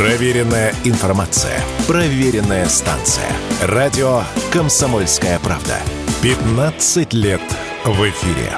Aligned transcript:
Проверенная 0.00 0.74
информация. 0.84 1.62
Проверенная 1.86 2.66
станция. 2.70 3.30
Радио 3.60 4.22
«Комсомольская 4.50 5.38
правда». 5.40 5.76
15 6.22 7.12
лет 7.12 7.42
в 7.84 8.08
эфире. 8.08 8.50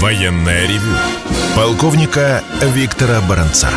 Военная 0.00 0.68
ревю. 0.68 0.92
Полковника 1.56 2.44
Виктора 2.60 3.22
Баранца. 3.26 3.70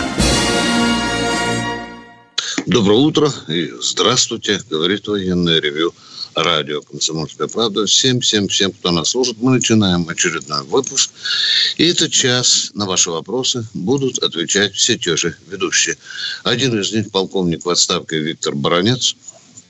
Доброе 2.65 2.99
утро 2.99 3.29
и 3.47 3.71
здравствуйте, 3.81 4.59
говорит 4.69 5.07
военное 5.07 5.61
ревю 5.61 5.93
радио 6.36 6.81
«Комсомольская 6.81 7.47
правда». 7.47 7.86
Всем, 7.86 8.20
всем, 8.20 8.47
всем, 8.47 8.71
кто 8.71 8.91
нас 8.91 9.09
служит, 9.09 9.38
мы 9.41 9.52
начинаем 9.52 10.07
очередной 10.07 10.63
выпуск. 10.63 11.11
И 11.77 11.86
этот 11.86 12.12
час 12.12 12.71
на 12.73 12.85
ваши 12.85 13.12
вопросы 13.12 13.66
будут 13.73 14.20
отвечать 14.20 14.73
все 14.73 14.98
те 14.98 15.16
же 15.16 15.35
ведущие. 15.48 15.98
Один 16.43 16.80
из 16.80 16.91
них 16.91 17.12
полковник 17.12 17.66
в 17.66 17.70
отставке 17.70 18.20
Виктор 18.20 18.55
Баранец. 18.55 19.16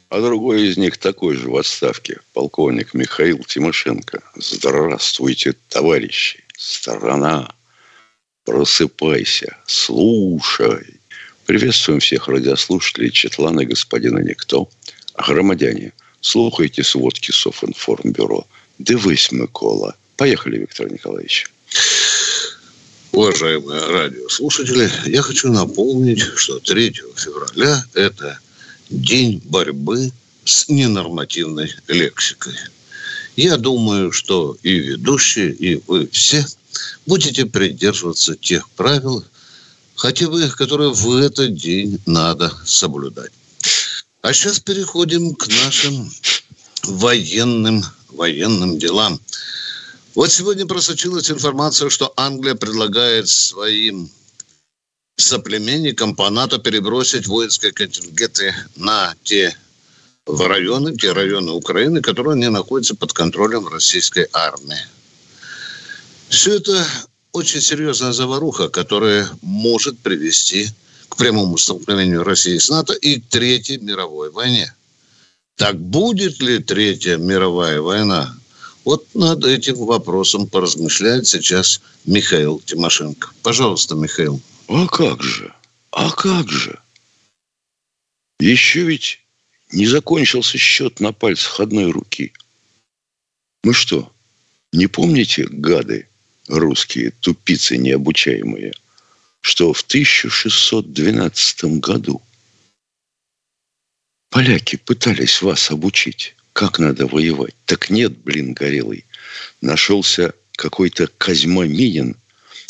А 0.10 0.22
другой 0.22 0.68
из 0.68 0.78
них 0.78 0.98
такой 0.98 1.36
же 1.36 1.50
в 1.50 1.56
отставке, 1.56 2.20
полковник 2.34 2.94
Михаил 2.94 3.40
Тимошенко. 3.40 4.22
Здравствуйте, 4.36 5.56
товарищи! 5.70 6.44
Страна! 6.56 7.52
Просыпайся, 8.46 9.58
слушай! 9.66 11.00
Приветствуем 11.48 12.00
всех 12.00 12.28
радиослушателей 12.28 13.10
Четлана 13.10 13.66
господина 13.66 14.20
Никто. 14.20 14.70
Громадяне, 15.16 15.94
слухайте 16.24 16.84
сводки 16.84 17.32
Софинформбюро. 17.32 18.48
Дивись, 18.80 19.32
Микола. 19.32 19.96
Поехали, 20.18 20.58
Виктор 20.58 20.92
Николаевич. 20.92 21.52
Уважаемые 23.12 23.86
радиослушатели, 23.86 24.90
я 25.06 25.22
хочу 25.22 25.52
напомнить, 25.52 26.22
что 26.36 26.60
3 26.60 26.94
февраля– 27.16 27.84
это 27.94 28.40
день 28.90 29.42
борьбы 29.46 30.12
с 30.46 30.68
ненормативной 30.68 31.72
лексикой. 31.88 32.56
Я 33.36 33.58
думаю, 33.58 34.12
что 34.12 34.58
и 34.64 34.80
ведущие, 34.80 35.52
и 35.52 35.82
вы 35.88 36.08
все 36.12 36.46
будете 37.06 37.46
придерживаться 37.46 38.36
тех 38.36 38.70
правил, 38.72 39.24
хотя 39.96 40.28
бы 40.28 40.50
которые 40.50 40.92
в 40.92 41.18
этот 41.18 41.56
день 41.56 42.00
надо 42.06 42.52
соблюдать. 42.66 43.32
А 44.24 44.32
сейчас 44.32 44.62
переходим 44.62 45.36
к 45.36 45.50
нашим 45.50 46.10
военным, 46.84 47.84
военным 48.08 48.80
делам. 48.80 49.20
Вот 50.16 50.32
сегодня 50.32 50.66
просочилась 50.66 51.30
информация, 51.30 51.90
что 51.90 52.14
Англия 52.16 52.56
предлагает 52.56 53.28
своим 53.28 54.10
соплеменникам 55.18 56.16
по 56.16 56.30
НАТО 56.30 56.58
перебросить 56.58 57.28
воинские 57.28 57.74
контингенты 57.74 58.56
на 58.78 59.14
те 59.24 59.58
в 60.26 60.48
районы, 60.48 60.96
те 60.96 61.12
районы 61.12 61.52
Украины, 61.52 62.02
которые 62.02 62.40
не 62.40 62.50
находятся 62.50 62.96
под 62.96 63.12
контролем 63.12 63.68
российской 63.68 64.30
армии. 64.32 64.88
Все 66.30 66.56
это 66.56 66.88
очень 67.34 67.60
серьезная 67.60 68.14
заваруха, 68.14 68.70
которая 68.70 69.30
может 69.42 70.00
привести 70.00 70.68
к 70.68 70.74
прямому 71.18 71.58
столкновению 71.58 72.24
России 72.24 72.58
с 72.58 72.70
НАТО 72.70 72.94
и 72.94 73.20
к 73.20 73.28
Третьей 73.28 73.78
мировой 73.78 74.32
войне. 74.32 74.74
Так 75.56 75.80
будет 75.80 76.42
ли 76.42 76.60
Третья 76.60 77.18
мировая 77.18 77.82
война? 77.82 78.36
Вот 78.86 79.08
над 79.14 79.46
этим 79.46 79.76
вопросом 79.76 80.48
поразмышляет 80.48 81.28
сейчас 81.28 81.82
Михаил 82.06 82.60
Тимошенко. 82.60 83.30
Пожалуйста, 83.42 83.96
Михаил. 83.96 84.42
А 84.68 84.88
как 84.88 85.22
же? 85.22 85.54
А 85.92 86.10
как 86.12 86.50
же? 86.50 86.80
Еще 88.40 88.84
ведь 88.84 89.20
не 89.72 89.88
закончился 89.88 90.58
счет 90.58 91.00
на 91.00 91.14
пальцах 91.14 91.60
одной 91.60 91.92
руки. 91.92 92.34
Мы 93.64 93.74
что, 93.74 94.12
не 94.74 94.88
помните, 94.88 95.48
гады, 95.50 96.08
русские 96.48 97.12
тупицы 97.22 97.78
необучаемые, 97.78 98.74
что 99.44 99.74
в 99.74 99.82
1612 99.82 101.66
году 101.80 102.22
поляки 104.30 104.78
пытались 104.78 105.42
вас 105.42 105.70
обучить, 105.70 106.36
как 106.54 106.80
надо 106.80 107.08
воевать. 107.08 107.54
Так 107.66 107.90
нет, 107.90 108.18
блин, 108.18 108.54
горелый. 108.54 109.06
Нашелся 109.60 110.34
какой-то 110.54 111.08
Козьма 111.18 111.66
Минин 111.66 112.16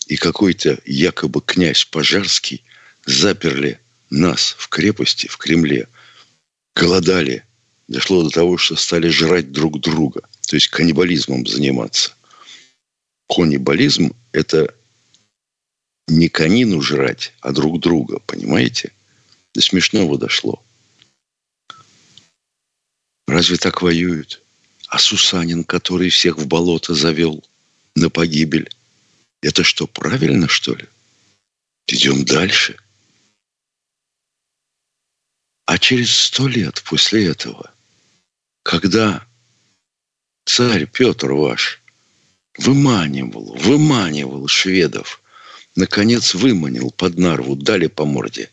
и 0.07 0.17
какой-то 0.17 0.79
якобы 0.85 1.41
князь 1.41 1.85
Пожарский 1.85 2.63
заперли 3.05 3.79
нас 4.09 4.55
в 4.57 4.67
крепости, 4.67 5.27
в 5.27 5.37
Кремле. 5.37 5.87
Голодали. 6.75 7.43
Дошло 7.87 8.23
до 8.23 8.29
того, 8.29 8.57
что 8.57 8.75
стали 8.75 9.09
жрать 9.09 9.51
друг 9.51 9.79
друга. 9.79 10.21
То 10.47 10.55
есть 10.55 10.69
каннибализмом 10.69 11.45
заниматься 11.45 12.13
каннибализм– 13.33 14.13
это 14.31 14.73
не 16.07 16.29
конину 16.29 16.81
жрать, 16.81 17.33
а 17.41 17.51
друг 17.51 17.79
друга, 17.79 18.19
понимаете? 18.19 18.91
До 19.53 19.61
смешного 19.61 20.17
дошло. 20.17 20.63
Разве 23.27 23.57
так 23.57 23.81
воюют? 23.81 24.41
А 24.87 24.99
Сусанин, 24.99 25.63
который 25.63 26.09
всех 26.09 26.37
в 26.37 26.47
болото 26.47 26.93
завел 26.93 27.43
на 27.95 28.09
погибель, 28.09 28.69
это 29.41 29.63
что, 29.63 29.87
правильно, 29.87 30.47
что 30.47 30.75
ли? 30.75 30.87
Идем 31.87 32.25
дальше. 32.25 32.77
А 35.65 35.77
через 35.79 36.11
сто 36.11 36.47
лет 36.47 36.83
после 36.83 37.27
этого, 37.27 37.73
когда 38.63 39.25
царь 40.45 40.85
Петр 40.85 41.31
ваш– 41.31 41.79
Выманивал, 42.57 43.55
выманивал 43.55 44.47
шведов. 44.47 45.22
Наконец 45.75 46.33
выманил 46.33 46.91
под 46.91 47.17
Нарву, 47.17 47.55
дали 47.55 47.87
по 47.87 48.05
морде. 48.05 48.49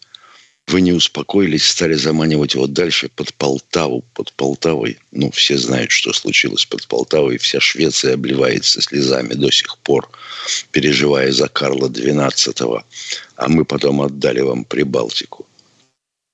Вы 0.67 0.81
не 0.81 0.93
успокоились, 0.93 1.67
стали 1.67 1.95
заманивать 1.95 2.55
его 2.55 2.67
дальше 2.67 3.09
под 3.09 3.35
Полтаву, 3.35 4.05
под 4.15 4.33
Полтавой. 4.35 4.99
Ну, 5.11 5.31
все 5.33 5.59
знают, 5.59 5.91
что 5.91 6.13
случилось 6.13 6.65
под 6.65 6.87
Полтавой. 6.87 7.39
Вся 7.39 7.61
Швеция 7.61 8.15
обливается 8.15 8.81
слезами 8.81 9.35
до 9.35 9.51
сих 9.51 9.79
пор, 9.79 10.11
переживая 10.71 11.33
за 11.33 11.49
Карла 11.49 11.89
XII. 11.89 12.85
А 13.37 13.49
мы 13.49 13.65
потом 13.65 14.01
отдали 14.01 14.41
вам 14.41 14.65
Прибалтику. 14.65 15.47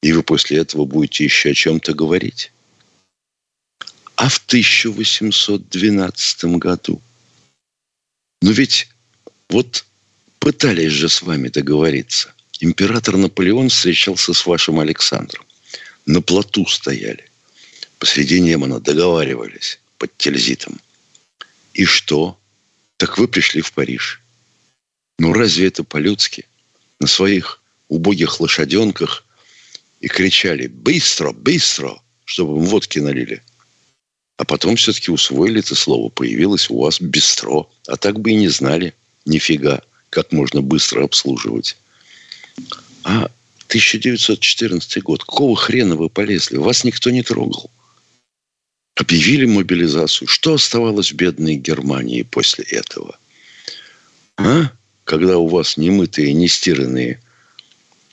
И 0.02 0.12
вы 0.12 0.22
после 0.22 0.58
этого 0.58 0.84
будете 0.84 1.25
еще 1.25 1.50
о 1.50 1.54
чем-то 1.54 1.94
говорить. 1.94 2.52
А 4.16 4.28
в 4.28 4.38
1812 4.46 6.44
году 6.56 7.00
но 8.42 8.50
ведь 8.52 8.88
вот 9.48 9.84
пытались 10.46 10.92
же 10.92 11.08
с 11.08 11.22
вами 11.22 11.48
договориться. 11.48 12.32
Император 12.60 13.16
Наполеон 13.16 13.68
встречался 13.68 14.32
с 14.32 14.46
вашим 14.46 14.78
Александром. 14.78 15.44
На 16.06 16.22
плоту 16.22 16.64
стояли. 16.66 17.28
Посреди 17.98 18.40
Немана 18.40 18.78
договаривались 18.78 19.80
под 19.98 20.16
Тильзитом. 20.16 20.80
И 21.74 21.84
что? 21.84 22.38
Так 22.96 23.18
вы 23.18 23.26
пришли 23.26 23.60
в 23.60 23.72
Париж. 23.72 24.22
Ну 25.18 25.32
разве 25.32 25.66
это 25.66 25.82
по-людски? 25.82 26.46
На 27.00 27.08
своих 27.08 27.60
убогих 27.88 28.38
лошаденках 28.38 29.24
и 30.00 30.06
кричали 30.06 30.68
«Быстро! 30.68 31.32
Быстро!», 31.32 32.00
чтобы 32.24 32.58
им 32.58 32.66
водки 32.66 33.00
налили– 33.00 33.42
а 34.38 34.44
потом 34.44 34.76
все-таки 34.76 35.10
усвоили 35.10 35.60
это 35.60 35.74
слово. 35.74 36.10
Появилось 36.10 36.68
у 36.68 36.78
вас 36.78 37.00
бистро. 37.00 37.72
А 37.88 37.96
так 37.96 38.20
бы 38.20 38.32
и 38.32 38.34
не 38.34 38.48
знали. 38.48 38.92
Нифига, 39.25 39.82
как 40.11 40.32
можно 40.32 40.62
быстро 40.62 41.05
обслуживать. 41.05 41.76
А 43.05 43.31
1914 43.69 45.03
год. 45.03 45.25
Какого 45.25 45.56
хрена 45.56 45.97
вы 45.97 46.08
полезли? 46.08 46.56
Вас 46.56 46.85
никто 46.85 47.11
не 47.11 47.23
трогал. 47.23 47.70
Объявили 48.94 49.44
мобилизацию. 49.44 50.29
Что 50.29 50.55
оставалось 50.55 51.12
в 51.12 51.17
бедной 51.17 51.56
Германии 51.56 52.23
после 52.23 52.64
этого? 52.64 53.19
А? 54.38 54.70
Когда 55.05 55.38
у 55.38 55.49
вас 55.49 55.76
немытые, 55.76 56.32
нестиранные 56.32 57.20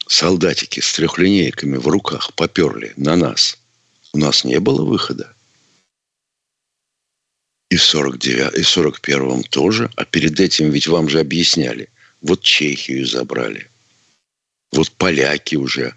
солдатики 0.08 0.80
с 0.80 0.94
трехлинейками 0.94 1.78
в 1.78 1.88
руках 1.88 2.34
поперли 2.34 2.94
на 2.98 3.16
нас. 3.16 3.58
У 4.14 4.18
нас 4.18 4.44
не 4.44 4.60
было 4.60 4.84
выхода. 4.84 5.34
И 7.74 7.76
в 7.76 7.84
49 7.84 8.54
и 8.60 8.62
в 8.62 8.78
41-м 8.78 9.44
тоже. 9.46 9.90
А 9.96 10.06
перед 10.06 10.40
этим 10.40 10.70
ведь 10.70 10.86
вам 10.86 11.10
же 11.10 11.20
объясняли. 11.20 11.90
Вот 12.22 12.44
Чехию 12.44 13.04
забрали. 13.08 13.68
Вот 14.72 14.92
поляки 14.92 15.56
уже 15.56 15.96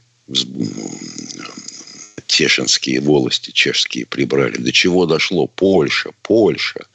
Тешинские 2.26 3.00
волости 3.00 3.50
чешские 3.50 4.06
прибрали. 4.06 4.56
До 4.56 4.72
чего 4.72 5.04
дошло? 5.04 5.48
Польша, 5.48 6.12
Польша. 6.22 6.86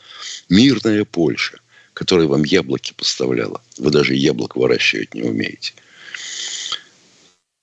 Мирная 0.50 1.06
Польша, 1.06 1.60
которая 1.94 2.26
вам 2.26 2.44
яблоки 2.44 2.94
поставляла. 2.98 3.62
Вы 3.78 3.92
даже 3.92 4.16
яблок 4.16 4.56
выращивать 4.56 5.14
не 5.14 5.22
умеете. 5.22 5.74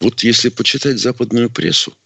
Вот 0.00 0.22
если 0.22 0.50
почитать 0.50 1.00
западную 1.00 1.50
прессу, 1.50 1.96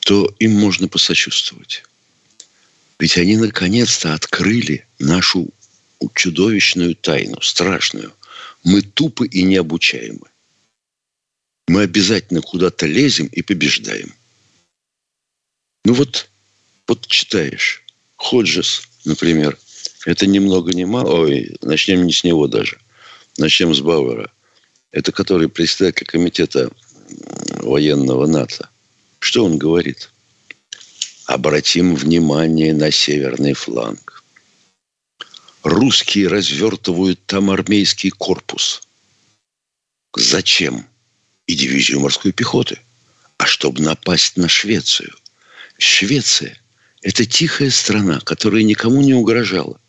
то 0.00 0.34
им 0.40 0.50
можно 0.50 0.88
посочувствовать. 0.88 1.84
Ведь 2.98 3.18
они 3.18 3.36
наконец-то 3.36 4.14
открыли 4.14 4.86
нашу 4.98 5.50
чудовищную 6.14 6.94
тайну, 6.94 7.40
страшную. 7.40 8.12
Мы 8.64 8.82
тупы 8.82 9.26
и 9.26 9.42
необучаемы. 9.42 10.26
Мы 11.68 11.82
обязательно 11.82 12.42
куда-то 12.42 12.86
лезем 12.86 13.26
и 13.26 13.42
побеждаем. 13.42 14.14
Ну 15.84 15.94
вот, 15.94 16.28
вот 16.86 17.06
читаешь. 17.06 17.82
Ходжес, 18.16 18.88
например. 19.04 19.58
Это 20.04 20.26
ни 20.26 20.38
много 20.38 20.72
ни 20.72 20.84
мало. 20.84 21.22
Ой, 21.22 21.56
начнем 21.62 22.06
не 22.06 22.12
с 22.12 22.24
него 22.24 22.46
даже. 22.46 22.78
Начнем 23.38 23.74
с 23.74 23.80
Бауэра. 23.80 24.30
Это 24.90 25.10
который 25.12 25.48
председатель 25.48 26.06
комитета 26.06 26.70
военного 27.58 28.26
НАТО. 28.26 28.68
Что 29.20 29.44
он 29.44 29.58
говорит? 29.58 30.11
Обратим 31.26 31.94
внимание 31.94 32.74
на 32.74 32.90
северный 32.90 33.54
фланг. 33.54 34.24
Русские 35.62 36.26
развертывают 36.26 37.24
там 37.26 37.50
армейский 37.50 38.10
корпус. 38.10 38.82
Зачем? 40.14 40.86
И 41.46 41.54
дивизию 41.54 42.00
морской 42.00 42.32
пехоты. 42.32 42.80
А 43.38 43.46
чтобы 43.46 43.82
напасть 43.82 44.36
на 44.36 44.48
Швецию. 44.48 45.14
Швеция– 45.78 46.60
это 47.02 47.24
тихая 47.24 47.70
страна, 47.70 48.20
которая 48.20 48.64
никому 48.64 49.00
не 49.00 49.14
угрожала. 49.14 49.80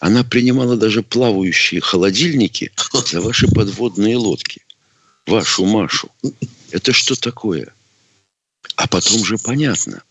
Она 0.00 0.24
принимала 0.24 0.76
даже 0.76 1.02
плавающие 1.02 1.80
холодильники 1.80 2.72
за 3.06 3.20
ваши 3.20 3.46
подводные 3.48 4.16
лодки. 4.16 4.62
Вашу 5.26 5.64
Машу. 5.64 6.10
Это 6.70 6.92
что 6.92 7.14
такое? 7.14 7.72
А 8.74 8.86
потом 8.88 9.24
же 9.24 9.38
понятно. 9.38 10.02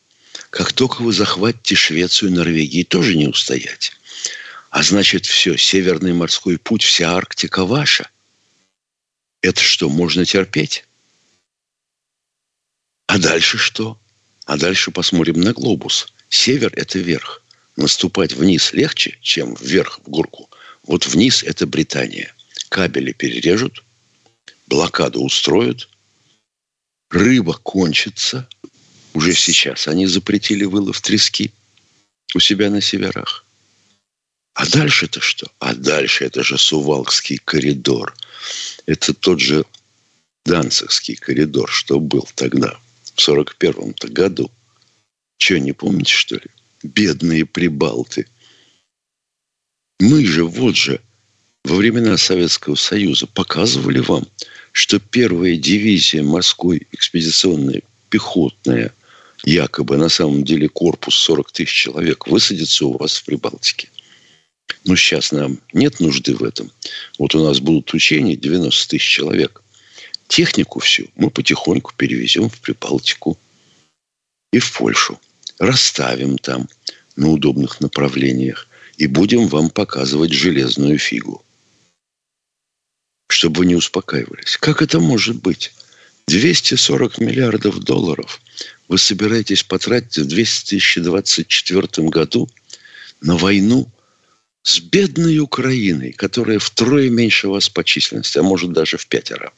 Как 0.56 0.72
только 0.72 1.02
вы 1.02 1.12
захватите 1.12 1.75
Швецию, 1.75 2.31
Норвегии 2.31 2.84
тоже 2.84 3.18
не 3.18 3.28
устоять. 3.28 3.92
А 4.69 4.84
значит, 4.84 5.25
все, 5.25 5.57
Северный 5.57 6.13
морской 6.13 6.57
путь, 6.57 6.81
вся 6.81 7.13
Арктика 7.13 7.66
ваша. 7.66 8.10
Это 9.42 9.60
что, 9.60 9.90
можно 9.90 10.24
терпеть? 10.24 10.86
А 13.07 13.18
дальше 13.18 13.57
что? 13.57 14.00
А 14.46 14.56
дальше 14.56 14.92
посмотрим 14.92 15.42
на 15.42 15.52
глобус. 15.52 16.13
Север– 16.30 16.72
это 16.78 17.00
верх. 17.00 17.44
Наступать 17.75 18.31
вниз 18.31 18.72
легче, 18.72 19.19
чем 19.22 19.56
вверх 19.56 20.00
в 20.06 20.10
горку. 20.10 20.50
Вот 20.84 21.06
вниз– 21.06 21.44
это 21.44 21.68
Британия. 21.68 22.34
Кабели 22.69 23.12
перережут, 23.12 23.84
блокаду 24.68 25.22
устроят, 25.22 25.90
рыба 27.10 27.56
кончится. 27.56 28.48
Уже 29.16 29.34
сейчас 29.34 29.88
они 29.88 30.08
запретили 30.08 30.66
вылов 30.66 31.00
трески 31.00 31.54
у 32.36 32.40
себя 32.42 32.70
на 32.70 32.82
северах. 32.82 33.46
А 34.54 34.70
дальше-то 34.70 35.22
что? 35.22 35.50
А 35.60 35.74
дальше 35.74 36.26
это 36.26 36.44
же 36.44 36.58
Сувалкский 36.58 37.38
коридор. 37.38 38.14
Это 38.86 39.14
тот 39.14 39.40
же 39.40 39.66
Данцевский 40.44 41.16
коридор, 41.16 41.72
что 41.72 42.02
был 42.02 42.28
тогда, 42.36 42.78
в 43.16 43.20
41-то 43.26 44.10
году. 44.10 44.52
Че, 45.38 45.62
не 45.62 45.72
помните, 45.72 46.12
что 46.12 46.36
ли? 46.36 46.48
Бедные 46.84 47.46
прибалты. 47.46 48.28
Мы 50.02 50.26
же, 50.26 50.44
вот 50.44 50.76
же, 50.76 51.00
во 51.64 51.76
времена 51.76 52.18
Советского 52.18 52.76
Союза 52.76 53.28
показывали 53.28 54.00
вам, 54.00 54.28
что 54.74 55.00
первая 55.00 55.56
дивизия 55.56 56.22
морской 56.22 56.86
экспедиционная 56.92 57.82
пехотная, 58.10 58.94
якобы 59.45 59.97
на 59.97 60.09
самом 60.09 60.44
деле 60.44 60.68
корпус 60.68 61.15
40 61.15 61.51
тысяч 61.51 61.71
человек, 61.71 62.27
высадится 62.27 62.86
у 62.86 62.97
вас 62.97 63.18
в 63.18 63.25
Прибалтике. 63.25 63.89
Но 64.83 64.95
сейчас 64.95 65.31
нам 65.31 65.59
нет 65.74 66.00
нужды 66.00 66.36
в 66.36 66.44
этом. 66.44 66.71
Вот 67.19 67.36
у 67.36 67.44
нас 67.44 67.59
будут 67.59 67.94
учения 67.94 68.36
90 68.36 68.89
тысяч 68.89 69.07
человек. 69.07 69.62
Технику 70.27 70.80
всю 70.80 71.09
мы 71.15 71.30
потихоньку 71.30 71.94
перевезем 71.95 72.50
в 72.50 72.59
Прибалтику 72.59 73.38
и 74.51 74.59
в 74.59 74.74
Польшу. 74.74 75.19
Расставим 75.59 76.38
там 76.38 76.68
на 77.15 77.30
удобных 77.30 77.80
направлениях 77.80 78.68
и 78.97 79.07
будем 79.07 79.47
вам 79.47 79.69
показывать 79.69 80.33
железную 80.33 80.97
фигу. 80.97 81.44
Чтобы 83.30 83.59
вы 83.59 83.65
не 83.68 83.75
успокаивались. 83.75 84.57
Как 84.57 84.81
это 84.81 85.00
может 85.00 85.42
быть? 85.42 85.74
240 86.27 87.19
миллиардов 87.19 87.80
долларов 87.80 88.42
вы 88.88 88.98
собираетесь 88.98 89.63
потратить 89.63 90.18
в 90.18 90.27
2024 90.27 92.10
году 92.10 92.50
на 93.22 93.38
войну 93.38 93.88
с 94.63 94.80
бедной 94.80 95.38
Украиной, 95.39 96.12
которая 96.12 96.60
втрое 96.60 97.10
меньше 97.10 97.48
вас 97.48 97.69
по 97.69 97.83
численности, 97.83 98.39
а 98.39 98.44
может 98.44 98.74
даже 98.74 98.98
в 98.98 99.06
пятеро. 99.07 99.54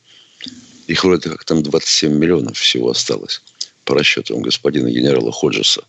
Их 0.88 1.04
вроде 1.04 1.30
как 1.30 1.46
там 1.46 1.64
27 1.64 2.14
миллионов 2.14 2.58
всего 2.58 2.90
осталось 2.90 3.42
по 3.86 3.96
расчетам 3.96 4.42
господина 4.42 4.90
генерала 4.90 5.32
Ходжеса. 5.32 5.84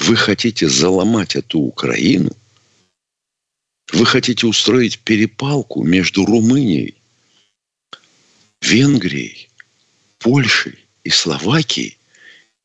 Вы 0.00 0.16
хотите 0.16 0.68
заломать 0.68 1.36
эту 1.36 1.58
Украину? 1.58 2.34
Вы 3.92 4.06
хотите 4.06 4.46
устроить 4.46 4.98
перепалку 4.98 5.82
между 5.82 6.24
Румынией, 6.24 6.96
Венгрией, 8.62 9.50
Польшей 10.22 10.78
и 11.04 11.10
Словакией 11.10 11.98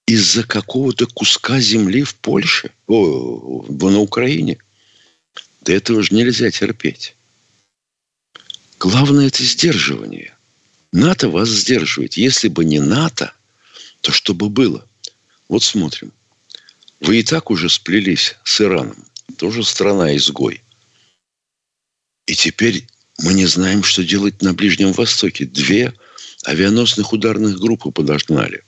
из-за 0.07 0.43
какого-то 0.43 1.05
куска 1.07 1.59
земли 1.59 2.03
в 2.03 2.15
Польше, 2.15 2.71
о, 2.87 3.65
на 3.67 3.99
Украине– 3.99 4.57
да 5.67 5.73
этого 5.73 6.01
же 6.01 6.15
нельзя 6.15 6.49
терпеть. 6.49 7.13
Главное– 8.79 9.27
это 9.27 9.43
сдерживание. 9.43 10.33
НАТО 10.93 11.27
вас 11.27 11.49
сдерживает. 11.49 12.13
Если 12.13 12.47
бы 12.47 12.63
не 12.63 12.79
НАТО, 12.79 13.33
то 13.99 14.13
что 14.13 14.33
бы 14.33 14.47
было? 14.47 14.87
Вот 15.49 15.63
смотрим. 15.63 16.13
Вы 17.01 17.19
и 17.19 17.23
так 17.23 17.51
уже 17.51 17.69
сплелись 17.69 18.37
с 18.45 18.61
Ираном. 18.61 19.05
Тоже 19.37 19.61
страна-изгой. 19.65 20.61
И 22.27 22.35
теперь 22.35 22.87
мы 23.19 23.33
не 23.33 23.45
знаем, 23.45 23.83
что 23.83 24.05
делать 24.05 24.41
на 24.41 24.53
Ближнем 24.53 24.93
Востоке. 24.93 25.43
Две 25.43 25.93
авианосных 26.47 27.13
ударных 27.13 27.59
группы 27.59 27.91
подогнали. 27.91 28.63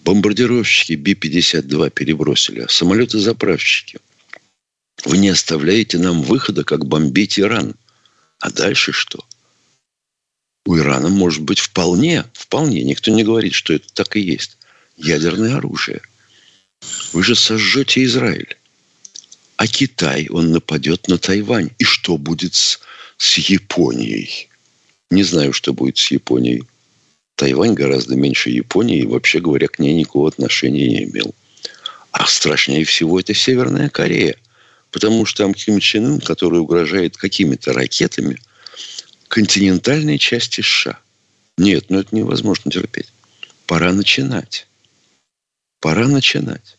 Бомбардировщики 0.00 0.92
Би-52 0.92 1.90
перебросили, 1.90 2.60
а 2.60 2.68
самолеты-заправщики– 2.68 3.98
вы 5.04 5.18
не 5.18 5.28
оставляете 5.28 5.98
нам 5.98 6.22
выхода, 6.22 6.64
как 6.64 6.86
бомбить 6.86 7.38
Иран. 7.38 7.76
А 8.38 8.50
дальше 8.50 8.92
что? 8.92 9.24
У 10.64 10.76
Ирана 10.76 11.08
может 11.08 11.42
быть 11.42 11.60
вполне, 11.60 12.24
вполне, 12.32 12.82
никто 12.82 13.12
не 13.12 13.22
говорит, 13.22 13.54
что 13.54 13.72
это 13.72 13.86
так 13.92 14.16
и 14.16 14.20
есть, 14.20 14.56
ядерное 14.96 15.56
оружие. 15.56 16.00
Вы 17.12 17.22
же 17.22 17.36
сожжете 17.36 18.02
Израиль. 18.04 18.56
А 19.56 19.66
Китай, 19.66 20.28
он 20.28 20.50
нападет 20.50 21.08
на 21.08 21.18
Тайвань. 21.18 21.70
И 21.78 21.84
что 21.84 22.18
будет 22.18 22.54
с, 22.54 22.80
с 23.16 23.38
Японией? 23.38 24.48
Не 25.10 25.22
знаю, 25.22 25.52
что 25.52 25.72
будет 25.72 25.98
с 25.98 26.10
Японией. 26.10 26.64
Тайвань 27.36 27.74
гораздо 27.74 28.16
меньше 28.16 28.50
Японии 28.50 29.00
и, 29.00 29.06
вообще 29.06 29.40
говоря, 29.40 29.68
к 29.68 29.78
ней 29.78 29.94
никакого 29.94 30.28
отношения 30.28 30.88
не 30.88 31.04
имел. 31.04 31.34
А 32.10 32.26
страшнее 32.26 32.84
всего 32.84 33.20
это 33.20 33.34
Северная 33.34 33.90
Корея. 33.90 34.36
Потому 34.90 35.26
что 35.26 35.44
там 35.44 35.52
Ким 35.52 35.78
Чен 35.78 36.06
Ын, 36.06 36.20
который 36.20 36.60
угрожает 36.60 37.18
какими-то 37.18 37.74
ракетами 37.74 38.38
континентальной 39.28 40.18
части 40.18 40.62
США. 40.62 40.98
Нет, 41.58 41.86
ну 41.90 41.98
это 41.98 42.16
невозможно 42.16 42.70
терпеть. 42.70 43.12
Пора 43.66 43.92
начинать. 43.92 44.66
Пора 45.80 46.08
начинать. 46.08 46.78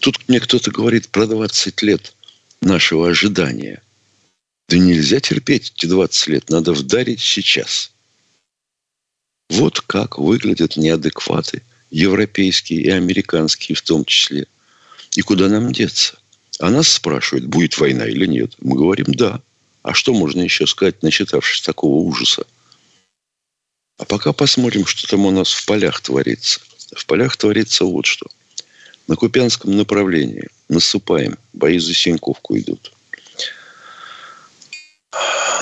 Тут 0.00 0.26
мне 0.28 0.40
кто-то 0.40 0.70
говорит 0.70 1.08
про 1.10 1.26
20 1.26 1.82
лет 1.82 2.14
нашего 2.62 3.10
ожидания. 3.10 3.82
Да 4.68 4.78
нельзя 4.78 5.20
терпеть 5.20 5.74
эти 5.76 5.86
20 5.86 6.28
лет. 6.28 6.48
Надо 6.48 6.72
вдарить 6.72 7.20
сейчас. 7.20 7.92
Вот 9.50 9.80
как 9.80 10.18
выглядят 10.18 10.76
неадекваты, 10.76 11.62
европейские 11.90 12.82
и 12.82 12.90
американские 12.90 13.76
в 13.76 13.82
том 13.82 14.04
числе. 14.04 14.46
И 15.12 15.22
куда 15.22 15.48
нам 15.48 15.72
деться? 15.72 16.18
А 16.58 16.70
нас 16.70 16.88
спрашивают, 16.88 17.46
будет 17.46 17.78
война 17.78 18.06
или 18.06 18.26
нет. 18.26 18.54
Мы 18.58 18.76
говорим, 18.76 19.06
да. 19.08 19.40
А 19.82 19.94
что 19.94 20.12
можно 20.12 20.40
еще 20.40 20.66
сказать, 20.66 21.02
начитавшись 21.02 21.62
такого 21.62 21.96
ужаса? 22.02 22.44
А 23.98 24.04
пока 24.04 24.32
посмотрим, 24.32 24.84
что 24.84 25.06
там 25.06 25.26
у 25.26 25.30
нас 25.30 25.50
в 25.50 25.64
полях 25.66 26.00
творится. 26.00 26.60
В 26.94 27.06
полях 27.06 27.36
творится 27.36 27.84
вот 27.84 28.06
что. 28.06 28.26
На 29.06 29.16
Купянском 29.16 29.76
направлении 29.76 30.48
наступаем, 30.68 31.38
бои 31.52 31.78
за 31.78 31.94
Синьковку 31.94 32.58
идут. 32.58 32.92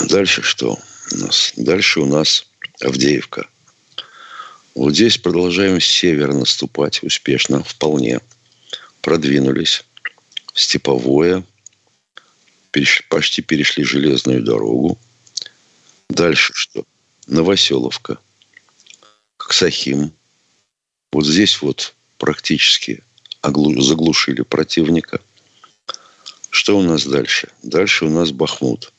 Дальше 0.08 0.42
что 0.42 0.78
у 1.12 1.16
нас? 1.16 1.52
Дальше 1.56 2.00
у 2.00 2.06
нас 2.06 2.46
Авдеевка. 2.80 3.46
Вот 4.75 4.93
здесь 4.93 5.19
продолжаем 5.19 5.81
с 5.81 5.85
севера 5.85 6.33
наступать 6.33 7.02
успешно, 7.04 7.62
вполне. 7.62 8.21
Продвинулись. 9.02 9.85
Степовое. 10.52 11.45
Перешли, 12.73 13.04
почти 13.09 13.43
перешли 13.43 13.85
железную 13.85 14.43
дорогу. 14.43 14.99
Дальше 16.11 16.52
что? 16.54 16.85
Новоселовка. 17.28 18.19
Ксахим. 19.37 20.12
Вот 21.12 21.25
здесь 21.25 21.62
вот 21.62 21.95
практически 22.19 23.02
заглушили 23.43 24.43
противника. 24.43 25.21
Что 26.50 26.78
у 26.78 26.83
нас 26.83 27.07
дальше? 27.07 27.49
Дальше 27.62 28.07
у 28.07 28.11
нас 28.11 28.33
Бахмут. 28.33 28.93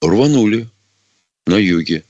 Рванули 0.00 0.68
на 1.46 1.56
юге. 1.56 2.04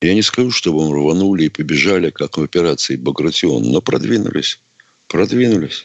Я 0.00 0.14
не 0.14 0.22
скажу, 0.22 0.50
чтобы 0.50 0.88
мы 0.88 0.94
рванули 0.94 1.44
и 1.44 1.48
побежали, 1.48 2.10
как 2.10 2.38
в 2.38 2.42
операции 2.42 2.96
«Багратион», 2.96 3.64
но 3.64 3.80
продвинулись. 3.80 4.60
Продвинулись. 5.08 5.84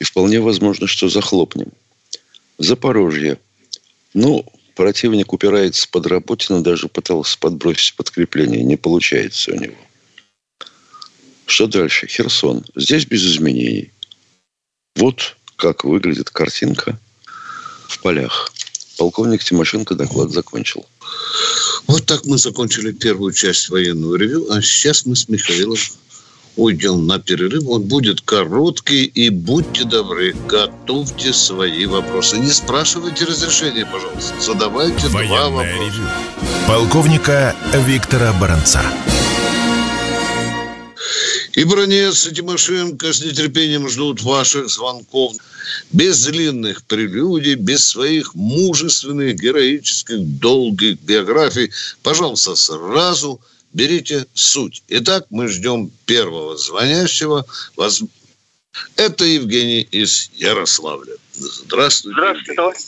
И 0.00 0.04
вполне 0.04 0.40
возможно, 0.40 0.88
что 0.88 1.08
захлопнем. 1.08 1.72
Запорожье. 2.58 3.38
Ну, 4.14 4.44
противник 4.74 5.32
упирается 5.32 5.88
под 5.88 6.06
Работина, 6.06 6.62
даже 6.62 6.88
пытался 6.88 7.38
подбросить 7.38 7.94
подкрепление. 7.94 8.64
Не 8.64 8.76
получается 8.76 9.52
у 9.52 9.56
него. 9.56 9.76
Что 11.46 11.66
дальше? 11.68 12.08
Херсон. 12.08 12.64
Здесь 12.74 13.06
без 13.06 13.24
изменений. 13.24 13.92
Вот 14.96 15.36
как 15.56 15.84
выглядит 15.84 16.30
картинка 16.30 16.98
в 17.88 18.00
полях. 18.00 18.52
Полковник 18.98 19.44
Тимошенко 19.44 19.94
доклад 19.94 20.30
закончил. 20.30 20.86
Вот 21.86 22.06
так 22.06 22.24
мы 22.24 22.38
закончили 22.38 22.92
первую 22.92 23.32
часть 23.32 23.68
военного 23.68 24.16
ревю, 24.16 24.46
а 24.50 24.62
сейчас 24.62 25.06
мы 25.06 25.16
с 25.16 25.28
Михаилом 25.28 25.76
уйдем 26.56 27.06
на 27.06 27.18
перерыв. 27.18 27.68
Он 27.68 27.82
будет 27.82 28.20
короткий, 28.20 29.04
и 29.04 29.30
будьте 29.30 29.84
добры, 29.84 30.34
готовьте 30.48 31.32
свои 31.32 31.86
вопросы. 31.86 32.38
Не 32.38 32.50
спрашивайте 32.50 33.24
разрешения, 33.24 33.86
пожалуйста. 33.86 34.34
Задавайте 34.40 35.08
Военное 35.08 35.38
два 35.38 35.48
вопроса. 35.50 35.80
Ревю. 35.80 36.08
Полковника 36.66 37.54
Виктора 37.86 38.32
Баранца. 38.40 38.82
И 41.54 41.64
Бронец, 41.64 42.26
и 42.26 42.34
Тимошенко 42.34 43.12
с 43.12 43.24
нетерпением 43.24 43.88
ждут 43.88 44.22
ваших 44.22 44.68
звонков. 44.68 45.34
Без 45.92 46.26
длинных 46.26 46.84
прелюдий, 46.84 47.54
без 47.54 47.88
своих 47.88 48.34
мужественных, 48.34 49.36
героических, 49.36 50.18
долгих 50.40 51.00
биографий. 51.02 51.70
Пожалуйста, 52.02 52.54
сразу 52.56 53.40
берите 53.72 54.26
суть. 54.34 54.82
Итак, 54.88 55.26
мы 55.30 55.48
ждем 55.48 55.90
первого 56.06 56.56
звонящего. 56.56 57.46
Это 58.96 59.24
Евгений 59.24 59.82
из 59.82 60.30
Ярославля. 60.34 61.14
Здравствуйте. 61.32 62.16
Здравствуйте, 62.16 62.54
товарищ. 62.54 62.80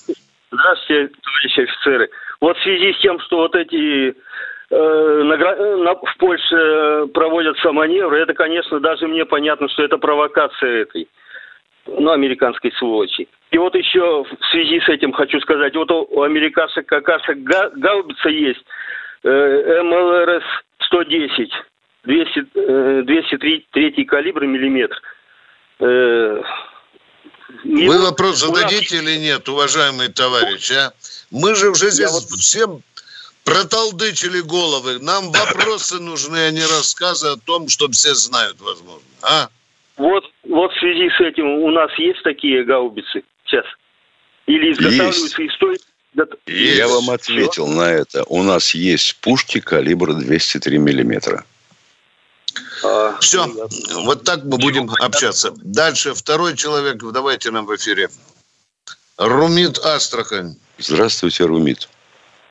Здравствуйте, 0.50 1.14
товарищи 1.22 1.60
офицеры. 1.60 2.10
Вот 2.40 2.56
в 2.56 2.62
связи 2.62 2.92
с 2.92 3.00
тем, 3.00 3.18
что 3.20 3.38
вот 3.38 3.54
эти 3.54 4.14
э, 4.70 5.94
в 6.02 6.18
Польше 6.18 7.06
проводятся 7.12 7.72
маневры, 7.72 8.20
это, 8.20 8.34
конечно, 8.34 8.80
даже 8.80 9.06
мне 9.06 9.24
понятно, 9.24 9.68
что 9.68 9.82
это 9.84 9.98
провокация 9.98 10.82
этой, 10.82 11.08
ну, 11.86 12.10
американской 12.10 12.72
сволочи. 12.78 13.28
И 13.50 13.58
вот 13.58 13.74
еще 13.74 14.24
в 14.24 14.44
связи 14.50 14.80
с 14.80 14.88
этим 14.88 15.12
хочу 15.12 15.40
сказать, 15.40 15.74
вот 15.74 15.90
у 15.90 16.22
американцев 16.22 16.84
какая-то 16.86 17.34
гаубица 17.34 18.28
есть, 18.28 18.64
э, 19.22 19.82
МЛРС 19.82 20.44
110, 20.86 21.52
200, 22.04 23.02
203 23.02 24.04
калибр 24.04 24.44
миллиметр. 24.46 25.00
Э, 25.80 26.42
Вы 27.64 28.02
вопрос 28.02 28.38
зададите 28.38 28.96
нас... 28.96 29.04
или 29.04 29.16
нет, 29.18 29.48
уважаемый 29.48 30.08
товарищ, 30.08 30.72
а? 30.72 30.92
Мы 31.30 31.54
же 31.54 31.70
уже 31.70 31.90
здесь 31.90 32.10
вот... 32.10 32.38
всем 32.38 32.82
проталдычили 33.46 34.40
головы. 34.40 34.98
Нам 34.98 35.30
вопросы 35.30 36.00
нужны, 36.00 36.36
а 36.36 36.50
не 36.50 36.62
рассказы 36.62 37.28
о 37.28 37.36
том, 37.36 37.68
что 37.68 37.88
все 37.90 38.14
знают, 38.14 38.60
возможно. 38.60 39.08
А? 39.22 39.48
Вот, 39.96 40.24
вот 40.42 40.72
в 40.72 40.78
связи 40.78 41.08
с 41.16 41.20
этим 41.20 41.46
у 41.46 41.70
нас 41.70 41.90
есть 41.96 42.22
такие 42.22 42.64
гаубицы 42.64 43.22
сейчас? 43.46 43.64
Или 44.46 44.72
изготавливаются 44.72 45.42
есть. 45.42 45.54
и 45.54 45.56
стоят 45.56 45.80
есть. 46.46 46.76
Я 46.76 46.88
вам 46.88 47.10
ответил 47.10 47.68
на 47.68 47.90
это. 47.90 48.24
У 48.24 48.42
нас 48.42 48.74
есть 48.74 49.16
пушки 49.20 49.60
калибра 49.60 50.14
203 50.14 50.78
миллиметра. 50.78 51.44
А, 52.82 53.16
Все, 53.20 53.46
ну, 53.46 54.04
вот 54.04 54.24
так 54.24 54.44
мы 54.44 54.58
будем 54.58 54.90
общаться. 54.98 55.52
Дальше 55.56 56.14
второй 56.14 56.56
человек, 56.56 56.96
давайте 57.12 57.50
нам 57.50 57.66
в 57.66 57.76
эфире. 57.76 58.08
Румит 59.18 59.78
Астрахань. 59.78 60.56
Здравствуйте, 60.78 61.44
Румит. 61.44 61.88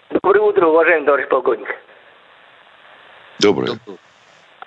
Доброе 0.09 0.41
утро, 0.41 0.67
уважаемый 0.67 1.05
товарищ 1.05 1.27
полковник. 1.27 1.67
Доброе. 3.39 3.71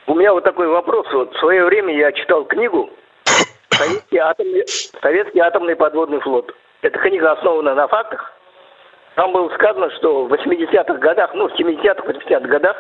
У 0.06 0.14
меня 0.14 0.32
вот 0.32 0.42
такой 0.42 0.66
вопрос. 0.66 1.06
Вот 1.12 1.32
в 1.34 1.38
свое 1.38 1.64
время 1.64 1.96
я 1.96 2.10
читал 2.12 2.44
книгу 2.44 2.90
«Советский 3.70 4.18
атомный, 4.18 4.66
Советский 4.66 5.40
атомный 5.40 5.76
подводный 5.76 6.20
флот». 6.20 6.52
Эта 6.82 6.98
книга 6.98 7.32
основана 7.32 7.74
на 7.74 7.86
фактах. 7.86 8.32
Там 9.14 9.32
было 9.32 9.48
сказано, 9.54 9.90
что 9.96 10.24
в 10.24 10.32
80-х 10.32 10.94
годах, 10.94 11.32
ну, 11.34 11.48
в 11.48 11.52
70-х, 11.58 12.02
80-х 12.04 12.48
годах 12.48 12.76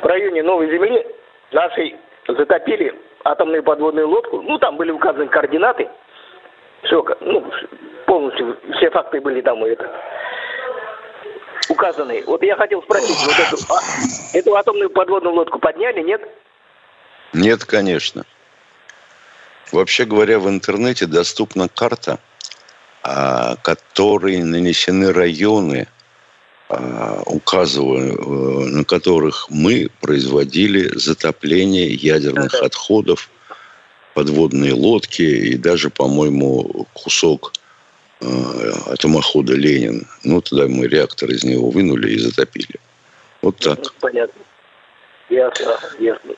в 0.00 0.06
районе 0.06 0.42
Новой 0.42 0.70
Земли 0.70 1.06
нашей 1.52 1.96
затопили 2.26 2.94
атомную 3.24 3.62
подводную 3.62 4.08
лодку. 4.08 4.42
Ну, 4.42 4.58
там 4.58 4.76
были 4.76 4.90
указаны 4.90 5.28
координаты. 5.28 5.88
Все, 6.82 7.04
ну, 7.20 7.44
полностью 8.06 8.56
все 8.76 8.90
факты 8.90 9.20
были 9.20 9.40
там 9.40 9.64
это 9.64 9.88
указаны. 11.68 12.22
Вот 12.26 12.42
я 12.42 12.56
хотел 12.56 12.82
спросить, 12.82 13.16
вот 13.24 13.38
эту, 13.38 13.72
а, 13.72 13.80
эту 14.32 14.56
атомную 14.56 14.90
подводную 14.90 15.34
лодку 15.34 15.58
подняли, 15.58 16.02
нет? 16.02 16.20
Нет, 17.32 17.64
конечно. 17.64 18.24
Вообще 19.72 20.04
говоря, 20.04 20.38
в 20.38 20.48
интернете 20.48 21.06
доступна 21.06 21.68
карта– 21.68 22.18
а, 23.06 23.56
которые 23.56 24.42
нанесены 24.42 25.12
районы, 25.12 25.88
а, 26.70 27.22
указываю, 27.26 28.14
э, 28.14 28.68
на 28.70 28.84
которых 28.84 29.46
мы 29.50 29.90
производили 30.00 30.90
затопление 30.96 31.92
ядерных 31.92 32.54
отходов, 32.54 33.28
подводные 34.14 34.72
лодки 34.72 35.20
и 35.20 35.56
даже, 35.58 35.90
по-моему, 35.90 36.86
кусок 36.94 37.52
э, 38.20 38.70
атомохода 38.86 39.54
«Ленин». 39.54 40.06
Ну, 40.24 40.40
тогда 40.40 40.66
мы 40.68 40.86
реактор 40.86 41.30
из 41.30 41.44
него 41.44 41.70
вынули 41.70 42.12
и 42.12 42.18
затопили. 42.18 42.78
Вот 43.42 43.56
так. 43.58 43.78
Понятно. 44.00 44.40
Ясно, 45.28 45.78
ясно. 45.98 46.34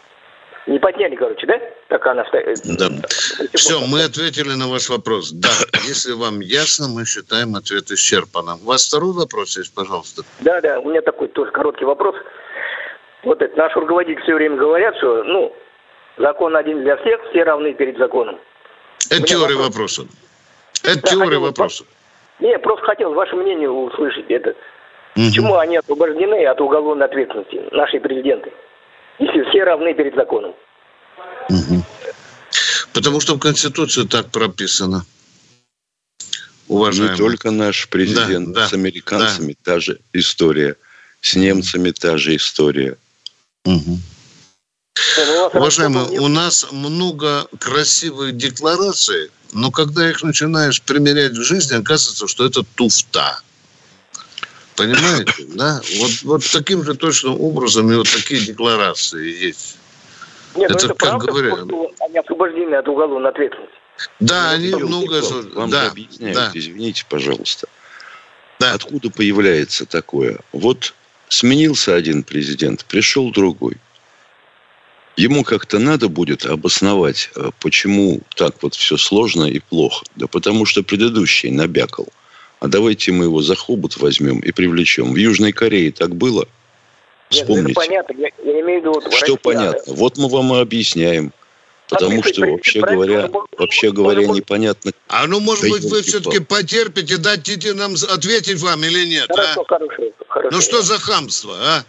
Не 0.66 0.80
подняли, 0.80 1.14
короче, 1.14 1.47
да? 1.47 1.61
Так 1.88 2.04
она 2.06 2.25
стоит. 2.25 2.61
Да. 2.64 2.88
Все, 3.54 3.80
мы 3.87 4.02
ответили 4.02 4.54
на 4.54 4.66
ваш 4.66 4.88
вопрос. 4.88 5.30
Да, 5.30 5.52
если 5.87 6.12
вам 6.12 6.40
ясно, 6.40 6.88
мы 6.88 7.04
считаем 7.06 7.54
ответ 7.54 7.90
исчерпанным. 7.92 8.59
У 8.62 8.66
вас 8.66 8.88
второй 8.88 9.12
вопрос 9.12 9.56
есть, 9.56 9.73
пожалуйста? 9.73 10.23
Да, 10.40 10.61
да, 10.61 10.80
у 10.80 10.90
меня 10.90 11.02
такой 11.02 11.28
тоже 11.28 11.52
короткий 11.52 11.85
вопрос. 11.85 12.16
Вот 13.23 13.40
это, 13.42 13.56
наш 13.56 13.76
руководитель 13.76 14.21
все 14.23 14.35
время 14.35 14.56
говорят, 14.56 14.97
что, 14.97 15.23
ну, 15.23 15.54
закон 16.18 16.56
один 16.56 16.83
для 16.83 16.97
всех, 16.97 17.21
все 17.30 17.45
равны 17.45 17.73
перед 17.75 17.97
законом. 17.99 18.38
Это 19.11 19.23
теория 19.23 19.54
вопрос. 19.54 19.99
вопроса. 19.99 20.25
Это 20.83 21.02
да, 21.02 21.11
теория 21.11 21.38
вопроса. 21.38 21.85
Не, 22.40 22.59
просто 22.59 22.85
хотел 22.87 23.14
ваше 23.14 23.37
мнение 23.37 23.71
услышать. 23.71 24.30
Это. 24.30 24.50
Угу. 24.50 25.26
Почему 25.28 25.56
они 25.56 25.76
освобождены 25.76 26.47
от 26.47 26.61
уголовной 26.61 27.06
ответственности, 27.06 27.62
наши 27.73 27.99
президенты? 28.00 28.52
если 29.18 29.49
все 29.50 29.64
равны 29.64 29.95
перед 29.95 30.14
законом. 30.14 30.54
Угу. 31.49 31.85
Потому 32.92 33.21
что 33.21 33.35
в 33.35 33.38
Конституции 33.38 34.04
так 34.04 34.30
прописано. 34.30 35.04
Уважаемый. 36.68 37.12
Не 37.12 37.16
только 37.16 37.50
наш 37.50 37.88
президент, 37.88 38.52
да, 38.52 38.62
да, 38.62 38.68
с 38.68 38.73
американцами 38.73 39.56
да. 39.64 39.75
та 39.75 39.80
же 39.80 40.00
история, 40.12 40.76
с 41.21 41.37
немцами 41.37 41.92
та 41.92 42.18
же 42.18 42.35
история. 42.35 42.97
Угу. 43.64 43.99
Уважаемые, 45.54 46.21
у 46.21 46.28
нас 46.28 46.66
много 46.73 47.47
красивых 47.61 48.37
деклараций, 48.37 49.30
но 49.53 49.71
когда 49.71 50.09
их 50.09 50.23
начинаешь 50.23 50.83
примерять 50.83 51.33
в 51.33 51.43
жизни, 51.43 51.76
оказывается, 51.76 52.29
что 52.29 52.47
это 52.47 52.62
туфта. 52.75 53.41
Понимаете, 54.76 55.33
да? 55.55 55.81
Вот, 55.99 56.11
вот 56.23 56.50
таким 56.53 56.85
же 56.85 56.95
точным 56.95 57.41
образом 57.41 57.91
и 57.91 57.97
вот 57.97 58.09
такие 58.09 58.41
декларации 58.41 59.47
есть. 59.47 59.79
Нет, 60.55 60.71
ну 60.71 60.76
это, 60.76 60.87
это 60.87 60.95
как 60.95 61.23
говоря... 61.23 61.57
что 61.57 61.93
они 62.00 62.19
освобождены 62.19 62.75
от 62.75 62.88
уголовной 62.88 63.31
ответственности? 63.31 63.75
Да, 64.21 64.50
они 64.50 64.75
много... 64.75 65.23
Вам 65.55 65.71
да, 65.71 65.88
объясняют, 65.88 66.37
да. 66.37 66.50
извините, 66.55 67.05
пожалуйста. 67.09 67.67
Да. 68.59 68.75
Откуда 68.75 69.11
появляется 69.11 69.87
такое? 69.87 70.41
Вот 70.53 70.95
сменился 71.29 71.95
один 71.95 72.23
президент, 72.23 72.85
пришел 72.85 73.31
другой. 73.31 73.76
Ему 75.16 75.44
как-то 75.44 75.78
надо 75.78 76.08
будет 76.08 76.44
обосновать, 76.44 77.30
э, 77.37 77.50
почему 77.61 78.20
так 78.37 78.62
вот 78.62 78.75
все 78.75 78.99
сложно 78.99 79.44
и 79.44 79.61
плохо. 79.61 80.04
Да 80.14 80.26
потому 80.26 80.66
что 80.66 80.82
предыдущий 80.82 81.50
набякал. 81.50 82.06
А 82.61 82.68
давайте 82.68 83.12
мы 83.12 83.25
его 83.25 83.40
за 83.40 83.56
хобот 83.56 83.96
возьмем 83.96 84.40
и 84.40 84.52
привлечем. 84.52 85.12
В 85.12 85.16
Южной 85.16 85.52
Корее 85.52 85.90
так 85.90 86.14
было. 86.14 86.46
Вспомните. 87.30 87.68
Нет, 87.68 87.76
ну 87.76 87.82
понятно. 87.82 88.14
Я, 88.18 88.28
я 88.44 88.61
имею 88.61 88.80
в 88.80 88.82
виду... 88.82 88.92
Вот 88.92 89.04
что 89.04 89.20
Россия, 89.20 89.37
понятно? 89.37 89.82
Да? 89.87 89.92
Вот 89.94 90.18
мы 90.18 90.28
вам 90.28 90.54
и 90.54 90.61
объясняем. 90.61 91.32
Потому 91.88 92.23
что, 92.25 92.40
вообще 92.46 92.80
говоря, 92.80 93.30
вообще 93.56 93.92
говоря, 93.92 94.26
непонятно. 94.26 94.92
А 95.06 95.26
ну, 95.26 95.38
может 95.38 95.70
быть, 95.70 95.85
вы 95.85 96.02
все-таки 96.02 96.40
потерпите, 96.40 97.16
дадите 97.16 97.75
нам 97.75 97.94
ответить 97.94 98.61
вам 98.61 98.82
или 98.85 99.06
нет, 99.06 99.28
хорошо, 99.28 99.61
а? 99.61 99.64
Хорошо, 99.64 100.12
хорошо. 100.26 100.56
Ну, 100.56 100.61
что 100.61 100.82
за 100.82 100.99
хамство, 100.99 101.54
а? 101.56 101.85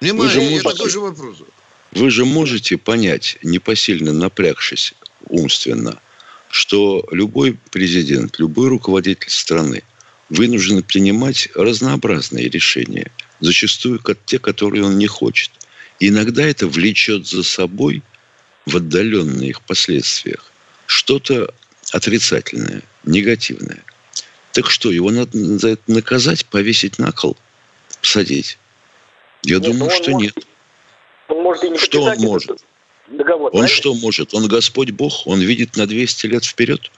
Внимание, 0.00 0.60
можете, 0.60 0.62
такой 0.62 0.90
же 0.90 1.00
вопрос. 1.00 1.38
Вы 1.92 2.10
же 2.10 2.24
можете 2.24 2.76
понять, 2.76 3.38
непосильно 3.42 4.12
напрягшись 4.12 4.94
умственно, 5.28 5.98
что 6.50 7.06
любой 7.10 7.58
президент, 7.70 8.38
любой 8.38 8.68
руководитель 8.68 9.30
страны 9.30 9.82
вынужден 10.28 10.82
принимать 10.82 11.48
разнообразные 11.54 12.48
решения, 12.48 13.10
зачастую 13.40 14.00
те, 14.26 14.38
которые 14.38 14.84
он 14.84 14.98
не 14.98 15.06
хочет. 15.06 15.50
И 16.00 16.08
иногда 16.08 16.44
это 16.44 16.66
влечет 16.66 17.26
за 17.26 17.42
собой– 17.42 18.02
в 18.68 18.76
отдаленных 18.76 19.62
последствиях 19.62 20.52
что-то 20.86 21.52
отрицательное, 21.92 22.82
негативное. 23.04 23.82
Так 24.52 24.70
что, 24.70 24.90
его 24.90 25.10
надо 25.10 25.58
за 25.58 25.70
это 25.70 25.82
наказать, 25.86 26.44
повесить 26.46 26.98
на 26.98 27.12
кол, 27.12 27.36
посадить? 28.00 28.58
Я 29.42 29.56
нет, 29.56 29.62
думаю, 29.62 29.90
что 29.90 30.10
может, 30.10 30.36
нет. 30.36 30.46
Он 31.28 31.42
может 31.42 31.64
и 31.64 31.70
не 31.70 31.78
что 31.78 32.02
он 32.02 32.18
может? 32.18 32.64
Договор, 33.06 33.46
он 33.46 33.50
правильно? 33.52 33.68
что 33.68 33.94
может? 33.94 34.34
Он 34.34 34.48
Господь 34.48 34.90
Бог, 34.90 35.26
он 35.26 35.40
видит 35.40 35.76
на 35.76 35.86
200 35.86 36.26
лет 36.26 36.44
вперед. 36.44 36.90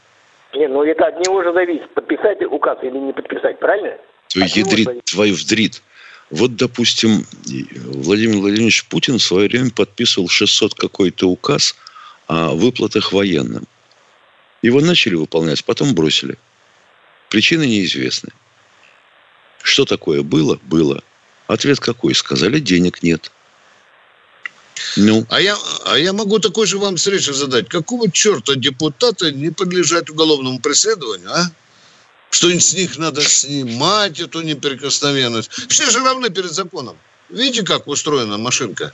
Не, 0.55 0.67
ну 0.67 0.83
это 0.83 1.07
от 1.07 1.21
него 1.21 1.43
же 1.43 1.53
зависит, 1.53 1.89
подписать 1.95 2.43
указ 2.43 2.79
или 2.83 2.99
не 2.99 3.13
подписать, 3.13 3.59
правильно? 3.59 3.97
Твой 4.29 4.49
ядрит, 4.49 5.05
твою 5.05 5.35
вдрит. 5.35 5.83
Вот, 6.31 6.57
допустим, 6.57 7.27
Владимир 7.85 8.39
Владимирович 8.39 8.85
Путин 8.87 9.19
в 9.19 9.23
свое 9.23 9.49
время 9.49 9.71
подписывал 9.71 10.29
600 10.29 10.75
какой-то 10.75 11.29
указ 11.29 11.75
о 12.29 12.55
выплатах 12.55 13.13
военным. 13.13 13.67
Его 14.63 14.81
начали 14.81 15.15
выполнять, 15.15 15.65
потом 15.65 15.95
бросили. 15.95 16.39
Причины 17.29 17.67
неизвестны. 17.67 18.31
Что 19.63 19.85
такое 19.85 20.23
было? 20.23 20.59
Было. 20.63 21.03
Ответ 21.49 21.81
какой? 21.81 22.15
Сказали, 22.15 22.61
денег 22.61 23.03
нет. 23.03 23.33
Ну. 24.97 25.25
А 25.29 25.41
я, 25.41 25.57
а 25.87 25.99
я 25.99 26.13
могу 26.13 26.39
такой 26.39 26.67
же 26.67 26.79
вам 26.79 26.97
встречу 26.97 27.33
задать. 27.33 27.69
Какого 27.69 28.11
черта 28.11 28.55
депутаты 28.55 29.33
не 29.33 29.51
подлежат 29.51 30.11
уголовному 30.11 30.59
преследованию, 30.61 31.31
а? 31.31 31.45
что 32.31 32.49
с 32.49 32.75
них 32.75 32.99
надо 32.99 33.21
снимать 33.23 34.21
эту 34.21 34.43
неприкосновенность. 34.43 35.51
Все 35.69 35.91
же 35.91 36.01
равны 36.01 36.31
перед 36.31 36.51
законом. 36.51 36.97
Видите, 37.29 37.65
как 37.65 37.87
устроена 37.87 38.39
машинка? 38.39 38.93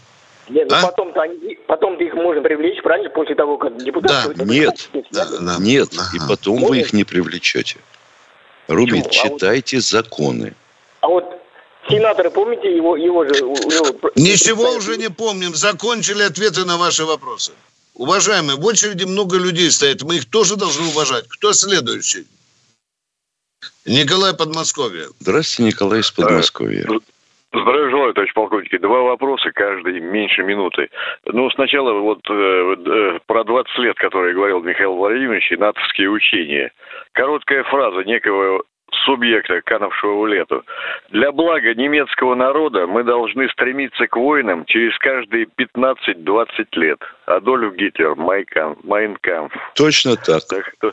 Нет, 0.48 0.70
ну 0.70 0.76
а? 0.76 0.82
потом-то, 0.82 1.20
они, 1.22 1.58
потом-то 1.66 2.04
их 2.04 2.14
можно 2.14 2.42
привлечь, 2.42 2.80
правильно, 2.82 3.10
после 3.10 3.34
того, 3.34 3.58
как 3.58 3.76
депутаты... 3.82 4.34
Да. 4.34 4.44
Нет, 4.44 4.90
да, 5.10 5.26
да, 5.40 5.56
нет, 5.58 5.88
ага. 5.96 6.10
и 6.14 6.28
потом 6.28 6.54
Можно? 6.54 6.68
вы 6.68 6.78
их 6.80 6.92
не 6.92 7.04
привлечете. 7.04 7.78
Рубин, 8.68 9.02
Почему? 9.02 9.38
читайте 9.38 9.76
а 9.76 9.78
вот... 9.78 9.84
законы. 9.84 10.54
А 11.00 11.08
вот 11.08 11.35
сенаторы, 11.88 12.30
помните, 12.30 12.74
его, 12.74 12.96
его 12.96 13.24
же... 13.24 13.34
Его... 13.34 14.10
Ничего 14.14 14.72
уже 14.72 14.96
не 14.96 15.10
помним, 15.10 15.54
закончили 15.54 16.22
ответы 16.22 16.64
на 16.64 16.76
ваши 16.76 17.04
вопросы. 17.04 17.52
Уважаемые, 17.94 18.56
в 18.56 18.64
очереди 18.64 19.04
много 19.04 19.38
людей 19.38 19.70
стоят, 19.70 20.02
мы 20.02 20.16
их 20.16 20.26
тоже 20.26 20.56
должны 20.56 20.86
уважать. 20.88 21.26
Кто 21.28 21.52
следующий? 21.52 22.26
Николай 23.86 24.36
Подмосковье. 24.36 25.06
Здравствуйте, 25.20 25.72
Николай 25.72 26.00
из 26.00 26.10
Подмосковья. 26.10 26.86
Здравия 27.52 27.90
желаю, 27.90 28.12
товарищ 28.12 28.34
полковник. 28.34 28.80
Два 28.80 29.00
вопроса, 29.02 29.50
каждый 29.54 30.00
меньше 30.00 30.42
минуты. 30.42 30.90
Ну, 31.24 31.48
сначала 31.50 31.92
вот 31.92 32.20
э, 32.28 32.32
э, 32.34 33.18
про 33.26 33.44
20 33.44 33.78
лет, 33.78 33.96
которые 33.96 34.34
говорил 34.34 34.60
Михаил 34.60 34.94
Владимирович, 34.94 35.50
и 35.50 35.56
натовские 35.56 36.10
учения. 36.10 36.72
Короткая 37.12 37.62
фраза 37.64 38.02
некого 38.02 38.62
субъекта, 39.04 39.60
канавшего 39.62 40.20
в 40.20 40.26
лету. 40.26 40.64
Для 41.10 41.32
блага 41.32 41.74
немецкого 41.74 42.34
народа 42.34 42.86
мы 42.86 43.04
должны 43.04 43.48
стремиться 43.50 44.06
к 44.06 44.16
войнам 44.16 44.64
через 44.66 44.96
каждые 44.98 45.46
15-20 45.58 46.46
лет. 46.72 46.98
Адольф 47.26 47.74
Гитлер, 47.74 48.14
Майнкамп. 48.14 49.52
Точно 49.74 50.16
так. 50.16 50.42
так 50.48 50.72
что... 50.76 50.92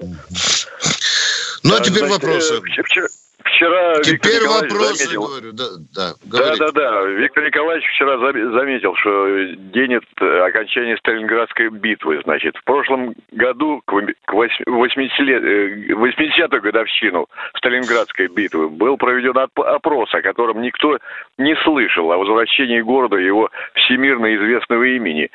Ну, 1.64 1.76
а 1.76 1.80
теперь 1.80 2.06
Значит, 2.06 2.24
вопросы. 2.24 2.62
Вчера, 2.62 3.08
вчера 3.44 4.02
Теперь 4.02 4.42
Виктор 4.42 4.62
вопросы, 4.62 4.96
заметил, 4.96 5.28
говорю. 5.28 5.52
Да, 5.54 5.66
да, 5.96 6.14
да, 6.26 6.56
да, 6.58 6.72
да. 6.72 7.06
Виктор 7.06 7.46
Николаевич 7.46 7.88
вчера 7.90 8.18
заметил, 8.18 8.96
что 8.96 9.28
день 9.74 10.00
окончания 10.20 10.98
Сталинградской 10.98 11.70
битвы, 11.70 12.22
значит. 12.24 12.58
В 12.58 12.64
прошлом 12.64 13.14
году, 13.32 13.82
к 13.86 13.94
80-ю 13.94 15.98
80 15.98 16.50
годовщину 16.62 17.28
Сталинградской 17.58 18.28
битвы, 18.28 18.70
был 18.70 18.98
проведен 18.98 19.38
опрос, 19.38 20.14
о 20.14 20.22
котором 20.22 20.62
никто 20.62 21.00
не 21.38 21.56
слышал, 21.64 22.12
о 22.12 22.18
возвращении 22.18 22.82
города 22.82 23.18
его 23.18 23.50
всемирно 23.76 24.36
известного 24.36 24.84
имени. 24.84 25.30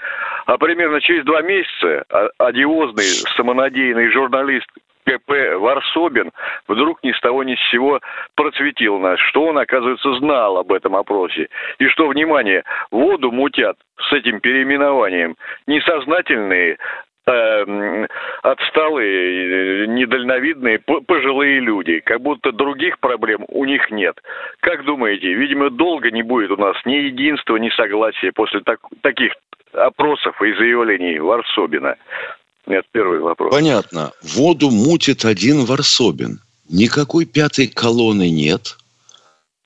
А 0.46 0.58
примерно 0.58 1.00
через 1.00 1.24
два 1.24 1.42
месяца 1.42 2.04
одиозный 2.38 3.04
самонадеянный 3.36 4.10
журналист 4.10 4.68
КП 5.08 5.56
Варсобин 5.58 6.30
вдруг 6.66 7.02
ни 7.02 7.12
с 7.12 7.20
того 7.20 7.42
ни 7.42 7.54
с 7.54 7.70
сего 7.70 8.00
процветил 8.34 8.98
нас, 8.98 9.18
что 9.20 9.44
он, 9.44 9.58
оказывается, 9.58 10.12
знал 10.18 10.58
об 10.58 10.72
этом 10.72 10.96
опросе. 10.96 11.48
И 11.78 11.88
что, 11.88 12.08
внимание, 12.08 12.64
воду 12.90 13.32
мутят 13.32 13.76
с 14.08 14.12
этим 14.12 14.40
переименованием 14.40 15.36
несознательные 15.66 16.76
э, 17.26 18.06
отсталые, 18.42 19.86
недальновидные, 19.86 20.78
пожилые 20.78 21.60
люди. 21.60 22.00
Как 22.00 22.20
будто 22.20 22.52
других 22.52 22.98
проблем 22.98 23.44
у 23.48 23.64
них 23.64 23.90
нет. 23.90 24.20
Как 24.60 24.84
думаете, 24.84 25.32
видимо, 25.32 25.70
долго 25.70 26.10
не 26.10 26.22
будет 26.22 26.50
у 26.50 26.56
нас 26.56 26.76
ни 26.84 26.94
единства, 26.94 27.56
ни 27.56 27.70
согласия 27.70 28.32
после 28.32 28.60
так, 28.60 28.80
таких 29.00 29.32
опросов 29.72 30.40
и 30.42 30.52
заявлений 30.52 31.18
Варсобина. 31.18 31.96
Нет, 32.68 32.84
первый 32.92 33.20
вопрос. 33.20 33.50
Понятно. 33.50 34.12
Воду 34.22 34.70
мутит 34.70 35.24
один 35.24 35.64
Варсобин. 35.64 36.40
Никакой 36.68 37.24
пятой 37.24 37.66
колонны 37.66 38.28
нет. 38.28 38.76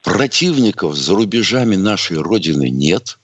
Противников 0.05 0.95
за 0.95 1.15
рубежами 1.17 1.75
нашей 1.75 2.19
Родины 2.19 2.71
нет. 2.71 3.19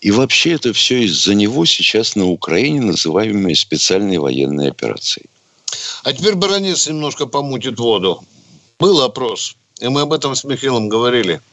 И 0.00 0.12
вообще 0.12 0.52
это 0.52 0.72
все 0.72 1.02
из-за 1.04 1.34
него 1.34 1.64
сейчас 1.64 2.14
на 2.14 2.26
Украине 2.26 2.80
называемые 2.82 3.56
специальные 3.56 4.20
военные 4.20 4.70
операции. 4.70 5.24
А 6.04 6.12
теперь 6.12 6.36
Баранец 6.36 6.86
немножко 6.86 7.26
помутит 7.26 7.80
воду. 7.80 8.22
Был 8.78 9.02
опрос, 9.02 9.56
и 9.80 9.88
мы 9.88 10.02
об 10.02 10.12
этом 10.12 10.36
с 10.36 10.44
Михаилом 10.44 10.88
говорили– 10.88 11.40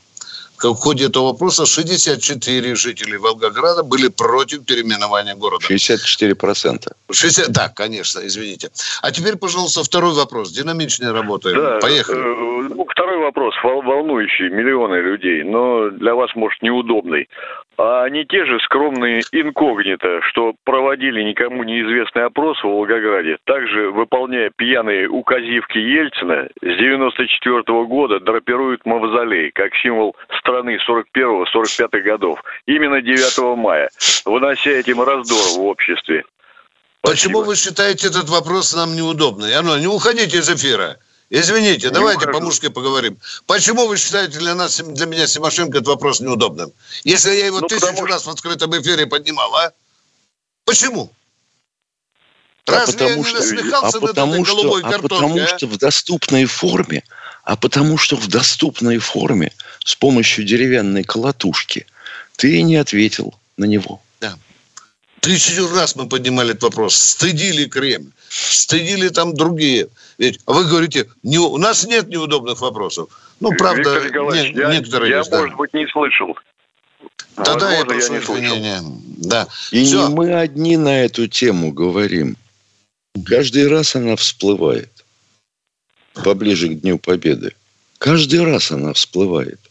в 0.70 0.76
ходе 0.76 1.06
этого 1.08 1.32
вопроса 1.32 1.66
64 1.66 2.76
жителей 2.76 3.18
Волгограда 3.18 3.84
были 3.84 4.08
против 4.08 4.66
переименования 4.66 5.36
города. 5.36 5.64
64 5.66 6.36
процента. 6.36 6.96
60, 7.12 7.50
да, 7.52 7.70
конечно, 7.70 8.20
извините. 8.26 8.70
А 9.02 9.12
теперь, 9.12 9.36
пожалуйста, 9.38 9.84
второй 9.84 10.14
вопрос. 10.14 10.52
Динамичнее 10.52 11.12
работаем. 11.12 11.58
Да, 11.58 11.80
Поехали. 11.80 12.20
Э, 12.20 12.70
ну, 12.76 12.86
второй 12.90 13.18
вопрос, 13.20 13.54
волнующий 13.64 14.50
миллионы 14.50 14.96
людей, 14.96 15.44
но 15.44 15.90
для 15.90 16.16
вас, 16.16 16.32
может, 16.36 16.62
неудобный 16.62 17.28
а 17.78 18.08
не 18.10 18.26
те 18.26 18.46
же 18.46 18.60
скромные 18.62 19.22
инкогнито, 19.32 20.22
что 20.30 20.54
проводили 20.64 21.22
никому 21.24 21.64
неизвестный 21.64 22.26
опрос 22.26 22.60
в 22.60 22.66
Волгограде, 22.66 23.38
также, 23.46 23.92
выполняя 23.92 24.52
пьяные 24.56 25.10
указивки 25.10 25.78
Ельцина, 25.78 26.48
с 26.62 26.78
94 26.78 27.62
-го 27.62 27.86
года 27.88 28.20
драпируют 28.20 28.86
мавзолей, 28.86 29.52
как 29.52 29.76
символ 29.76 30.16
страны 30.40 30.78
41-45 30.88 32.02
годов, 32.02 32.44
именно 32.66 33.02
9 33.02 33.56
мая, 33.56 33.90
вынося 34.26 34.70
этим 34.70 35.02
раздор 35.02 35.58
в 35.58 35.66
обществе. 35.66 36.24
Почему 37.02 37.40
Спасибо. 37.40 37.48
вы 37.48 37.56
считаете 37.56 38.08
этот 38.08 38.30
вопрос 38.30 38.74
нам 38.74 38.96
неудобный? 38.96 39.54
Ану, 39.56 39.78
не 39.78 39.88
уходите 39.88 40.38
из 40.38 40.50
эфира. 40.50 40.98
Извините, 41.30 41.88
не 41.88 41.94
давайте 41.94 42.26
ухожу. 42.26 42.40
по-мужски 42.40 42.70
поговорим. 42.70 43.18
Почему 43.48 43.88
вы 43.88 43.98
считаете 43.98 44.40
для 44.40 44.56
нас, 44.56 44.78
для 44.78 45.06
меня 45.06 45.28
Симошенко 45.28 45.78
этот 45.78 45.88
вопрос 45.88 46.20
неудобным? 46.20 46.72
Если 47.04 47.34
я 47.34 47.48
его 47.48 47.62
ну, 47.62 47.68
тысячу 47.68 47.94
что... 47.94 48.06
раз 48.06 48.26
в 48.26 48.30
открытом 48.30 48.80
эфире 48.80 49.08
поднимал, 49.08 49.56
а? 49.56 49.72
Почему? 50.66 51.12
А 52.66 52.72
Разве 52.72 52.94
потому 52.94 53.10
я 53.10 53.16
не 53.18 53.24
что, 53.24 53.40
насмехался 53.40 53.98
а 53.98 54.02
потому 54.02 54.32
над 54.32 54.42
этой 54.42 54.46
что, 54.46 54.76
а 54.76 55.00
потому 55.00 55.40
а? 55.40 55.48
что 55.48 55.68
в 55.68 55.78
доступной 55.78 56.46
форме 56.46 57.04
а 57.44 57.56
потому 57.56 57.98
что 57.98 58.16
в 58.16 58.28
доступной 58.28 58.98
форме 58.98 59.52
с 59.84 59.96
помощью 59.96 60.46
деревянной 60.46 61.04
колотушки 61.04 61.86
ты 62.38 62.62
не 62.62 62.78
ответил 62.78 63.34
на 63.58 63.66
него. 63.66 64.02
Тысячу 65.24 65.74
раз 65.74 65.96
мы 65.96 66.10
поднимали 66.10 66.52
этот 66.52 66.64
вопрос. 66.64 66.98
Стыдили 66.98 67.64
Кремль. 67.64 68.12
Стыдили 68.28 69.08
там 69.08 69.34
другие. 69.34 69.88
Ведь 70.18 70.42
вы 70.46 70.66
говорите, 70.66 71.08
не, 71.24 71.38
у 71.38 71.56
нас 71.56 71.88
нет 71.88 72.10
неудобных 72.10 72.60
вопросов. 72.60 73.08
Ну, 73.40 73.54
правда, 73.58 74.02
не, 74.02 74.52
я, 74.52 74.74
некоторые 74.74 75.12
я, 75.12 75.18
есть. 75.20 75.32
Я, 75.32 75.38
да. 75.38 75.44
может 75.44 75.56
быть, 75.56 75.74
не 75.74 75.88
слышал. 75.88 76.38
Тогда 77.36 77.54
Возможно, 77.54 77.74
я 77.78 77.86
прошу 77.86 78.14
я 78.14 78.20
извинения. 78.20 78.82
Да. 78.84 79.48
И 79.72 79.86
Все. 79.86 80.10
не 80.10 80.14
мы 80.14 80.34
одни 80.34 80.76
на 80.76 81.06
эту 81.06 81.30
тему 81.30 81.72
говорим. 81.72 82.36
Каждый 83.26 83.70
раз 83.70 83.96
она 83.96 84.18
всплывает. 84.18 84.92
Поближе 86.22 86.68
к 86.68 86.82
Дню 86.82 87.00
Победы. 87.00 87.54
Каждый 88.04 88.44
раз 88.44 88.70
она 88.70 88.92
всплывает. 88.92 89.62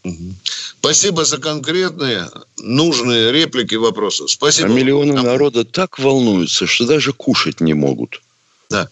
Спасибо 0.81 1.27
за 1.27 1.37
конкретные, 1.37 2.31
нужные 2.57 3.31
реплики, 3.31 3.75
вопросы. 3.75 4.27
Спасибо. 4.27 4.68
А 4.68 4.73
миллионы 4.73 5.18
а... 5.18 5.23
народа 5.23 5.66
так 5.66 5.99
волнуются, 5.99 6.66
что 6.66 6.87
даже 6.87 7.12
кушать 7.12 7.61
не 7.61 7.75
могут. 7.75 8.23
Да. 8.71 8.88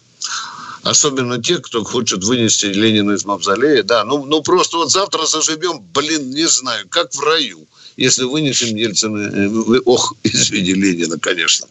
Особенно 0.82 1.42
те, 1.42 1.56
кто 1.56 1.84
хочет 1.84 2.22
вынести 2.22 2.66
Ленина 2.66 3.12
из 3.12 3.24
мавзолея. 3.24 3.82
Да, 3.82 4.04
ну, 4.04 4.26
ну 4.26 4.42
просто 4.42 4.76
вот 4.76 4.90
завтра 4.90 5.24
заживем, 5.24 5.80
блин, 5.94 6.28
не 6.28 6.46
знаю, 6.46 6.86
как 6.90 7.14
в 7.14 7.20
раю 7.20 7.66
если 7.96 8.24
вынесем 8.24 8.76
Ельцина, 8.76 9.20
э, 9.20 9.80
ох, 9.86 10.14
извини, 10.22 10.74
Ленина, 10.74 11.18
конечно. 11.18 11.66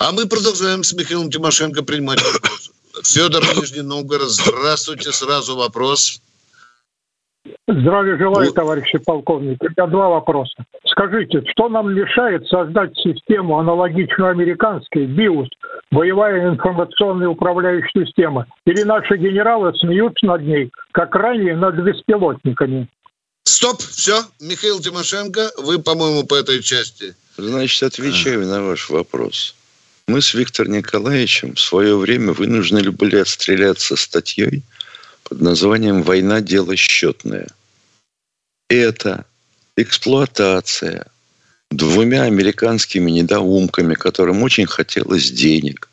А 0.00 0.10
мы 0.10 0.26
продолжаем 0.26 0.82
с 0.82 0.92
Михаилом 0.92 1.30
Тимошенко 1.30 1.84
принимать 1.84 2.20
вопрос. 2.20 2.70
Федор 3.04 3.44
Нижний 3.56 3.82
Новгород, 3.82 4.30
здравствуйте, 4.30 5.12
сразу 5.12 5.54
вопрос. 5.56 6.20
Здравия 7.66 8.18
желаю, 8.18 8.52
товарищи 8.52 8.98
полковники. 8.98 9.58
У 9.64 9.70
меня 9.70 9.86
два 9.86 10.10
вопроса. 10.10 10.66
Скажите, 10.86 11.42
что 11.50 11.70
нам 11.70 11.94
мешает 11.94 12.46
создать 12.48 12.94
систему, 12.98 13.58
аналогичную 13.58 14.30
американской, 14.30 15.06
БИУС, 15.06 15.48
боевая 15.90 16.50
информационная 16.50 17.28
управляющая 17.28 18.04
система? 18.04 18.46
Или 18.66 18.82
наши 18.82 19.16
генералы 19.16 19.72
смеются 19.78 20.26
над 20.26 20.42
ней, 20.42 20.70
как 20.92 21.14
ранее 21.14 21.56
над 21.56 21.76
беспилотниками? 21.76 22.86
Стоп, 23.44 23.78
все, 23.78 24.20
Михаил 24.40 24.80
Тимошенко, 24.80 25.50
вы, 25.56 25.78
по-моему, 25.78 26.24
по 26.24 26.34
этой 26.34 26.62
части. 26.62 27.14
Значит, 27.38 27.82
отвечаю 27.82 28.42
а. 28.42 28.46
на 28.46 28.62
ваш 28.62 28.90
вопрос. 28.90 29.54
Мы 30.06 30.20
с 30.20 30.34
Виктором 30.34 30.72
Николаевичем 30.72 31.54
в 31.54 31.60
свое 31.60 31.96
время 31.96 32.32
вынуждены 32.32 32.90
были 32.90 33.16
отстреляться 33.16 33.96
статьей 33.96 34.62
под 35.34 35.42
названием 35.42 36.02
«Война– 36.02 36.40
дело 36.52 36.76
счетное». 36.76 37.48
Это 38.68 39.24
эксплуатация 39.76 41.06
двумя 41.72 42.22
американскими 42.22 43.10
недоумками, 43.10 43.94
которым 43.94 44.44
очень 44.44 44.66
хотелось 44.66 45.32
денег, 45.32 45.88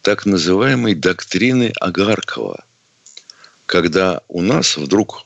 так 0.00 0.26
называемой 0.26 0.94
доктрины 0.94 1.72
Агаркова, 1.80 2.64
когда 3.66 4.20
у 4.28 4.40
нас 4.40 4.76
вдруг 4.76 5.24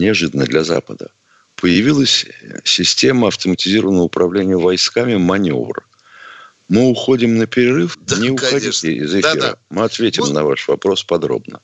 неожиданно 0.00 0.44
для 0.44 0.64
Запада, 0.64 1.10
появилась 1.54 2.26
система 2.64 3.28
автоматизированного 3.28 4.04
управления 4.04 4.56
войсками 4.56 5.16
«Маневр». 5.16 5.86
Мы 6.68 6.88
уходим 6.90 7.38
на 7.38 7.46
перерыв. 7.46 7.96
Да, 8.00 8.16
не 8.16 8.34
конечно. 8.34 8.48
уходите 8.48 8.92
из 8.92 9.14
эфира. 9.14 9.34
Да, 9.34 9.40
да. 9.40 9.56
Мы 9.70 9.84
ответим 9.84 10.24
вот. 10.24 10.32
на 10.32 10.42
ваш 10.42 10.66
вопрос 10.66 11.04
подробно. 11.04 11.60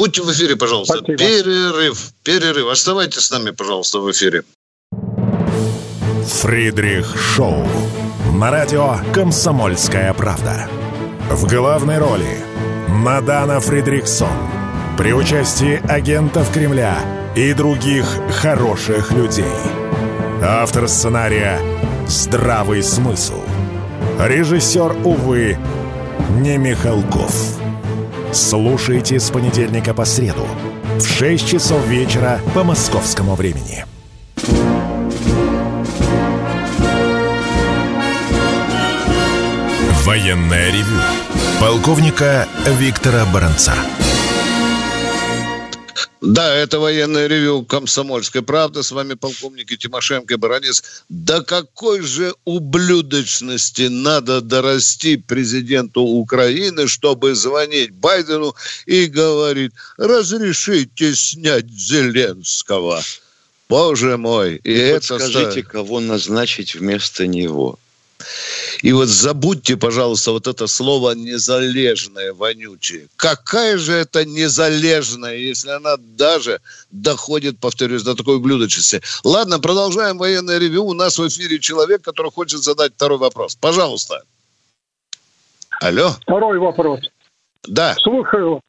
Будьте 0.00 0.22
в 0.22 0.32
эфире, 0.32 0.56
пожалуйста. 0.56 0.96
Спасибо. 0.96 1.18
Перерыв. 1.18 2.12
Перерыв. 2.22 2.68
Оставайтесь 2.68 3.26
с 3.26 3.30
нами, 3.30 3.50
пожалуйста, 3.50 3.98
в 3.98 4.10
эфире. 4.10 4.44
Фридрих 6.26 7.14
Шоу. 7.18 7.68
На 8.34 8.50
радио 8.50 8.96
«Комсомольская 9.12 10.14
правда». 10.14 10.70
В 11.30 11.46
главной 11.46 11.98
роли 11.98 12.38
Мадана 12.88 13.60
Фридрихсон. 13.60 14.32
При 14.96 15.12
участии 15.12 15.80
агентов 15.86 16.50
Кремля– 16.50 16.98
и 17.36 17.52
других 17.52 18.06
хороших 18.40 19.12
людей. 19.12 19.44
Автор 20.42 20.88
сценария 20.88 21.60
«Здравый 22.08 22.82
смысл». 22.82 23.40
Режиссер, 24.18 24.96
увы, 25.04 25.56
не 26.40 26.56
Михалков. 26.56 27.60
Слушайте 28.32 29.18
с 29.18 29.30
понедельника 29.30 29.92
по 29.92 30.04
среду 30.04 30.46
в 30.98 31.04
6 31.04 31.48
часов 31.48 31.84
вечера 31.86 32.40
по 32.54 32.62
московскому 32.62 33.34
времени. 33.34 33.84
Военная 40.04 40.70
ревю. 40.70 41.00
Полковника 41.60 42.46
Виктора 42.78 43.24
Баранца. 43.26 43.74
Да, 46.20 46.54
это 46.54 46.78
военное 46.78 47.26
ревю 47.26 47.64
«Комсомольской 47.64 48.42
правды». 48.42 48.82
С 48.82 48.92
вами 48.92 49.14
полковники 49.14 49.76
Тимошенко 49.76 50.34
и 50.34 50.36
Баранец. 50.36 51.04
До 51.08 51.42
какой 51.42 52.02
же 52.02 52.34
ублюдочности 52.44 53.88
надо 53.88 54.40
дорасти 54.40 55.16
президенту 55.16 56.02
Украины, 56.02 56.88
чтобы 56.88 57.34
звонить 57.34 57.92
Байдену 57.92 58.54
и 58.86 59.06
говорить 59.06 59.72
«разрешите 59.96 61.14
снять 61.14 61.70
Зеленского». 61.70 63.02
Боже 63.68 64.16
мой. 64.16 64.56
И 64.64 64.72
это 64.72 65.18
скажите, 65.18 65.62
кого 65.62 66.00
назначить 66.00 66.74
вместо 66.74 67.26
него. 67.28 67.78
И 68.82 68.92
вот 68.92 69.08
забудьте, 69.08 69.76
пожалуйста, 69.76 70.32
вот 70.32 70.46
это 70.46 70.66
слово 70.66 71.12
«незалежное», 71.12 72.32
вонючее. 72.32 73.08
Какая 73.16 73.78
же 73.78 73.92
это 73.92 74.24
незалежная, 74.24 75.36
если 75.36 75.70
она 75.70 75.96
даже 75.98 76.60
доходит, 76.90 77.58
повторюсь, 77.58 78.02
до 78.02 78.14
такой 78.14 78.38
блюдочности. 78.38 79.02
Ладно, 79.24 79.58
продолжаем 79.58 80.18
военное 80.18 80.58
ревю. 80.58 80.84
У 80.84 80.94
нас 80.94 81.18
в 81.18 81.28
эфире 81.28 81.58
человек, 81.58 82.02
который 82.02 82.30
хочет 82.30 82.62
задать 82.62 82.94
второй 82.94 83.18
вопрос. 83.18 83.54
Пожалуйста. 83.54 84.22
Алло. 85.80 86.16
Второй 86.22 86.58
вопрос. 86.58 87.00
Да. 87.64 87.94
Слушаю. 88.00 88.60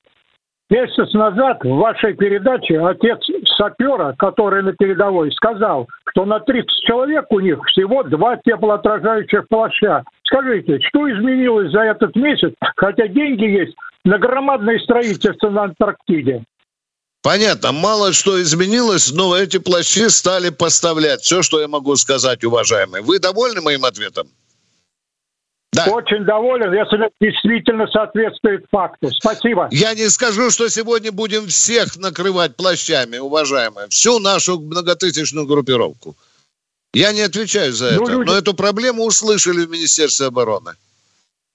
Месяц 0.71 1.11
назад 1.11 1.57
в 1.65 1.75
вашей 1.75 2.13
передаче 2.13 2.79
отец 2.79 3.19
сапера, 3.57 4.15
который 4.17 4.63
на 4.63 4.71
передовой, 4.71 5.29
сказал, 5.33 5.89
что 6.11 6.23
на 6.23 6.39
30 6.39 6.69
человек 6.87 7.25
у 7.29 7.41
них 7.41 7.59
всего 7.65 8.03
два 8.03 8.37
теплоотражающих 8.37 9.49
плаща. 9.49 10.05
Скажите, 10.23 10.79
что 10.87 11.11
изменилось 11.11 11.73
за 11.73 11.81
этот 11.81 12.15
месяц, 12.15 12.53
хотя 12.77 13.05
деньги 13.09 13.43
есть 13.43 13.75
на 14.05 14.17
громадное 14.17 14.79
строительство 14.79 15.49
на 15.49 15.63
Антарктиде? 15.63 16.45
Понятно, 17.21 17.73
мало 17.73 18.13
что 18.13 18.41
изменилось, 18.41 19.11
но 19.11 19.35
эти 19.35 19.59
плащи 19.59 20.07
стали 20.07 20.51
поставлять. 20.51 21.19
Все, 21.19 21.41
что 21.41 21.59
я 21.59 21.67
могу 21.67 21.97
сказать, 21.97 22.45
уважаемые. 22.45 23.03
Вы 23.03 23.19
довольны 23.19 23.59
моим 23.59 23.83
ответом? 23.83 24.29
Да. 25.73 25.85
Очень 25.85 26.25
доволен, 26.25 26.73
если 26.73 27.05
это 27.05 27.13
действительно 27.21 27.87
соответствует 27.87 28.65
факту. 28.69 29.09
Спасибо. 29.11 29.69
Я 29.71 29.93
не 29.93 30.09
скажу, 30.09 30.49
что 30.51 30.67
сегодня 30.67 31.13
будем 31.13 31.47
всех 31.47 31.95
накрывать 31.97 32.57
плащами, 32.57 33.17
уважаемые. 33.17 33.87
Всю 33.87 34.19
нашу 34.19 34.59
многотысячную 34.59 35.47
группировку. 35.47 36.17
Я 36.93 37.13
не 37.13 37.21
отвечаю 37.21 37.71
за 37.71 37.91
ну, 37.91 38.03
это. 38.03 38.11
Люди... 38.11 38.29
Но 38.29 38.37
эту 38.37 38.53
проблему 38.53 39.05
услышали 39.05 39.65
в 39.65 39.69
Министерстве 39.69 40.27
обороны. 40.27 40.73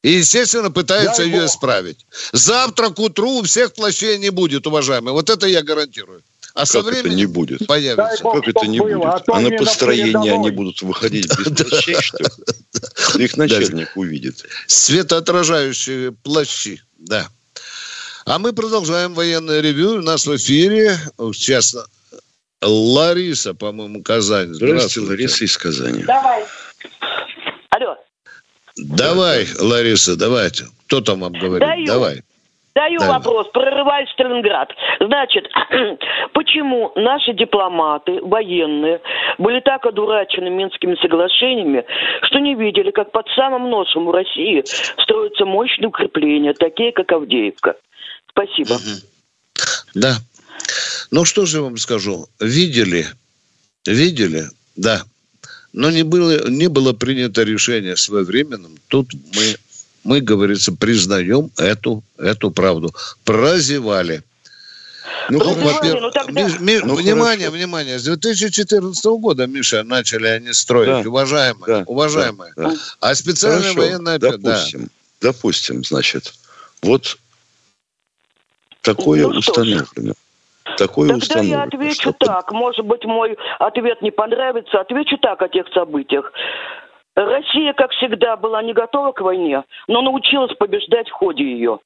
И, 0.02 0.12
естественно, 0.12 0.70
пытаются 0.70 1.22
я 1.22 1.28
ее 1.28 1.46
исправить. 1.46 2.06
Завтра 2.32 2.88
к 2.90 2.98
утру 2.98 3.40
у 3.40 3.42
всех 3.42 3.74
плащей 3.74 4.16
не 4.18 4.30
будет, 4.30 4.66
уважаемые. 4.66 5.12
Вот 5.12 5.28
это 5.28 5.46
я 5.46 5.62
гарантирую. 5.62 6.22
А 6.56 6.60
как 6.60 6.68
со 6.68 6.80
временем 6.80 7.06
это 7.06 7.14
не 7.14 7.26
будет? 7.26 7.66
Появится. 7.66 8.22
Бог, 8.22 8.36
как 8.36 8.48
это 8.48 8.66
не 8.66 8.78
было, 8.78 8.88
будет? 8.88 9.28
А, 9.28 9.36
а 9.36 9.40
на 9.40 9.50
построение 9.50 10.32
они 10.32 10.50
будут 10.50 10.80
выходить 10.80 11.28
без 11.38 11.68
плащей, 11.68 12.00
что 12.00 12.16
ли? 12.18 13.24
Их 13.24 13.36
начальник 13.36 13.94
увидит. 13.94 14.42
Светоотражающие 14.66 16.12
плащи, 16.12 16.80
да. 16.96 17.28
А 18.24 18.38
мы 18.38 18.54
продолжаем 18.54 19.12
военное 19.12 19.60
ревю. 19.60 19.98
У 19.98 20.00
нас 20.00 20.26
в 20.26 20.34
эфире 20.34 20.98
сейчас 21.34 21.76
Лариса, 22.62 23.52
по-моему, 23.52 24.02
Казань. 24.02 24.54
Здравствуйте, 24.54 24.76
Здравствуйте, 24.78 25.10
Лариса 25.10 25.44
из 25.44 25.58
Казани. 25.58 26.04
Давай. 26.04 26.44
Алло. 27.68 27.98
Давай, 28.76 29.48
Лариса, 29.58 30.16
давайте. 30.16 30.66
Кто 30.86 31.02
там 31.02 31.20
вам 31.20 31.34
говорит? 31.34 31.68
Даю. 31.68 31.86
Давай. 31.86 32.22
Даю 32.76 32.98
да. 33.00 33.14
вопрос, 33.14 33.48
прорываюсь 33.54 34.10
в 34.10 34.12
Сталинград. 34.12 34.68
Значит, 35.00 35.48
почему 36.34 36.92
наши 36.94 37.32
дипломаты, 37.32 38.20
военные, 38.20 39.00
были 39.38 39.60
так 39.60 39.86
одурачены 39.86 40.50
Минскими 40.50 40.94
соглашениями, 41.00 41.86
что 42.24 42.38
не 42.38 42.54
видели, 42.54 42.90
как 42.90 43.12
под 43.12 43.26
самым 43.34 43.70
носом 43.70 44.08
у 44.08 44.12
России 44.12 44.62
строятся 45.02 45.46
мощные 45.46 45.88
укрепления, 45.88 46.52
такие 46.52 46.92
как 46.92 47.10
Авдеевка? 47.12 47.76
Спасибо. 48.28 48.76
Да. 49.94 50.16
Ну, 51.10 51.24
что 51.24 51.46
же 51.46 51.58
я 51.58 51.62
вам 51.62 51.78
скажу? 51.78 52.26
Видели, 52.40 53.06
видели, 53.86 54.42
да. 54.76 55.00
Но 55.72 55.90
не 55.90 56.02
было, 56.02 56.46
не 56.50 56.68
было 56.68 56.92
принято 56.92 57.42
решение 57.42 57.96
своевременным. 57.96 58.72
Тут 58.88 59.14
мы, 59.14 59.56
мы, 60.06 60.20
говорится, 60.20 60.72
признаем 60.72 61.50
эту, 61.58 62.02
эту 62.18 62.50
правду. 62.50 62.94
Прозевали. 63.24 64.22
Ну, 65.28 65.40
Прозевали, 65.40 65.74
во-первых, 65.74 66.02
ну 66.02 66.10
тогда- 66.10 66.40
Миш- 66.42 66.60
Ми- 66.60 66.80
Ну, 66.84 66.94
внимание, 66.94 67.46
хорошо. 67.46 67.56
внимание. 67.56 67.98
С 67.98 68.04
2014 68.04 69.18
года, 69.18 69.46
Миша, 69.46 69.82
начали 69.82 70.26
они 70.28 70.52
строить. 70.52 71.02
Да. 71.04 71.08
Уважаемые, 71.08 71.66
Да, 71.66 71.84
уважаемые. 71.86 72.52
да, 72.56 72.70
да. 72.70 72.76
А 73.00 73.14
специальная 73.14 73.62
Хорошо, 73.62 73.80
военная 73.80 74.14
операция... 74.16 74.38
Да. 74.42 74.48
допустим, 74.52 74.88
допустим, 75.20 75.84
значит, 75.84 76.32
вот 76.82 77.18
такое 78.82 79.22
Ну 79.22 79.28
установлено. 79.38 80.14
Такое 80.78 81.08
Тогда 81.08 81.22
установлено. 81.22 81.56
я 81.56 81.62
отвечу 81.62 82.00
что 82.02 82.12
так. 82.12 82.52
Может 82.52 82.84
быть, 82.84 83.04
мой 83.04 83.36
ответ 83.60 84.02
не 84.02 84.10
понравится. 84.10 84.80
Отвечу 84.80 85.16
так 85.18 85.40
о 85.42 85.48
тех 85.48 85.66
событиях. 85.72 86.30
Россия, 87.16 87.72
как 87.72 87.92
всегда, 87.92 88.36
была 88.36 88.62
не 88.62 88.74
готова 88.74 89.12
к 89.12 89.22
войне, 89.22 89.64
но 89.88 90.02
научилась 90.02 90.54
побеждать 90.54 91.08
в 91.08 91.12
ходе 91.12 91.44
ее. 91.44 91.80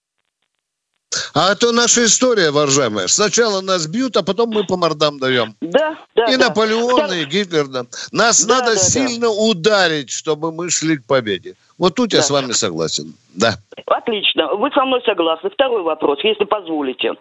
А 1.34 1.52
это 1.52 1.72
наша 1.72 2.04
история, 2.04 2.50
уважаемая. 2.50 3.08
Сначала 3.08 3.60
нас 3.60 3.86
бьют, 3.88 4.16
а 4.16 4.22
потом 4.22 4.50
мы 4.50 4.64
по 4.64 4.76
мордам 4.76 5.18
даем. 5.18 5.54
Да, 5.60 5.96
да, 6.14 6.24
и 6.26 6.36
да. 6.36 6.48
Наполеон, 6.48 7.00
Втор- 7.00 7.16
и 7.16 7.24
Гитлер. 7.24 7.66
да. 7.66 7.82
Нас 8.12 8.44
Да, 8.44 8.54
надо 8.54 8.66
да, 8.66 8.74
да. 8.74 8.78
сильно 8.80 9.28
ударить, 9.28 10.10
чтобы 10.10 10.52
мы 10.52 10.70
шли 10.70 10.98
к 10.98 11.04
победе. 11.06 11.54
Вот 11.78 11.96
тут 11.96 12.12
я 12.12 12.20
Да. 12.20 12.24
с 12.24 12.30
вами 12.30 12.52
согласен. 12.52 13.14
Да. 13.34 13.54
Отлично, 13.86 14.54
вы 14.54 14.70
со 14.72 14.84
мной 14.84 15.02
согласны. 15.04 15.50
Второй 15.50 15.82
вопрос, 15.82 16.18
если 16.22 16.44
позволите. 16.44 17.12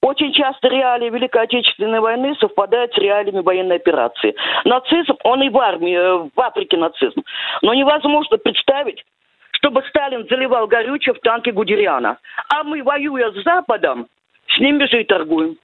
Очень 0.00 0.32
часто 0.32 0.68
реалии 0.68 1.10
Великой 1.10 1.44
Отечественной 1.44 2.00
войны 2.00 2.34
совпадают 2.40 2.92
с 2.92 2.98
реалиями 2.98 3.40
военной 3.40 3.76
операции. 3.76 4.34
Нацизм, 4.64 5.14
он 5.24 5.42
и 5.42 5.48
в 5.48 5.58
армии, 5.58 5.94
э, 5.96 6.28
в 6.34 6.40
Африке 6.40 6.76
нацизм. 6.76 7.22
Но 7.62 7.72
невозможно 7.74 8.36
представить, 8.38 9.04
чтобы 9.58 9.82
Сталин 9.88 10.26
заливал 10.28 10.66
горючее 10.66 11.14
в 11.14 11.20
танки 11.20 11.50
Гудериана. 11.50 12.18
А 12.48 12.62
мы, 12.62 12.82
воюя 12.82 13.30
с 13.32 13.42
Западом, 13.42 14.08
с 14.48 14.60
ними 14.60 14.86
же 14.86 15.02
и 15.02 15.04
торгуем. 15.04 15.56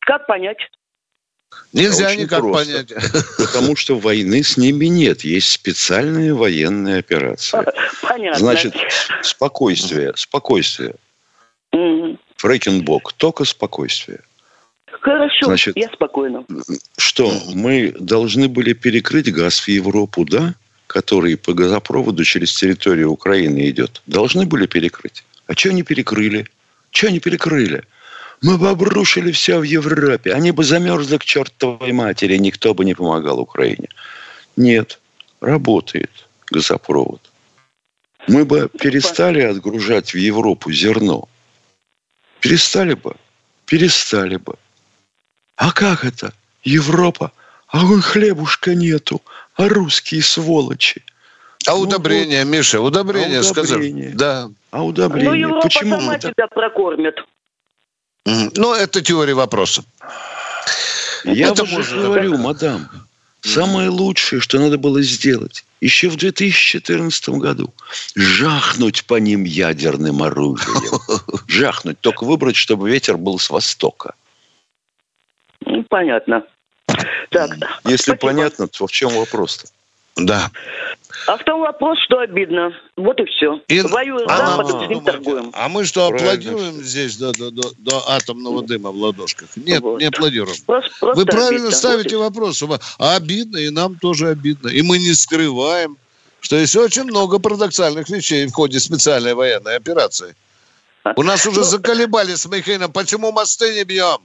Как 0.00 0.26
понять? 0.26 0.58
Нельзя 1.72 2.08
Очень 2.08 2.22
никак 2.22 2.40
просто. 2.40 2.72
понять. 2.72 2.92
Потому 3.38 3.76
что 3.76 3.98
войны 3.98 4.42
с 4.42 4.56
ними 4.56 4.86
нет. 4.86 5.22
Есть 5.22 5.52
специальные 5.52 6.34
военные 6.34 6.98
операции. 6.98 7.58
Понятно. 8.02 8.38
Значит, 8.38 8.74
спокойствие, 9.22 10.12
спокойствие. 10.16 10.94
Мгм. 11.72 12.18
Фрейкенбок, 12.36 13.12
только 13.12 13.44
спокойствие. 13.44 14.20
Хорошо, 15.00 15.46
Значит, 15.46 15.76
я 15.76 15.88
спокойна. 15.88 16.44
Что, 16.96 17.30
мы 17.54 17.94
должны 17.98 18.48
были 18.48 18.72
перекрыть 18.72 19.32
газ 19.32 19.60
в 19.60 19.68
Европу, 19.68 20.24
да? 20.24 20.54
Который 20.86 21.36
по 21.36 21.54
газопроводу 21.54 22.24
через 22.24 22.54
территорию 22.54 23.10
Украины 23.10 23.68
идет. 23.70 24.02
Должны 24.06 24.46
были 24.46 24.66
перекрыть. 24.66 25.24
А 25.46 25.54
что 25.54 25.72
не 25.72 25.82
перекрыли? 25.82 26.46
Что 26.90 27.10
не 27.10 27.20
перекрыли? 27.20 27.84
Мы 28.42 28.58
бы 28.58 28.68
обрушили 28.68 29.32
все 29.32 29.58
в 29.58 29.62
Европе. 29.62 30.34
Они 30.34 30.50
бы 30.50 30.64
замерзли 30.64 31.16
к 31.16 31.24
чертовой 31.24 31.92
матери. 31.92 32.36
Никто 32.36 32.74
бы 32.74 32.84
не 32.84 32.94
помогал 32.94 33.40
Украине. 33.40 33.88
Нет, 34.56 35.00
работает 35.40 36.10
газопровод. 36.50 37.20
Мы 38.28 38.44
бы 38.44 38.68
перестали 38.68 39.40
отгружать 39.40 40.14
в 40.14 40.18
Европу 40.18 40.72
зерно. 40.72 41.28
Перестали 42.40 42.94
бы. 42.94 43.16
Перестали 43.66 44.36
бы. 44.36 44.56
А 45.56 45.72
как 45.72 46.04
это? 46.04 46.32
Европа? 46.62 47.32
А 47.68 47.84
вон 47.84 48.02
хлебушка 48.02 48.74
нету. 48.74 49.22
А 49.56 49.68
русские 49.68 50.22
сволочи. 50.22 51.02
А 51.66 51.72
Ну 51.72 51.80
удобрения, 51.80 52.44
Миша, 52.44 52.80
удобрения, 52.80 53.38
А 53.38 53.42
сказали. 53.42 53.88
удобрения? 53.88 54.10
Да. 54.14 54.50
А 54.70 54.84
удобрения? 54.84 55.28
Ну, 55.30 55.34
Европа 55.34 55.62
Почему 55.62 55.96
сама 56.00 56.18
так- 56.18 56.34
тебя 56.34 56.46
прокормит. 56.48 57.16
Ну, 58.26 58.74
это 58.74 59.00
теория 59.00 59.34
вопроса. 59.34 59.84
Я 61.24 61.48
Это 61.48 61.62
уже 61.62 61.72
можно 61.76 62.02
говорю, 62.02 62.36
мадам, 62.36 62.88
самое 63.40 63.88
лучшее, 63.88 64.40
что 64.40 64.58
надо 64.58 64.76
было 64.76 65.00
сделать 65.02 65.64
еще 65.80 66.08
в 66.08 66.16
2014 66.16 67.38
году, 67.38 67.72
жахнуть 68.14 69.04
по 69.04 69.16
ним 69.18 69.44
ядерным 69.44 70.22
оружием. 70.22 71.00
Жахнуть, 71.48 72.00
только 72.00 72.24
выбрать, 72.24 72.56
чтобы 72.56 72.90
ветер 72.90 73.16
был 73.18 73.38
с 73.38 73.50
востока. 73.50 74.14
Ну, 75.66 75.82
понятно. 75.84 76.44
Так, 77.30 77.50
Если 77.84 77.96
спасибо. 78.12 78.16
понятно, 78.18 78.68
то 78.68 78.86
в 78.86 78.92
чем 78.92 79.10
вопрос-то? 79.10 79.66
Да. 80.16 80.50
А 81.26 81.36
в 81.36 81.42
том 81.44 81.60
вопрос, 81.60 81.98
что 82.04 82.18
обидно. 82.20 82.72
Вот 82.96 83.18
и 83.18 83.24
все. 83.24 83.60
И- 83.68 83.80
Воюем 83.80 84.28
с 84.28 84.32
А, 84.32 84.46
Западом, 84.46 84.84
с 84.84 84.88
ним 84.88 85.04
торгуем. 85.04 85.50
А 85.54 85.68
мы 85.68 85.84
что, 85.84 86.08
Правильно 86.10 86.30
аплодируем 86.32 86.74
здесь 86.84 87.16
до, 87.16 87.32
до, 87.32 87.50
до, 87.50 87.62
до 87.78 88.10
атомного 88.10 88.62
дыма 88.62 88.90
в 88.90 88.96
ладошках? 88.96 89.48
Нет, 89.56 89.80
Вот. 89.82 89.98
не 90.00 90.06
аплодируем. 90.06 90.56
Просто, 90.66 90.90
просто 91.00 91.20
Вы 91.20 91.26
правильно 91.26 91.56
обидно. 91.68 91.70
ставите 91.72 92.16
Вот 92.16 92.36
вопрос. 92.36 92.62
А 92.98 93.16
обидно, 93.16 93.56
и 93.56 93.70
нам 93.70 93.96
тоже 93.96 94.28
обидно. 94.28 94.68
И 94.68 94.82
мы 94.82 94.98
не 94.98 95.14
скрываем, 95.14 95.96
что 96.40 96.56
есть 96.56 96.76
очень 96.76 97.04
много 97.04 97.38
парадоксальных 97.40 98.08
вещей 98.08 98.46
в 98.46 98.52
ходе 98.52 98.78
специальной 98.78 99.34
военной 99.34 99.76
операции. 99.76 100.36
У 101.16 101.22
нас 101.22 101.44
уже 101.46 101.60
Ну, 101.60 101.64
заколебали 101.64 102.34
с 102.34 102.46
Михаилом. 102.46 102.92
Почему 102.92 103.32
мосты 103.32 103.74
не 103.74 103.84
бьем? 103.84 104.18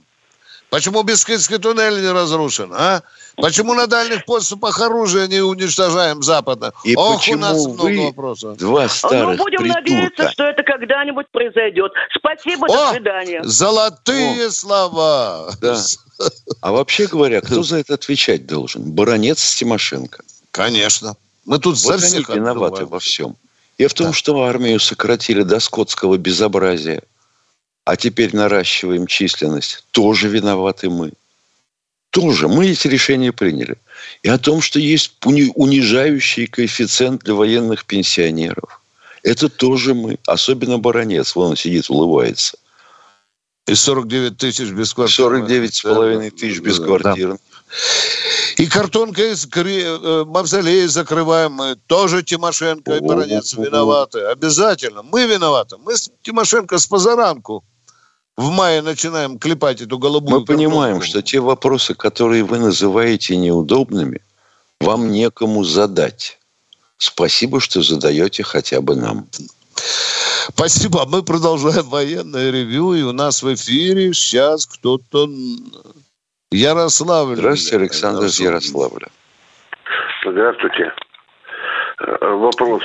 Почему 0.70 1.02
Бискитский 1.02 1.58
туннель 1.58 2.00
не 2.00 2.12
разрушен? 2.12 2.72
А? 2.72 3.02
Почему 3.36 3.74
на 3.74 3.86
дальних 3.86 4.24
подступах 4.24 4.80
оружие 4.80 5.26
не 5.26 5.40
уничтожаем 5.40 6.22
западно? 6.22 6.72
И 6.84 6.94
Ох, 6.94 7.14
у 7.14 7.18
почему 7.18 7.38
нас 7.38 7.66
много 7.66 7.82
вы- 7.82 8.06
вопросов. 8.06 8.56
Два 8.56 8.82
Ну, 8.82 8.88
старых 8.88 9.38
будем 9.38 9.66
надеяться, 9.66 10.10
придурка. 10.10 10.32
что 10.32 10.44
это 10.44 10.62
когда-нибудь 10.62 11.26
произойдет. 11.32 11.92
Спасибо, 12.16 12.66
О! 12.66 12.68
до 12.68 12.92
свидания. 12.92 13.42
Золотые 13.42 14.50
слова. 14.50 15.52
Да. 15.60 15.76
А 16.60 16.70
вообще 16.72 17.06
говоря, 17.06 17.40
кто 17.40 17.62
за 17.62 17.78
это 17.78 17.94
отвечать 17.94 18.46
должен? 18.46 18.82
Баронец 18.92 19.54
Тимошенко. 19.56 20.22
Конечно. 20.50 21.16
Мы 21.46 21.58
тут 21.58 21.76
Вот 21.76 21.78
за 21.82 21.94
они 21.94 22.02
всех 22.02 22.28
виноваты 22.28 22.66
отдуваем. 22.82 22.88
во 22.88 22.98
всем. 23.00 23.36
И 23.78 23.86
в 23.86 23.94
том, 23.94 24.08
Да. 24.08 24.12
что 24.12 24.42
армию 24.44 24.78
сократили 24.78 25.42
до 25.42 25.58
скотского 25.58 26.18
безобразия, 26.18 27.02
а 27.90 27.96
теперь 27.96 28.36
наращиваем 28.36 29.08
численность, 29.08 29.84
тоже 29.90 30.28
виноваты 30.28 30.88
мы. 30.88 31.10
Тоже. 32.10 32.46
Мы 32.46 32.68
эти 32.68 32.86
решения 32.86 33.32
приняли. 33.32 33.78
И 34.22 34.28
о 34.28 34.38
том, 34.38 34.60
что 34.62 34.78
есть 34.78 35.14
уни- 35.24 35.50
унижающий 35.56 36.46
коэффициент 36.46 37.24
для 37.24 37.34
военных 37.34 37.84
пенсионеров. 37.86 38.80
Это 39.24 39.48
тоже 39.48 39.94
мы. 39.94 40.18
Особенно 40.26 40.78
баронец. 40.78 41.34
Вон 41.34 41.50
он 41.50 41.56
сидит, 41.56 41.90
улыбается. 41.90 42.56
И 43.66 43.74
49 43.74 44.36
тысяч 44.36 44.70
без 44.70 44.94
квартиры. 44.94 45.38
49 45.40 45.74
с 45.74 45.82
половиной 45.82 46.30
тысяч 46.30 46.60
без 46.60 46.78
Да. 46.78 46.84
квартир. 46.86 47.38
И 48.56 48.66
картонкой 48.66 49.32
из 49.32 49.46
кре- 49.46 49.98
э, 50.00 50.24
мавзолея 50.26 50.86
закрываем 50.86 51.52
мы. 51.54 51.76
Тоже 51.88 52.22
Тимошенко 52.22 52.96
и 52.96 53.00
Баранец 53.00 53.54
виноваты. 53.54 54.20
Обязательно. 54.20 55.02
Мы 55.02 55.26
виноваты. 55.26 55.76
Мы 55.78 55.96
с 55.96 56.08
Тимошенко 56.22 56.78
с 56.78 56.86
позаранку 56.86 57.64
в 58.40 58.50
мае 58.50 58.80
начинаем 58.80 59.38
клепать 59.38 59.82
эту 59.82 59.98
голубую 59.98 60.40
Мы 60.40 60.46
понимаем, 60.46 60.98
картонку. 60.98 61.04
что 61.04 61.22
те 61.22 61.40
вопросы, 61.40 61.94
которые 61.94 62.42
вы 62.42 62.58
называете 62.58 63.36
неудобными, 63.36 64.22
вам 64.80 65.10
некому 65.12 65.62
задать. 65.62 66.38
Спасибо, 66.96 67.60
что 67.60 67.82
задаете 67.82 68.42
хотя 68.42 68.80
бы 68.80 68.96
нам. 68.96 69.26
Спасибо. 70.54 71.04
Мы 71.06 71.22
продолжаем 71.22 71.84
военное 71.84 72.50
ревю. 72.50 72.94
И 72.94 73.02
у 73.02 73.12
нас 73.12 73.42
в 73.42 73.54
эфире 73.54 74.14
сейчас 74.14 74.64
кто-то... 74.64 75.28
Ярославль. 76.50 77.36
Здравствуйте, 77.36 77.76
Александр 77.76 78.24
из 78.24 78.40
Ярославля. 78.40 79.08
Здравствуйте. 80.24 80.92
Э, 81.98 82.26
Вопрос. 82.36 82.82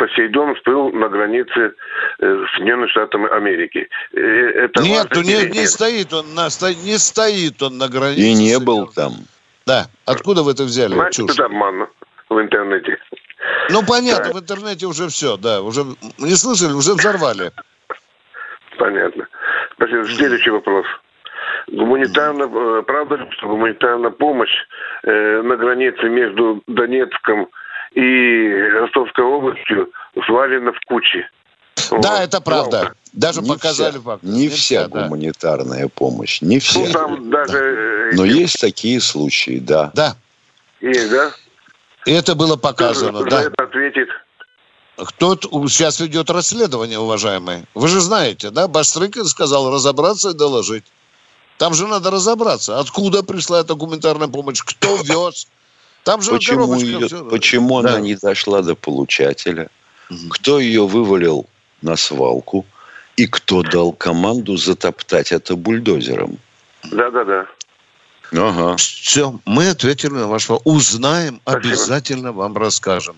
Посейдон 0.00 0.54
всплыл 0.54 0.90
на 0.92 1.10
границе 1.10 1.74
э, 2.20 2.44
Соединенных 2.54 2.90
Штатов 2.90 3.30
Америки. 3.32 3.86
Э, 4.14 4.18
Это 4.64 4.82
Нет, 4.82 5.08
важно 5.14 5.28
не, 5.28 5.42
или 5.42 5.50
не 5.50 5.66
стоит 5.66 6.14
он 6.14 6.34
на 6.34 6.44
не 6.86 6.96
стоит 6.96 7.62
он 7.62 7.76
на 7.76 7.86
границе. 7.86 8.20
И 8.22 8.32
не 8.32 8.54
с 8.54 8.60
был 8.60 8.86
там. 8.86 9.12
Да. 9.66 9.88
Откуда 10.06 10.42
вы 10.42 10.52
это 10.52 10.62
взяли? 10.62 10.94
Значит, 10.94 11.26
чушь? 11.26 11.34
это 11.34 11.44
обман 11.44 11.86
в 12.30 12.40
интернете. 12.40 12.96
Ну 13.68 13.82
понятно, 13.86 14.32
Да. 14.32 14.38
в 14.38 14.40
интернете 14.40 14.86
уже 14.86 15.08
все, 15.08 15.36
да, 15.36 15.60
уже 15.60 15.82
не 16.16 16.34
слышали, 16.34 16.72
уже 16.72 16.94
взорвали. 16.94 17.52
Понятно. 18.78 19.28
Спасибо. 19.74 20.06
Следующий 20.06 20.50
вопрос. 20.50 20.86
Гуманитарно, 21.68 22.44
э, 22.44 22.82
правда 22.86 23.16
ли, 23.16 23.26
что 23.32 23.48
гуманитарная 23.48 24.10
помощь 24.10 24.54
э, 25.02 25.42
на 25.42 25.56
границе 25.56 26.08
между 26.08 26.62
Донецком 26.66 27.50
и 27.92 28.48
Ростовской 28.80 29.24
областью 29.24 29.90
свалена 30.26 30.72
в 30.72 30.80
кучи? 30.86 31.26
Да, 31.90 31.96
Вот. 31.96 32.20
это 32.20 32.40
правда. 32.40 32.92
Даже 33.12 33.40
не 33.42 33.48
показали 33.48 33.98
вся. 33.98 34.18
Не, 34.22 34.48
вся 34.48 34.88
да. 34.88 35.02
гуманитарная 35.04 35.88
помощь, 35.88 36.40
не 36.40 36.60
вся. 36.60 36.80
Ну, 36.80 36.92
там 36.92 37.30
даже... 37.30 37.58
Э, 38.12 38.16
Но 38.16 38.24
есть 38.24 38.60
такие 38.60 39.00
случаи, 39.00 39.58
да. 39.58 39.90
Да. 39.94 40.16
Есть, 40.80 41.10
да? 41.10 41.32
И 42.06 42.12
это 42.12 42.34
было 42.34 42.56
показано, 42.56 43.20
Кто 43.22 43.30
да. 43.30 43.42
это 43.42 43.64
ответит? 43.64 44.08
Кто 44.96 45.34
сейчас 45.68 45.98
ведет 46.00 46.30
расследование, 46.30 46.98
уважаемые? 46.98 47.64
Вы 47.74 47.88
же 47.88 48.00
знаете, 48.00 48.50
да? 48.50 48.68
Бастрыкин 48.68 49.24
сказал 49.24 49.72
разобраться 49.72 50.30
и 50.30 50.34
доложить. 50.34 50.84
Там 51.58 51.74
же 51.74 51.86
надо 51.86 52.10
разобраться, 52.10 52.78
откуда 52.78 53.22
пришла 53.22 53.60
эта 53.60 53.74
гуманитарная 53.74 54.28
помощь, 54.28 54.62
кто 54.62 54.96
вез. 55.02 55.48
Там 56.04 56.22
же 56.22 56.30
почему, 56.30 56.74
ее, 56.76 57.06
все... 57.06 57.24
почему 57.24 57.82
да. 57.82 57.90
она 57.90 58.00
не 58.00 58.14
дошла 58.14 58.62
до 58.62 58.74
получателя, 58.74 59.68
угу. 60.08 60.28
кто 60.30 60.60
ее 60.60 60.86
вывалил 60.86 61.46
на 61.82 61.96
свалку 61.96 62.64
и 63.16 63.26
кто 63.26 63.62
дал 63.62 63.92
команду 63.92 64.56
затоптать 64.56 65.32
это 65.32 65.56
бульдозером. 65.56 66.38
Да-да-да. 66.84 67.46
Ага. 68.32 68.76
Все, 68.76 69.38
мы 69.44 69.68
ответили 69.68 70.12
на 70.12 70.28
ваш 70.28 70.48
вопрос. 70.48 70.76
Узнаем, 70.76 71.40
Спасибо. 71.42 71.68
обязательно 71.68 72.32
вам 72.32 72.56
расскажем. 72.56 73.16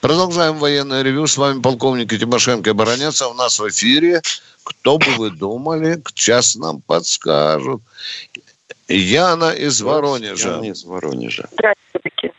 Продолжаем 0.00 0.56
военное 0.56 1.02
ревю. 1.02 1.26
С 1.26 1.36
вами 1.36 1.60
полковник 1.60 2.10
Тимошенко 2.10 2.70
и 2.70 2.72
Баранец. 2.72 3.22
А 3.22 3.28
у 3.28 3.34
нас 3.34 3.58
в 3.58 3.68
эфире, 3.68 4.20
кто 4.64 4.98
бы 4.98 5.06
вы 5.16 5.30
думали, 5.30 6.02
сейчас 6.14 6.56
нам 6.56 6.80
подскажут. 6.80 7.82
Яна 8.90 9.52
из 9.52 9.80
Воронежа. 9.82 10.50
Яна 10.50 10.66
из 10.66 10.84
Воронежа. 10.84 11.44
Здравствуйте. 11.52 12.32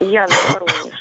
Яна 0.00 0.34
Воронеж. 0.52 1.00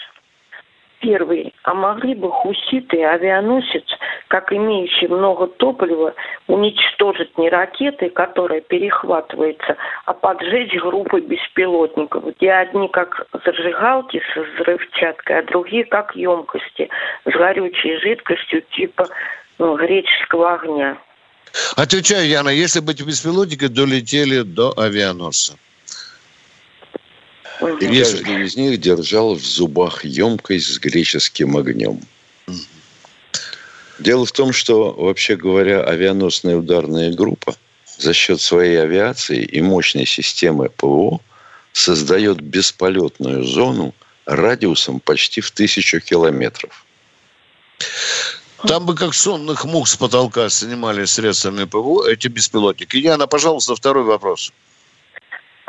Первый. 1.00 1.54
А 1.64 1.74
могли 1.74 2.14
бы 2.14 2.32
хуситы 2.32 3.04
авианосец, 3.04 3.84
как 4.28 4.54
имеющий 4.54 5.08
много 5.08 5.48
топлива, 5.48 6.14
уничтожить 6.48 7.38
не 7.38 7.50
ракетой, 7.50 8.10
которая 8.10 8.62
перехватывается, 8.62 9.76
а 10.06 10.14
поджечь 10.14 10.80
группы 10.80 11.22
беспилотников, 11.22 12.36
где 12.38 12.52
одни 12.52 12.88
как 12.88 13.28
зажигалки 13.44 14.22
с 14.22 14.38
взрывчаткой, 14.38 15.40
а 15.40 15.44
другие 15.44 15.86
как 15.86 16.16
емкости 16.16 16.90
с 17.26 17.32
горючей 17.32 17.98
жидкостью 18.00 18.62
типа 18.76 19.08
ну, 19.58 19.76
греческого 19.76 20.54
огня? 20.54 20.98
Отвечаю, 21.76 22.28
Яна, 22.28 22.50
если 22.50 22.80
бы 22.80 22.94
эти 22.94 23.04
беспилотники 23.04 23.68
долетели 23.68 24.42
до 24.42 24.74
авианосца. 24.78 25.58
И 27.62 27.88
каждый 27.88 28.46
из 28.46 28.56
них 28.56 28.80
держал 28.80 29.36
в 29.36 29.44
зубах 29.44 30.04
емкость 30.04 30.74
с 30.74 30.80
греческим 30.80 31.56
огнем. 31.56 32.02
Дело 34.00 34.26
в 34.26 34.32
том, 34.32 34.52
что, 34.52 34.92
вообще 34.92 35.36
говоря, 35.36 35.84
авианосная 35.84 36.58
ударная 36.58 37.14
группа 37.14 37.56
за 37.98 38.14
счет 38.14 38.42
своей 38.42 38.82
авиации 38.82 39.44
и 39.44 39.62
мощной 39.62 40.06
системы 40.06 40.70
ПВО 40.70 41.22
создает 41.74 42.42
бесполетную 42.42 43.44
зону 43.44 43.94
радиусом 44.26 45.00
почти 45.00 45.42
в 45.42 45.52
тысячу 45.52 46.00
километров. 46.00 46.86
Там 48.68 48.86
бы 48.86 48.96
как 48.96 49.14
сонных 49.14 49.66
мух 49.66 49.88
с 49.88 49.98
потолка 49.98 50.48
снимали 50.48 51.04
средствами 51.04 51.66
ПВО 51.66 52.08
эти 52.08 52.30
беспилотники. 52.30 52.96
Яна, 52.96 53.28
пожалуйста, 53.28 53.76
второй 53.76 54.04
вопрос. 54.04 54.54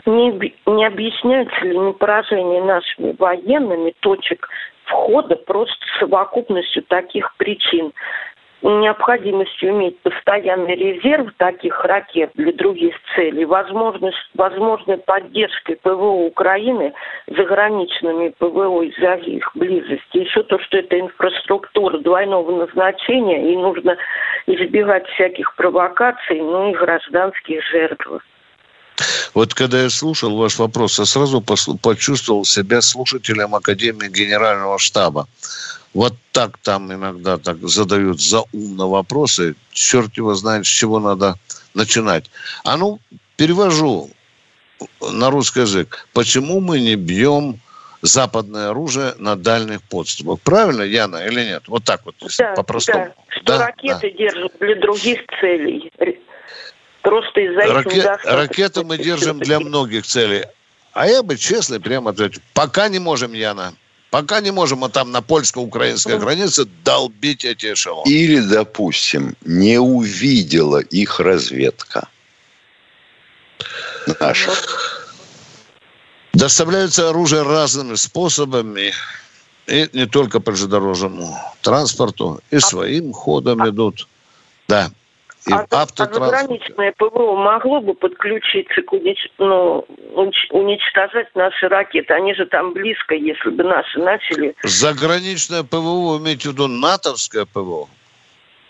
Не, 0.07 0.31
не 0.67 0.87
объясняется 0.87 1.61
ли 1.63 1.77
не 1.77 1.93
поражение 1.93 2.63
нашими 2.63 3.17
военными 3.19 3.95
точек 4.01 4.49
входа 4.85 5.35
просто 5.35 5.75
совокупностью 5.99 6.85
таких 6.85 7.35
причин? 7.37 7.93
Необходимостью 8.69 9.71
иметь 9.71 9.99
постоянный 10.01 10.75
резерв 10.75 11.33
таких 11.37 11.85
ракет 11.85 12.31
для 12.35 12.53
других 12.53 12.95
целей, 13.15 13.45
возможность, 13.45 14.17
возможной 14.35 14.99
поддержкой 14.99 15.77
ПВО 15.77 16.27
Украины 16.27 16.95
заграничными 17.27 18.31
ПВО 18.39 18.83
из-за 18.83 19.15
их 19.15 19.51
близости. 19.55 20.17
Еще 20.17 20.43
то, 20.45 20.59
что 20.59 20.79
это 20.79 20.99
инфраструктура 20.99 21.99
двойного 21.99 22.67
назначения, 22.67 23.53
и 23.53 23.57
нужно 23.57 23.97
избегать 24.47 25.07
всяких 25.09 25.55
провокаций, 25.57 26.41
ну 26.41 26.71
и 26.71 26.75
гражданских 26.75 27.63
жертв. 27.71 28.09
Вот 29.35 29.53
когда 29.53 29.83
я 29.83 29.91
слушал 29.91 30.37
ваш 30.37 30.59
вопрос, 30.59 30.99
я 30.99 31.05
сразу 31.05 31.43
почувствовал 31.43 32.45
себя 32.45 32.81
слушателем 32.81 33.55
Академии 33.55 34.09
Генерального 34.09 34.79
штаба. 34.79 35.27
Вот 35.95 36.15
так 36.33 36.59
там 36.59 36.93
иногда 36.93 37.39
так 37.39 37.59
задают 37.63 38.21
заумно 38.21 38.89
вопросы. 38.89 39.55
Черт 39.73 40.17
его 40.17 40.35
знает, 40.35 40.67
с 40.67 40.69
чего 40.69 40.99
надо 40.99 41.37
начинать. 41.73 42.31
А 42.65 42.77
ну, 42.77 42.99
перевожу 43.37 44.11
на 45.01 45.31
русский 45.31 45.61
язык. 45.61 46.09
Почему 46.13 46.61
мы 46.61 46.81
не 46.81 46.97
бьем 46.97 47.61
западное 48.03 48.71
оружие 48.71 49.15
на 49.19 49.37
дальних 49.37 49.83
подступах? 49.83 50.41
Правильно, 50.41 50.83
Яна, 50.83 51.25
или 51.27 51.45
нет? 51.45 51.63
Вот 51.69 51.85
так 51.85 52.05
вот, 52.05 52.17
да, 52.39 52.55
по-простому. 52.55 53.05
Да, 53.05 53.15
что 53.29 53.45
да, 53.45 53.67
ракеты 53.67 54.11
да. 54.11 54.19
держат 54.19 54.53
для 54.59 54.75
других 54.77 55.21
целей. 55.41 55.93
Просто 57.03 57.41
из-за 57.41 57.73
Раке... 57.73 58.19
Ракеты 58.25 58.83
мы 58.83 58.99
держим 58.99 59.39
для 59.39 59.61
многих 59.61 60.05
целей. 60.05 60.45
А 60.93 61.07
я 61.07 61.23
бы 61.23 61.37
честно 61.37 61.81
прямо 61.81 62.11
ответил. 62.11 62.41
Пока 62.53 62.89
не 62.89 62.99
можем, 62.99 63.33
Яна. 63.33 63.75
Пока 64.15 64.41
не 64.41 64.53
можем 64.53 64.79
мы 64.79 64.91
там 64.91 65.11
на 65.11 65.23
польско-украинской 65.23 66.21
границе 66.21 66.67
долбить 66.85 67.45
эти 67.45 67.73
эшелоны. 67.73 68.09
Или, 68.09 68.39
допустим, 68.39 69.35
не 69.45 69.81
увидела 69.81 70.79
их 70.79 71.19
разведка. 71.19 72.07
Наша. 74.21 74.53
Доставляется 76.33 77.09
оружие 77.09 77.43
разными 77.43 77.97
способами. 77.97 78.93
И 79.67 79.91
не 79.93 80.07
только 80.07 80.39
по 80.39 80.53
железнодорожному 80.53 81.37
транспорту. 81.61 82.41
И 82.53 82.61
своим 82.61 83.13
ходом 83.13 83.69
идут. 83.69 84.07
Да. 84.69 84.93
А, 85.51 85.67
а 85.71 85.87
заграничное 85.87 86.93
ПВО 86.97 87.37
могло 87.37 87.81
бы 87.81 87.95
подключиться 87.95 88.81
к 88.83 88.93
унич... 88.93 89.19
ну, 89.39 89.87
уничтожать 90.51 91.29
наши 91.35 91.69
ракеты? 91.69 92.15
Они 92.15 92.35
же 92.35 92.47
там 92.47 92.73
близко, 92.73 93.15
если 93.15 93.51
бы 93.51 93.63
наши 93.63 93.99
начали... 93.99 94.55
Заграничное 94.63 95.63
ПВО, 95.63 96.19
имеете 96.19 96.49
в 96.49 96.53
виду 96.53 96.67
натовское 96.67 97.45
ПВО? 97.45 97.89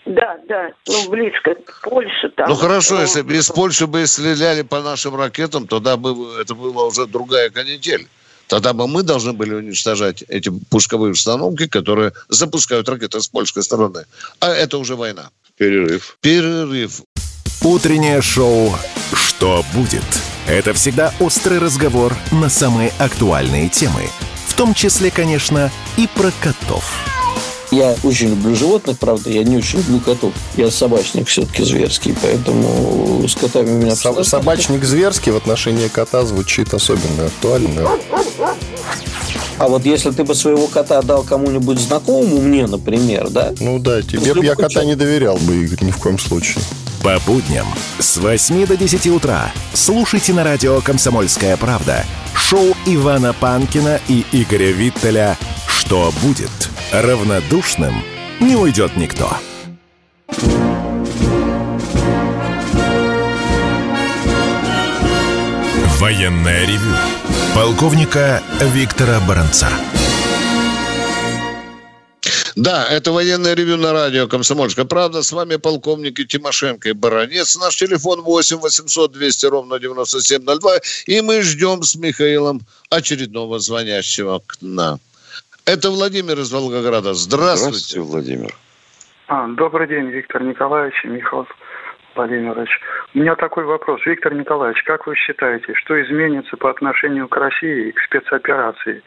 Да, 0.05 0.37
да, 0.47 0.71
ну 0.87 1.09
близко, 1.09 1.55
Польша 1.81 2.29
там. 2.35 2.47
Ну 2.49 2.55
хорошо, 2.55 2.95
ну, 2.95 3.01
если 3.01 3.21
бы 3.21 3.33
из 3.33 3.49
Польши 3.49 3.87
бы 3.87 4.05
стреляли 4.05 4.61
по 4.61 4.81
нашим 4.81 5.15
ракетам, 5.15 5.67
тогда 5.67 5.97
бы 5.97 6.39
это 6.39 6.53
была 6.53 6.85
уже 6.85 7.07
другая 7.07 7.49
канитель. 7.49 8.07
Тогда 8.47 8.73
бы 8.73 8.87
мы 8.87 9.01
должны 9.01 9.33
были 9.33 9.55
уничтожать 9.55 10.21
эти 10.27 10.51
пусковые 10.69 11.13
установки, 11.13 11.67
которые 11.67 12.13
запускают 12.29 12.87
ракеты 12.87 13.19
с 13.19 13.27
польской 13.27 13.63
стороны. 13.63 14.05
А 14.39 14.49
это 14.49 14.77
уже 14.77 14.95
война. 14.95 15.31
Перерыв. 15.57 16.17
Перерыв. 16.19 17.01
Утреннее 17.63 18.21
шоу 18.21 18.75
«Что 19.13 19.63
будет?» 19.73 20.03
Это 20.47 20.73
всегда 20.73 21.13
острый 21.21 21.59
разговор 21.59 22.13
на 22.31 22.49
самые 22.49 22.91
актуальные 22.99 23.69
темы. 23.69 24.09
В 24.47 24.53
том 24.53 24.73
числе, 24.73 25.11
конечно, 25.11 25.71
и 25.95 26.07
про 26.13 26.31
котов. 26.41 26.93
Я 27.71 27.95
очень 28.03 28.31
люблю 28.31 28.53
животных, 28.53 28.99
правда, 28.99 29.29
я 29.29 29.43
не 29.43 29.57
очень 29.57 29.79
люблю 29.79 30.01
котов. 30.01 30.33
Я 30.57 30.69
собачник 30.69 31.27
все-таки 31.29 31.63
зверский, 31.63 32.13
поэтому 32.21 33.25
с 33.27 33.35
котами 33.35 33.69
у 33.69 33.77
меня... 33.77 33.93
Соб- 33.93 34.23
собачник 34.25 34.83
зверский 34.83 35.31
в 35.31 35.37
отношении 35.37 35.87
кота 35.87 36.25
звучит 36.25 36.73
особенно 36.73 37.27
актуально. 37.27 37.89
А 39.57 39.67
вот 39.67 39.85
если 39.85 40.11
ты 40.11 40.23
бы 40.23 40.35
своего 40.35 40.67
кота 40.67 41.01
дал 41.01 41.23
кому-нибудь 41.23 41.79
знакомому, 41.79 42.41
мне, 42.41 42.67
например, 42.67 43.29
да? 43.29 43.53
Ну 43.59 43.79
да, 43.79 44.01
тебе 44.01 44.33
бы 44.33 44.45
я 44.45 44.55
кота 44.55 44.83
не 44.83 44.95
доверял 44.95 45.37
бы, 45.37 45.55
Игорь, 45.63 45.83
ни 45.83 45.91
в 45.91 45.97
коем 45.97 46.19
случае. 46.19 46.63
По 47.01 47.19
будням 47.25 47.67
с 47.99 48.17
8 48.17 48.65
до 48.65 48.75
10 48.75 49.07
утра 49.07 49.51
слушайте 49.73 50.33
на 50.33 50.43
радио 50.43 50.81
«Комсомольская 50.81 51.55
правда» 51.55 52.03
шоу 52.33 52.75
Ивана 52.85 53.33
Панкина 53.33 53.99
и 54.07 54.25
Игоря 54.31 54.71
Виттеля 54.71 55.37
«Что 55.67 56.11
будет?» 56.21 56.49
Равнодушным 56.91 57.95
не 58.39 58.55
уйдет 58.55 58.95
никто. 58.97 59.29
Военное 66.05 66.67
ревю 66.67 66.93
полковника 67.55 68.39
Виктора 68.61 69.19
Баранца. 69.27 69.69
Да, 72.55 72.85
это 72.87 73.11
военное 73.11 73.55
ревю 73.55 73.77
на 73.77 73.91
радио 73.91 74.27
«Комсомольская 74.27 74.85
правда». 74.85 75.23
С 75.23 75.31
вами 75.31 75.55
полковники 75.55 76.23
Тимошенко 76.23 76.89
и 76.89 76.93
Баранец. 76.93 77.57
Наш 77.57 77.77
телефон 77.77 78.21
8 78.21 78.57
800 78.57 79.13
200 79.13 79.45
ровно 79.47 79.79
9702. 79.79 80.73
И 81.07 81.21
мы 81.21 81.41
ждем 81.41 81.81
с 81.81 81.95
Михаилом 81.95 82.61
очередного 82.91 83.57
звонящего 83.57 84.43
к 84.45 84.57
нам. 84.61 84.99
Это 85.65 85.89
Владимир 85.89 86.39
из 86.39 86.51
Волгограда. 86.51 87.15
Здравствуйте. 87.15 87.79
Здравствуйте, 87.79 88.01
Владимир. 88.01 88.55
А, 89.27 89.47
добрый 89.47 89.87
день, 89.87 90.11
Виктор 90.11 90.43
Николаевич 90.43 91.03
и 91.03 91.07
Михаил 91.07 91.47
Владимирович. 92.15 92.69
У 93.13 93.19
меня 93.19 93.35
такой 93.35 93.65
вопрос. 93.65 94.01
Виктор 94.05 94.33
Николаевич, 94.33 94.81
как 94.83 95.07
вы 95.07 95.15
считаете, 95.15 95.73
что 95.75 96.01
изменится 96.01 96.57
по 96.57 96.69
отношению 96.69 97.27
к 97.27 97.35
России 97.35 97.89
и 97.89 97.91
к 97.91 97.99
спецоперации, 98.01 99.03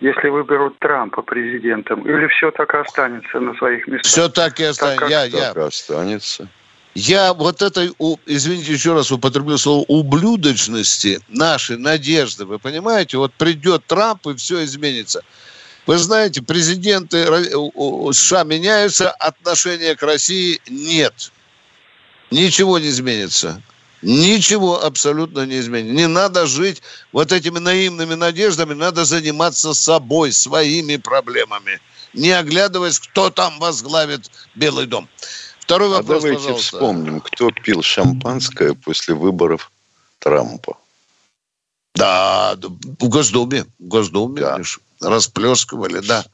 если 0.00 0.28
выберут 0.28 0.78
Трампа 0.78 1.22
президентом? 1.22 2.02
Или 2.02 2.26
все 2.28 2.50
так 2.50 2.74
и 2.74 2.78
останется 2.78 3.40
на 3.40 3.54
своих 3.54 3.86
местах? 3.86 4.10
Все 4.10 4.28
так 4.28 4.60
и 4.60 4.64
останется. 4.64 5.06
Я, 5.06 5.24
я, 5.24 5.52
я. 5.54 5.66
останется. 5.66 6.48
Я 6.94 7.34
вот 7.34 7.62
этой, 7.62 7.92
извините, 8.26 8.72
еще 8.72 8.94
раз 8.94 9.12
употреблю 9.12 9.58
слово 9.58 9.84
ублюдочности, 9.86 11.20
нашей 11.28 11.78
надежды, 11.78 12.44
вы 12.44 12.58
понимаете, 12.58 13.16
вот 13.16 13.32
придет 13.34 13.84
Трамп 13.86 14.26
и 14.26 14.34
все 14.34 14.64
изменится. 14.64 15.22
Вы 15.86 15.98
знаете, 15.98 16.42
президенты 16.42 17.24
США 17.24 18.44
меняются, 18.44 19.10
отношения 19.10 19.94
к 19.94 20.02
России 20.02 20.60
нет. 20.68 21.32
Ничего 22.30 22.78
не 22.78 22.88
изменится. 22.88 23.62
Ничего 24.02 24.82
абсолютно 24.82 25.44
не 25.44 25.58
изменится. 25.58 25.94
Не 25.94 26.06
надо 26.06 26.46
жить 26.46 26.82
вот 27.12 27.32
этими 27.32 27.58
наивными 27.58 28.14
надеждами, 28.14 28.72
надо 28.72 29.04
заниматься 29.04 29.74
собой, 29.74 30.32
своими 30.32 30.96
проблемами, 30.96 31.80
не 32.14 32.30
оглядываясь, 32.30 32.98
кто 32.98 33.30
там 33.30 33.58
возглавит 33.58 34.30
Белый 34.54 34.86
дом. 34.86 35.08
Второй 35.60 35.88
а 35.88 35.98
вопрос, 35.98 36.16
а 36.16 36.20
давайте 36.20 36.38
пожалуйста. 36.38 36.76
вспомним, 36.76 37.20
кто 37.20 37.50
пил 37.50 37.82
шампанское 37.82 38.74
после 38.74 39.14
выборов 39.14 39.70
Трампа. 40.18 40.76
Да, 41.94 42.56
в 42.56 43.08
Госдуме, 43.08 43.64
в 43.78 43.88
Госдуме 43.88 44.40
да. 44.40 44.60
расплескивали, 45.00 46.00
да. 46.00 46.24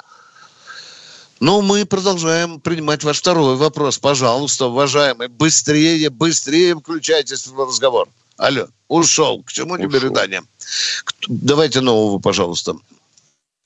Ну, 1.39 1.61
мы 1.61 1.85
продолжаем 1.85 2.61
принимать 2.61 3.05
ваш 3.05 3.19
второй 3.19 3.57
вопрос. 3.57 3.99
Пожалуйста, 3.99 4.67
уважаемый, 4.67 5.29
быстрее, 5.29 6.09
быстрее 6.09 6.75
включайтесь 6.75 7.47
в 7.47 7.61
разговор. 7.61 8.09
Алло, 8.39 8.69
ушел. 8.89 9.43
К 9.43 9.53
чему 9.53 9.77
не 9.77 9.87
передание? 9.87 10.41
Давайте 11.29 11.83
нового, 11.83 12.19
пожалуйста. 12.19 12.77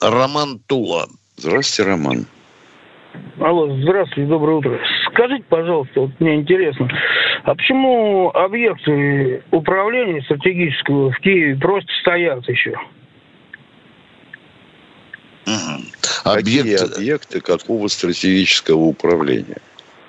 Роман 0.01 0.59
Тула. 0.67 1.07
Здравствуйте, 1.37 1.89
Роман. 1.89 2.25
Алло, 3.39 3.73
здравствуйте, 3.81 4.29
доброе 4.29 4.57
утро. 4.57 4.79
Скажите, 5.09 5.43
пожалуйста, 5.47 6.01
вот 6.01 6.11
мне 6.19 6.35
интересно, 6.35 6.89
а 7.43 7.55
почему 7.55 8.29
объекты 8.31 9.43
управления 9.51 10.21
стратегического 10.23 11.11
в 11.11 11.19
Киеве 11.19 11.55
просто 11.57 11.89
стоят 12.01 12.47
еще? 12.49 12.75
Угу. 15.45 15.83
Объект... 16.23 16.79
Какие 16.79 16.95
объекты 16.95 17.41
какого 17.41 17.87
стратегического 17.87 18.81
управления? 18.81 19.57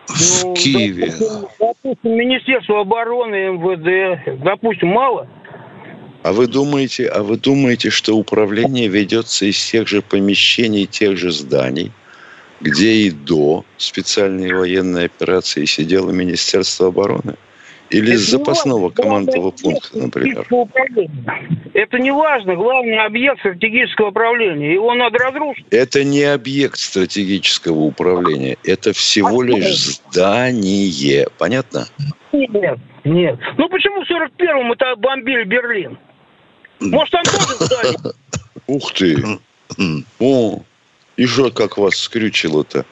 Ну, 0.08 0.52
в 0.52 0.54
Киеве. 0.54 1.06
Допустим, 1.06 1.48
допустим, 1.58 2.16
Министерство 2.16 2.80
обороны, 2.80 3.48
МВД, 3.52 4.42
допустим, 4.42 4.88
мало? 4.88 5.26
А 6.22 6.32
вы 6.32 6.46
думаете, 6.46 7.08
а 7.08 7.22
вы 7.22 7.36
думаете, 7.36 7.90
что 7.90 8.16
управление 8.16 8.88
ведется 8.88 9.46
из 9.46 9.64
тех 9.64 9.88
же 9.88 10.02
помещений, 10.02 10.86
тех 10.86 11.16
же 11.16 11.32
зданий, 11.32 11.90
где 12.60 12.92
и 12.92 13.10
до 13.10 13.64
специальной 13.76 14.52
военной 14.52 15.06
операции 15.06 15.64
сидело 15.64 16.10
Министерство 16.10 16.88
обороны? 16.88 17.34
Или 17.92 18.12
из 18.12 18.30
запасного 18.30 18.90
командного 18.90 19.50
пункта, 19.50 19.98
например? 19.98 20.46
Это 21.74 21.98
не 21.98 22.10
важно. 22.10 22.54
Главный 22.54 22.98
объект 23.04 23.40
стратегического 23.40 24.08
управления. 24.08 24.72
Его 24.72 24.94
надо 24.94 25.18
разрушить. 25.18 25.66
Это 25.70 26.02
не 26.02 26.22
объект 26.22 26.78
стратегического 26.78 27.80
управления. 27.80 28.56
Это 28.64 28.92
всего 28.92 29.40
а 29.40 29.44
лишь 29.44 29.98
здание. 29.98 31.28
Понятно? 31.38 31.86
Нет, 32.32 32.78
нет. 33.04 33.38
Ну 33.58 33.68
почему 33.68 34.04
в 34.04 34.10
41-м 34.10 34.72
это 34.72 34.96
бомбили 34.96 35.44
Берлин? 35.44 35.98
Может, 36.80 37.10
там 37.10 37.22
тоже 37.24 37.64
здание? 37.64 38.14
Ух 38.66 38.92
ты. 38.92 39.22
О, 40.18 40.62
и 41.16 41.26
что, 41.26 41.50
как 41.50 41.78
вас 41.78 41.96
скрючило-то? 41.96 42.86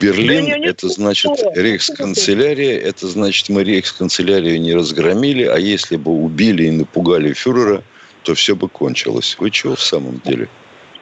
Берлин, 0.00 0.64
это 0.64 0.88
значит 0.88 1.30
рейхсканцелярия, 1.54 2.78
это 2.78 3.06
значит 3.06 3.48
мы 3.50 3.64
рейхсканцелярию 3.64 4.60
не 4.60 4.74
разгромили, 4.74 5.44
а 5.44 5.58
если 5.58 5.96
бы 5.96 6.10
убили 6.10 6.64
и 6.64 6.70
напугали 6.70 7.32
фюрера, 7.34 7.82
то 8.22 8.34
все 8.34 8.56
бы 8.56 8.68
кончилось. 8.68 9.36
Вы 9.38 9.50
чего 9.50 9.76
в 9.76 9.82
самом 9.82 10.20
деле? 10.24 10.48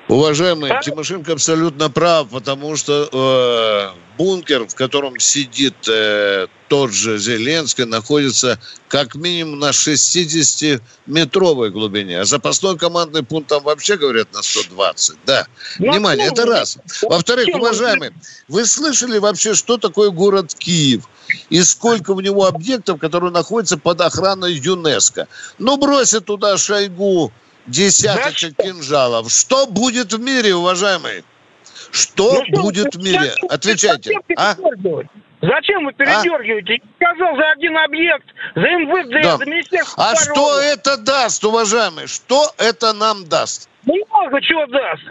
Уважаемый, 0.08 0.72
Тимошенко 0.82 1.34
абсолютно 1.34 1.90
прав, 1.90 2.28
потому 2.30 2.76
что 2.76 3.10
э, 3.12 3.90
бункер, 4.16 4.66
в 4.66 4.74
котором 4.74 5.18
сидит 5.18 5.74
э, 5.86 6.46
тот 6.68 6.92
же 6.92 7.18
Зеленский, 7.18 7.84
находится 7.84 8.58
как 8.88 9.14
минимум 9.14 9.58
на 9.58 9.68
60-метровой 9.70 11.68
глубине. 11.68 12.20
А 12.20 12.24
запасной 12.24 12.78
командный 12.78 13.22
пункт 13.22 13.50
там 13.50 13.62
вообще, 13.62 13.98
говорят, 13.98 14.32
на 14.32 14.42
120. 14.42 15.18
Да. 15.26 15.46
Ну, 15.78 15.92
Внимание, 15.92 16.28
это 16.28 16.46
раз. 16.46 16.78
Во-вторых, 17.02 17.54
уважаемый, 17.54 18.12
вы 18.48 18.64
слышали 18.64 19.18
вообще, 19.18 19.52
что 19.52 19.76
такое 19.76 20.08
город 20.08 20.54
Киев? 20.54 21.04
И 21.50 21.62
сколько 21.62 22.14
в 22.14 22.22
него 22.22 22.46
объектов, 22.46 22.98
которые 22.98 23.30
находятся 23.30 23.76
под 23.76 24.00
охраной 24.00 24.54
ЮНЕСКО? 24.54 25.28
Ну, 25.58 25.76
бросят 25.76 26.24
туда 26.24 26.56
Шойгу, 26.56 27.30
десяточек 27.68 28.54
да 28.56 28.64
кинжалов. 28.64 29.30
Что 29.30 29.66
будет 29.66 30.12
в 30.12 30.20
мире, 30.20 30.54
уважаемые? 30.54 31.24
Что 31.90 32.42
ну, 32.48 32.62
будет 32.62 32.88
что, 32.88 32.98
в 32.98 33.02
мире? 33.02 33.34
Отвечайте. 33.48 34.14
А? 34.36 34.54
Зачем 35.40 35.84
вы 35.84 35.92
передергиваете? 35.92 36.74
А? 36.74 37.04
Я 37.04 37.14
сказал 37.14 37.36
за 37.36 37.50
один 37.52 37.76
объект, 37.78 38.26
за 38.54 38.62
МВД, 38.62 39.22
да. 39.22 39.36
за 39.36 39.46
Министерство 39.46 40.04
А 40.04 40.16
что 40.16 40.60
это 40.60 40.96
даст, 40.96 41.44
уважаемые? 41.44 42.08
Что 42.08 42.52
это 42.58 42.92
нам 42.92 43.24
даст? 43.28 43.68
Много 43.84 44.40
чего 44.42 44.66
даст. 44.66 45.04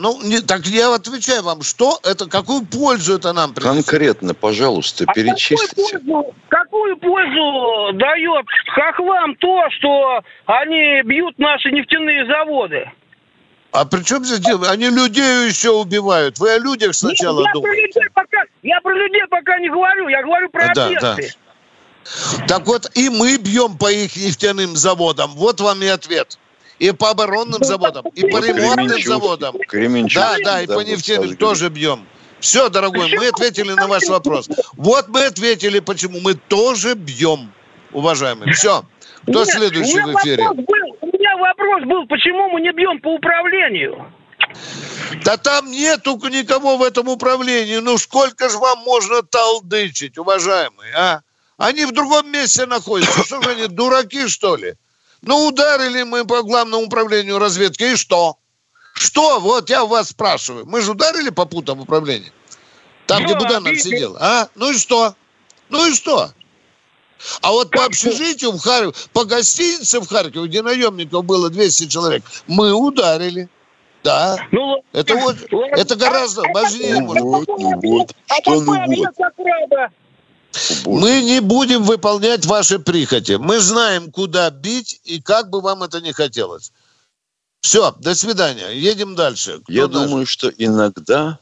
Ну, 0.00 0.18
не, 0.22 0.40
так 0.40 0.64
я 0.64 0.94
отвечаю 0.94 1.42
вам, 1.42 1.60
что 1.60 2.00
это, 2.02 2.26
какую 2.26 2.64
пользу 2.64 3.16
это 3.16 3.34
нам 3.34 3.52
принесет? 3.52 3.84
Конкретно, 3.84 4.32
пожалуйста, 4.32 5.04
а 5.06 5.12
перечислите. 5.12 5.98
Какую 5.98 6.00
пользу, 6.00 6.34
какую 6.48 6.96
пользу 6.96 7.98
дает 7.98 8.46
хохлам 8.74 9.36
то, 9.36 9.62
что 9.76 10.20
они 10.46 11.02
бьют 11.04 11.38
наши 11.38 11.70
нефтяные 11.70 12.26
заводы? 12.26 12.90
А 13.72 13.84
при 13.84 14.02
чем 14.02 14.24
здесь 14.24 14.40
дело? 14.40 14.70
Они 14.70 14.88
людей 14.88 15.46
еще 15.46 15.70
убивают. 15.70 16.38
Вы 16.38 16.54
о 16.54 16.58
людях 16.58 16.94
сначала 16.94 17.40
Нет, 17.40 17.48
я 17.48 17.52
думаете. 17.52 17.76
Про 17.76 17.82
людей 17.82 18.10
пока, 18.14 18.38
я 18.62 18.80
про 18.80 18.94
людей 18.94 19.22
пока 19.28 19.58
не 19.58 19.68
говорю, 19.68 20.08
я 20.08 20.22
говорю 20.22 20.48
про 20.48 20.72
да, 20.74 20.86
объекты. 20.86 21.34
Да. 22.06 22.46
Так 22.48 22.66
вот, 22.66 22.90
и 22.94 23.10
мы 23.10 23.36
бьем 23.36 23.76
по 23.76 23.92
их 23.92 24.16
нефтяным 24.16 24.76
заводам. 24.76 25.32
Вот 25.32 25.60
вам 25.60 25.82
и 25.82 25.86
ответ 25.88 26.38
и 26.80 26.92
по 26.92 27.10
оборонным 27.10 27.62
заводам, 27.62 28.06
и 28.14 28.22
по 28.22 28.38
ремонтным 28.38 29.00
заводам. 29.02 29.54
Да, 30.14 30.36
да, 30.42 30.62
и 30.62 30.66
по 30.66 30.80
нефтяным 30.80 31.36
тоже 31.36 31.68
бьем. 31.68 32.06
Все, 32.40 32.70
дорогой, 32.70 33.14
мы 33.14 33.28
ответили 33.28 33.72
на 33.72 33.86
ваш 33.86 34.08
вопрос. 34.08 34.48
Вот 34.72 35.08
мы 35.08 35.26
ответили, 35.26 35.78
почему 35.80 36.20
мы 36.20 36.34
тоже 36.34 36.94
бьем, 36.94 37.52
уважаемые. 37.92 38.54
Все. 38.54 38.82
Кто 39.24 39.44
Нет, 39.44 39.48
следующий 39.48 40.00
в 40.00 40.14
эфире? 40.14 40.48
Был, 40.48 40.96
у 41.02 41.06
меня 41.06 41.36
вопрос 41.36 41.82
был, 41.84 42.06
почему 42.06 42.48
мы 42.48 42.62
не 42.62 42.72
бьем 42.72 42.98
по 43.02 43.14
управлению? 43.14 44.10
Да 45.22 45.36
там 45.36 45.70
нету 45.70 46.16
никого 46.30 46.78
в 46.78 46.82
этом 46.82 47.08
управлении. 47.08 47.76
Ну 47.76 47.98
сколько 47.98 48.48
же 48.48 48.56
вам 48.56 48.78
можно 48.78 49.20
толдычить, 49.22 50.16
уважаемые, 50.16 50.94
а? 50.96 51.20
Они 51.58 51.84
в 51.84 51.92
другом 51.92 52.32
месте 52.32 52.64
находятся. 52.64 53.22
Что 53.22 53.42
же 53.42 53.50
они, 53.50 53.66
дураки, 53.66 54.26
что 54.28 54.56
ли? 54.56 54.76
Ну, 55.22 55.48
ударили 55.48 56.02
мы 56.02 56.24
по 56.24 56.42
главному 56.42 56.84
управлению 56.84 57.38
разведки, 57.38 57.92
и 57.92 57.96
что? 57.96 58.38
Что? 58.94 59.40
Вот 59.40 59.70
я 59.70 59.84
вас 59.84 60.08
спрашиваю. 60.08 60.66
Мы 60.66 60.80
же 60.80 60.92
ударили 60.92 61.30
по 61.30 61.44
путам 61.44 61.80
управления? 61.80 62.32
Там, 63.06 63.24
где 63.24 63.34
Буданов 63.34 63.78
сидел. 63.80 64.16
А? 64.20 64.48
Ну 64.54 64.70
и 64.70 64.78
что? 64.78 65.14
Ну 65.68 65.86
и 65.88 65.94
что? 65.94 66.30
А 67.42 67.50
вот 67.52 67.70
по 67.70 67.84
общежитию 67.84 68.52
в 68.52 68.60
Харькове, 68.60 68.94
по 69.12 69.24
гостинице 69.24 70.00
в 70.00 70.08
Харькове, 70.08 70.48
где 70.48 70.62
наемников 70.62 71.24
было 71.24 71.50
200 71.50 71.88
человек, 71.88 72.22
мы 72.46 72.72
ударили. 72.72 73.48
Да. 74.02 74.38
Ну, 74.50 74.82
это 74.92 75.16
вот, 75.16 75.36
это 75.52 75.96
гораздо 75.96 76.42
важнее. 76.54 77.00
Ну 77.00 77.06
вот, 77.06 77.48
ну 77.48 77.80
вот. 77.82 78.14
Что 78.40 78.60
ну 78.62 78.86
вот? 78.86 79.90
Мы 80.86 81.22
не 81.22 81.40
будем 81.40 81.82
выполнять 81.82 82.46
ваши 82.46 82.78
прихоти. 82.78 83.32
Мы 83.32 83.60
знаем, 83.60 84.10
куда 84.10 84.50
бить 84.50 85.00
и 85.04 85.20
как 85.20 85.50
бы 85.50 85.60
вам 85.60 85.82
это 85.82 86.00
не 86.00 86.12
хотелось. 86.12 86.72
Все, 87.60 87.94
до 87.98 88.14
свидания. 88.14 88.70
Едем 88.70 89.14
дальше. 89.14 89.60
Кто 89.60 89.72
Я 89.72 89.86
дальше? 89.86 90.08
думаю, 90.08 90.26
что 90.26 90.48
иногда 90.48 91.38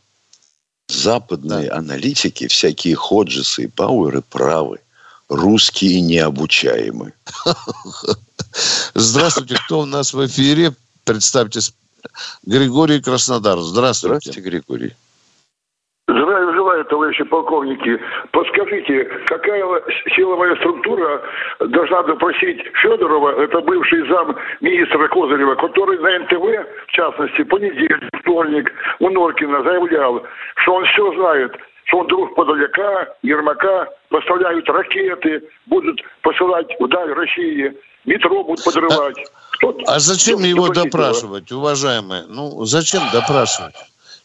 западные 0.89 1.69
да. 1.69 1.77
аналитики, 1.77 2.49
всякие 2.49 2.95
Ходжесы 2.97 3.65
и 3.65 3.69
Пауэры 3.69 4.23
правы. 4.23 4.81
Русские 5.29 6.01
необучаемы. 6.01 7.13
Здравствуйте, 8.95 9.59
кто 9.67 9.81
у 9.81 9.85
нас 9.85 10.15
в 10.15 10.27
эфире? 10.27 10.75
Представьтесь. 11.05 11.75
Григорий 12.45 13.01
Краснодар. 13.01 13.59
Здравствуйте. 13.61 14.21
Здравствуйте, 14.23 14.41
Григорий. 14.41 14.97
Здравия 16.09 16.25
желаю, 16.29 16.48
товарищи 16.89 17.25
полковники, 17.25 18.01
подскажите, 18.33 19.05
какая 19.27 19.65
силовая 20.15 20.57
структура 20.57 21.23
должна 21.61 22.03
допросить 22.03 22.61
Федорова, 22.83 23.41
это 23.43 23.61
бывший 23.61 24.09
зам 24.09 24.37
министра 24.61 25.09
Козырева, 25.09 25.55
который 25.55 25.99
на 25.99 26.19
НТВ, 26.19 26.69
в 26.87 26.93
частности, 26.93 27.43
понедельник, 27.45 28.09
вторник, 28.21 28.73
у 29.01 29.11
Норкина 29.11 29.63
заявлял, 29.63 30.23
что 30.57 30.75
он 30.75 30.85
все 30.87 31.13
знает, 31.15 31.57
что 31.85 31.99
он 31.99 32.07
друг 32.09 32.35
Подоляка, 32.35 33.15
Ермака, 33.23 33.89
поставляют 34.11 34.69
ракеты, 34.69 35.43
будут 35.67 36.01
посылать 36.23 36.69
вдаль 36.81 37.13
России, 37.13 37.73
метро 38.05 38.45
будут 38.45 38.65
подрывать. 38.65 39.17
А, 39.63 39.95
а 39.95 39.99
зачем 39.99 40.41
его 40.41 40.69
допрашивать, 40.69 41.51
уважаемые? 41.51 42.25
Ну, 42.29 42.65
зачем 42.65 43.03
допрашивать? 43.13 43.75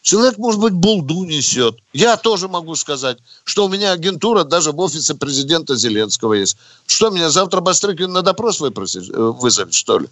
Человек, 0.04 0.36
может 0.36 0.60
быть, 0.60 0.74
булду 0.74 1.24
несет. 1.24 1.78
Я 1.94 2.18
тоже 2.18 2.46
могу 2.46 2.74
сказать, 2.74 3.16
что 3.44 3.64
у 3.64 3.68
меня 3.70 3.90
агентура 3.92 4.44
даже 4.44 4.70
в 4.70 4.78
офисе 4.78 5.14
президента 5.14 5.76
Зеленского 5.76 6.34
есть. 6.34 6.58
Что, 6.86 7.08
меня 7.08 7.30
завтра 7.30 7.62
Бастрыкин 7.62 8.12
на 8.12 8.20
допрос 8.20 8.60
выпросить, 8.60 9.08
э, 9.08 9.14
вызовет, 9.14 9.72
что 9.72 10.00
ли? 10.00 10.08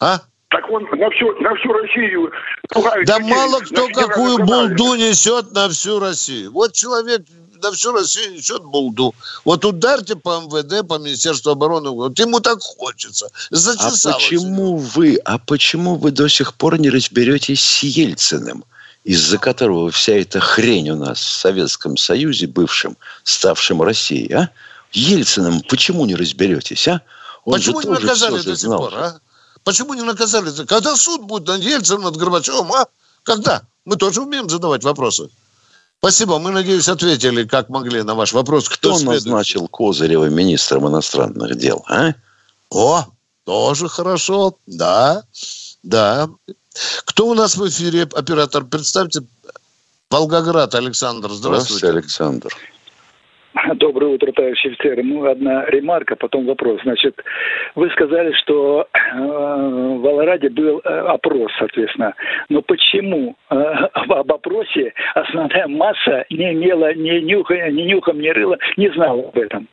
А? 0.00 0.20
Так 0.48 0.70
он 0.70 0.84
на 0.84 1.10
всю, 1.10 1.38
на 1.38 1.54
всю 1.56 1.70
Россию 1.70 2.30
пугает 2.70 3.06
Да 3.06 3.18
людей, 3.18 3.30
мало 3.30 3.60
кто 3.60 3.88
какую 3.88 4.38
булду 4.38 4.94
несет 4.94 5.52
на 5.52 5.68
всю 5.68 5.98
Россию. 5.98 6.52
Вот 6.52 6.72
человек 6.72 7.20
на 7.62 7.72
всю 7.72 7.92
Россию 7.92 8.36
несет 8.36 8.64
булду. 8.64 9.14
Вот 9.44 9.66
ударьте 9.66 10.16
по 10.16 10.40
МВД, 10.40 10.88
по 10.88 10.98
Министерству 10.98 11.50
обороны, 11.50 11.90
вот 11.90 12.18
ему 12.18 12.40
так 12.40 12.60
хочется. 12.62 13.28
Зачесалось. 13.50 14.06
А 14.06 14.12
почему 14.14 14.76
вы, 14.78 15.18
а 15.26 15.36
почему 15.36 15.96
вы 15.96 16.10
до 16.10 16.26
сих 16.30 16.54
пор 16.54 16.80
не 16.80 16.88
разберетесь 16.88 17.62
с 17.62 17.82
Ельциным? 17.82 18.64
Из-за 19.04 19.38
которого 19.38 19.90
вся 19.90 20.14
эта 20.14 20.40
хрень 20.40 20.90
у 20.90 20.96
нас 20.96 21.20
в 21.20 21.32
Советском 21.32 21.96
Союзе 21.96 22.46
бывшем, 22.46 22.96
ставшем 23.24 23.82
Россией, 23.82 24.32
а? 24.32 24.50
Ельциным 24.92 25.62
почему 25.62 26.04
не 26.06 26.14
разберетесь, 26.14 26.88
а? 26.88 27.02
Он 27.44 27.54
почему 27.54 27.80
не 27.80 27.88
наказали 27.88 28.42
до 28.42 28.56
сих 28.56 28.68
пор, 28.68 28.94
а? 28.94 29.20
Почему 29.64 29.94
не 29.94 30.02
наказали? 30.02 30.50
Когда 30.66 30.96
суд 30.96 31.22
будет 31.22 31.46
над 31.48 31.62
Ельциным, 31.62 32.02
над 32.02 32.16
Горбачевым, 32.16 32.72
а? 32.72 32.86
Когда? 33.22 33.62
Мы 33.84 33.96
тоже 33.96 34.22
умеем 34.22 34.48
задавать 34.48 34.84
вопросы. 34.84 35.30
Спасибо. 35.98 36.38
Мы, 36.38 36.50
надеюсь, 36.50 36.88
ответили, 36.88 37.44
как 37.44 37.68
могли 37.68 38.02
на 38.02 38.14
ваш 38.14 38.32
вопрос. 38.32 38.68
Кто, 38.68 38.96
Кто 38.96 39.04
назначил 39.04 39.68
Козырева 39.68 40.26
министром 40.26 40.88
иностранных 40.88 41.56
дел, 41.58 41.84
а? 41.88 42.14
О, 42.70 43.06
тоже 43.44 43.88
хорошо. 43.88 44.56
Да, 44.66 45.24
да. 45.82 46.28
Кто 47.04 47.26
у 47.26 47.34
нас 47.34 47.56
в 47.56 47.66
эфире, 47.68 48.02
оператор? 48.14 48.64
Представьте, 48.64 49.20
Волгоград, 50.10 50.74
Александр. 50.74 51.28
Здравствуйте. 51.30 51.86
Здравствуйте, 51.86 51.88
Александр. 51.88 52.50
Доброе 53.74 54.14
утро, 54.14 54.30
товарищи 54.32 54.68
офицеры. 54.68 55.02
Ну, 55.02 55.28
одна 55.28 55.64
ремарка, 55.66 56.14
потом 56.16 56.46
вопрос. 56.46 56.80
Значит, 56.82 57.20
вы 57.74 57.90
сказали, 57.90 58.32
что 58.32 58.86
э, 58.92 59.18
в 59.18 60.06
Алараде 60.06 60.48
был 60.50 60.80
э, 60.84 60.88
опрос, 60.88 61.50
соответственно. 61.58 62.14
Но 62.48 62.62
почему 62.62 63.36
э, 63.50 63.54
об 63.54 64.32
опросе 64.32 64.92
основная 65.14 65.66
масса 65.66 66.24
не 66.30 66.52
имела 66.52 66.94
ни 66.94 67.20
нюха, 67.20 67.70
ни 67.70 67.82
нюхом, 67.82 68.20
ни 68.20 68.28
рыла, 68.28 68.56
не 68.76 68.88
знала 68.92 69.28
об 69.28 69.36
этом? 69.36 69.68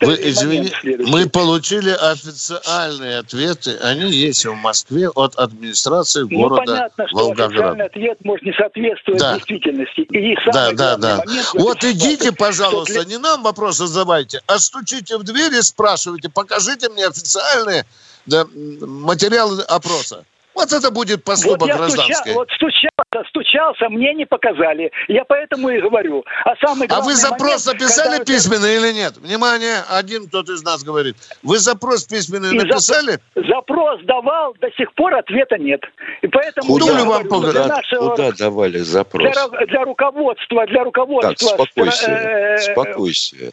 Вы, 0.00 0.18
извини, 0.22 0.72
мы 1.08 1.28
получили 1.28 1.90
официальные 1.90 3.18
ответы. 3.18 3.76
Они 3.82 4.10
есть 4.10 4.44
в 4.46 4.54
Москве 4.54 5.08
от 5.08 5.34
администрации 5.36 6.26
ну, 6.30 6.40
города 6.40 6.62
понятно, 6.64 7.08
что 7.08 7.16
Волгоград. 7.16 7.50
официальный 7.50 7.86
ответ 7.86 8.24
может 8.24 8.44
не 8.44 8.52
соответствовать 8.52 9.20
да. 9.20 9.34
действительности. 9.34 10.00
И 10.00 10.36
да, 10.52 10.72
да, 10.72 10.96
да. 10.96 11.24
Вот 11.54 11.82
идите, 11.84 12.32
пожалуйста, 12.32 13.00
что... 13.00 13.08
не 13.08 13.18
нам 13.18 13.42
вопросы 13.42 13.86
задавайте, 13.86 14.40
а 14.46 14.58
стучите 14.58 15.18
в 15.18 15.24
дверь 15.24 15.54
и 15.54 15.62
спрашивайте, 15.62 16.28
покажите 16.28 16.88
мне 16.88 17.06
официальные 17.06 17.84
да, 18.26 18.46
материалы 18.54 19.62
опроса. 19.62 20.24
Вот 20.54 20.72
это 20.72 20.90
будет 20.90 21.22
поступок 21.22 21.68
вот 21.68 21.76
гражданский. 21.76 22.14
Стуча, 22.14 22.32
вот 22.34 22.48
стучался, 22.50 22.95
стучался, 23.28 23.88
мне 23.88 24.14
не 24.14 24.26
показали. 24.26 24.90
Я 25.08 25.24
поэтому 25.24 25.68
и 25.70 25.80
говорю. 25.80 26.24
А 26.44 26.56
самый 26.56 26.88
А 26.88 27.00
вы 27.00 27.14
запрос 27.14 27.66
момент, 27.66 27.80
написали 27.80 28.18
когда... 28.18 28.24
письменный 28.24 28.76
или 28.76 28.92
нет? 28.92 29.16
Внимание, 29.16 29.82
один 29.88 30.26
кто-то 30.26 30.52
из 30.52 30.62
нас 30.62 30.82
говорит. 30.82 31.16
Вы 31.42 31.58
запрос 31.58 32.04
письменный 32.04 32.54
и 32.54 32.58
написали? 32.58 33.18
Запрос 33.34 34.00
давал, 34.04 34.54
до 34.60 34.70
сих 34.72 34.92
пор 34.94 35.14
ответа 35.14 35.56
нет. 35.58 35.82
И 36.22 36.26
поэтому 36.26 36.66
куда, 36.66 36.98
я 36.98 37.04
вам 37.04 37.22
говорю, 37.22 37.52
для 37.52 37.66
нашего, 37.66 38.10
куда 38.10 38.32
давали 38.32 38.78
запрос? 38.78 39.22
Для, 39.22 39.66
для 39.66 39.84
руководства, 39.84 40.66
для 40.66 40.84
руководства. 40.84 41.50
Так, 41.50 41.68
спокойствие, 41.68 42.16
э, 42.16 42.58
спокойствие. 42.58 43.50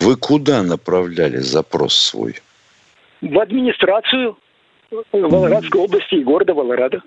Вы 0.00 0.16
куда 0.16 0.62
направляли 0.62 1.38
запрос 1.38 1.96
свой? 1.96 2.40
в 3.24 3.38
администрацию 3.38 4.36
Волгоградской 5.12 5.80
области 5.80 6.14
и 6.14 6.24
города 6.24 6.54
Волгограда. 6.54 7.02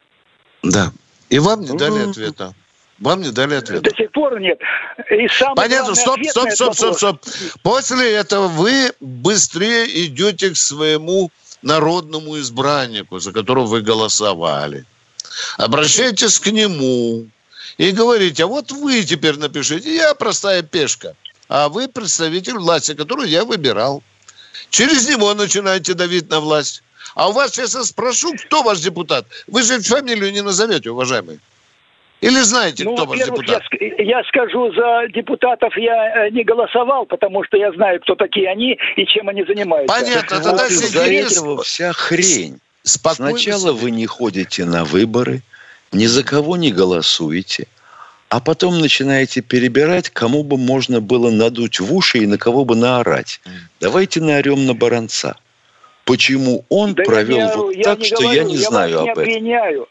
Да. 0.63 0.91
И 1.29 1.39
вам 1.39 1.61
не 1.61 1.77
дали 1.77 2.09
ответа. 2.09 2.53
Вам 2.99 3.21
не 3.21 3.31
дали 3.31 3.55
ответа. 3.55 3.89
До 3.89 3.95
сих 3.95 4.11
пор 4.11 4.39
нет. 4.39 4.59
И 5.11 5.27
Понятно, 5.55 5.93
стоп, 5.93 6.19
стоп, 6.23 6.51
стоп, 6.51 6.73
стоп, 6.73 6.95
стоп. 6.95 7.21
После 7.61 8.13
этого 8.13 8.47
вы 8.47 8.91
быстрее 8.99 10.05
идете 10.05 10.49
к 10.49 10.57
своему 10.57 11.31
народному 11.61 12.39
избраннику, 12.39 13.19
за 13.19 13.31
которого 13.31 13.65
вы 13.65 13.81
голосовали. 13.81 14.85
Обращайтесь 15.57 16.39
к 16.39 16.47
нему 16.47 17.27
и 17.77 17.91
говорите, 17.91 18.43
а 18.43 18.47
вот 18.47 18.71
вы 18.71 19.03
теперь 19.03 19.37
напишите, 19.37 19.95
я 19.95 20.15
простая 20.15 20.63
пешка, 20.63 21.13
а 21.47 21.69
вы 21.69 21.87
представитель 21.87 22.57
власти, 22.57 22.95
которую 22.95 23.29
я 23.29 23.45
выбирал. 23.45 24.01
Через 24.69 25.07
него 25.07 25.33
начинаете 25.33 25.93
давить 25.93 26.29
на 26.29 26.39
власть. 26.39 26.83
А 27.17 27.29
у 27.29 27.31
вас 27.31 27.51
сейчас 27.51 27.73
я 27.73 27.81
спрошу, 27.81 28.35
кто 28.45 28.61
ваш 28.61 28.79
депутат? 28.79 29.25
Вы 29.47 29.63
же 29.63 29.81
фамилию 29.81 30.31
не 30.31 30.43
назовете, 30.43 30.91
уважаемый. 30.91 31.39
Или 32.21 32.41
знаете, 32.41 32.83
ну, 32.83 32.93
кто 32.93 33.05
ваш 33.05 33.17
депутат? 33.17 33.63
Я, 33.81 34.19
я 34.19 34.23
скажу, 34.25 34.71
за 34.71 35.07
депутатов 35.11 35.75
я 35.77 36.27
э, 36.27 36.29
не 36.29 36.43
голосовал, 36.43 37.07
потому 37.07 37.43
что 37.43 37.57
я 37.57 37.71
знаю, 37.71 37.99
кто 38.01 38.13
такие 38.13 38.47
они 38.51 38.77
и 38.95 39.05
чем 39.07 39.29
они 39.29 39.43
занимаются. 39.45 39.95
Понятно, 39.95 40.29
тогда 40.29 40.51
вот 40.51 40.69
из-за 40.69 41.05
этого 41.07 41.63
вся 41.63 41.91
хрень. 41.91 42.59
Спокойно. 42.83 43.31
Сначала 43.31 43.73
вы 43.73 43.89
не 43.89 44.05
ходите 44.05 44.65
на 44.65 44.85
выборы, 44.85 45.41
ни 45.91 46.05
за 46.05 46.23
кого 46.23 46.55
не 46.55 46.71
голосуете, 46.71 47.65
а 48.29 48.39
потом 48.39 48.79
начинаете 48.79 49.41
перебирать, 49.41 50.11
кому 50.11 50.43
бы 50.43 50.57
можно 50.57 51.01
было 51.01 51.31
надуть 51.31 51.79
в 51.79 51.91
уши 51.91 52.19
и 52.19 52.27
на 52.27 52.37
кого 52.37 52.63
бы 52.63 52.75
наорать. 52.75 53.41
Давайте 53.79 54.21
наорем 54.21 54.67
на 54.67 54.75
Баранца. 54.75 55.35
Почему 56.07 56.63
он 56.69 56.93
да 56.93 57.03
провел 57.03 57.37
я, 57.37 57.55
вот 57.57 57.75
я 57.75 57.83
так, 57.83 58.03
что 58.05 58.15
говорю, 58.15 58.37
я 58.37 58.43
не 58.45 58.55
я 58.55 58.69
знаю 58.69 58.99
об 59.01 59.09
этом. 59.09 59.23
Обвиняю. 59.23 59.87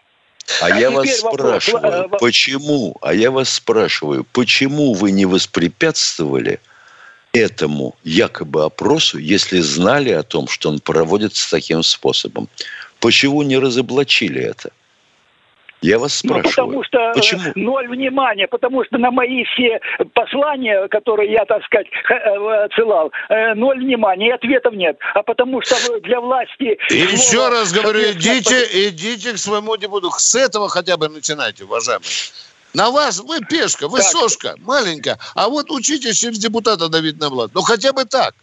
А, 0.63 0.67
а 0.67 0.81
я 0.81 0.91
вас 0.91 1.19
спрашиваю, 1.19 2.03
вопрос. 2.03 2.21
почему? 2.21 2.97
А 3.03 3.13
я 3.13 3.31
вас 3.31 3.51
спрашиваю, 3.51 4.25
почему 4.33 4.95
вы 4.95 5.11
не 5.11 5.27
воспрепятствовали 5.27 6.59
этому 7.35 7.97
якобы 8.03 8.65
опросу, 8.65 9.19
если 9.19 9.61
знали 9.61 10.11
о 10.11 10.23
том, 10.23 10.49
что 10.49 10.71
он 10.71 10.81
проводится 10.81 11.51
таким 11.51 11.83
способом? 11.83 12.49
Почему 12.99 13.43
не 13.43 13.59
разоблачили 13.59 14.41
это? 14.41 14.71
Я 15.83 15.99
вас 15.99 16.15
спрашиваю. 16.15 16.45
Ну, 16.45 16.51
потому 16.51 16.85
что 16.85 16.99
э, 16.99 17.15
Почему? 17.15 17.53
ноль 17.55 17.89
внимания, 17.89 18.49
потому 18.49 18.85
что 18.85 18.99
на 18.99 19.11
мои 19.11 19.45
все 19.45 19.81
послания, 20.15 20.89
которые 20.89 21.33
я, 21.33 21.45
так 21.45 21.63
сказать, 21.65 21.87
э, 22.09 22.65
отсылал, 22.65 23.13
э, 23.29 23.55
ноль 23.55 23.79
внимания, 23.79 24.29
и 24.29 24.31
ответов 24.31 24.75
нет. 24.75 24.97
А 25.15 25.23
потому 25.23 25.61
что 25.63 26.01
для 26.01 26.21
власти... 26.21 26.79
И 26.91 27.01
слово, 27.01 27.13
еще 27.13 27.49
раз 27.49 27.73
говорю, 27.73 28.01
идите, 28.13 28.89
идите 28.89 29.33
к 29.35 29.39
своему 29.39 29.77
депутату. 29.77 30.15
С 30.19 30.35
этого 30.35 30.69
хотя 30.69 30.97
бы 30.97 31.09
начинайте, 31.09 31.65
уважаемые. 31.65 32.09
На 32.73 32.91
вас, 32.91 33.21
вы 33.21 33.41
пешка, 33.41 33.89
вы 33.89 33.99
так. 33.99 34.09
сошка, 34.09 34.55
маленькая. 34.59 35.19
А 35.35 35.49
вот 35.49 35.71
учитесь 35.71 36.19
через 36.19 36.39
депутата 36.39 36.89
давить 36.89 37.19
на 37.19 37.29
власть. 37.29 37.53
Ну, 37.55 37.63
хотя 37.63 37.93
бы 37.93 38.05
так. 38.05 38.35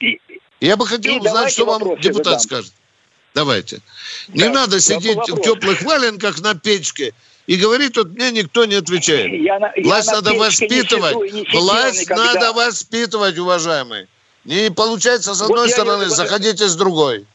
И, 0.00 0.18
Я 0.60 0.76
бы 0.76 0.86
хотел 0.86 1.16
узнать, 1.16 1.52
что 1.52 1.64
вам 1.66 1.98
депутат 2.00 2.40
задам. 2.40 2.40
скажет. 2.40 2.72
Давайте. 3.34 3.80
Не 4.28 4.44
да, 4.44 4.50
надо 4.50 4.80
сидеть 4.80 5.16
в 5.16 5.40
теплых 5.42 5.82
валенках 5.82 6.40
на 6.40 6.54
печке 6.54 7.14
и 7.46 7.56
говорить, 7.56 7.94
тут 7.94 8.14
мне 8.14 8.30
никто 8.30 8.64
не 8.64 8.76
отвечает. 8.76 9.32
Я, 9.32 9.58
Власть 9.82 10.08
я 10.08 10.14
надо 10.14 10.34
воспитывать. 10.34 11.16
Не 11.16 11.28
сижу, 11.28 11.38
не 11.38 11.58
Власть 11.58 12.02
никогда. 12.02 12.34
надо 12.34 12.52
воспитывать, 12.52 13.38
уважаемые. 13.38 14.08
Не 14.44 14.70
получается 14.70 15.34
с 15.34 15.42
одной 15.42 15.66
вот 15.66 15.70
стороны, 15.70 16.02
я, 16.04 16.10
заходите 16.10 16.68
с 16.68 16.76
другой. 16.76 17.26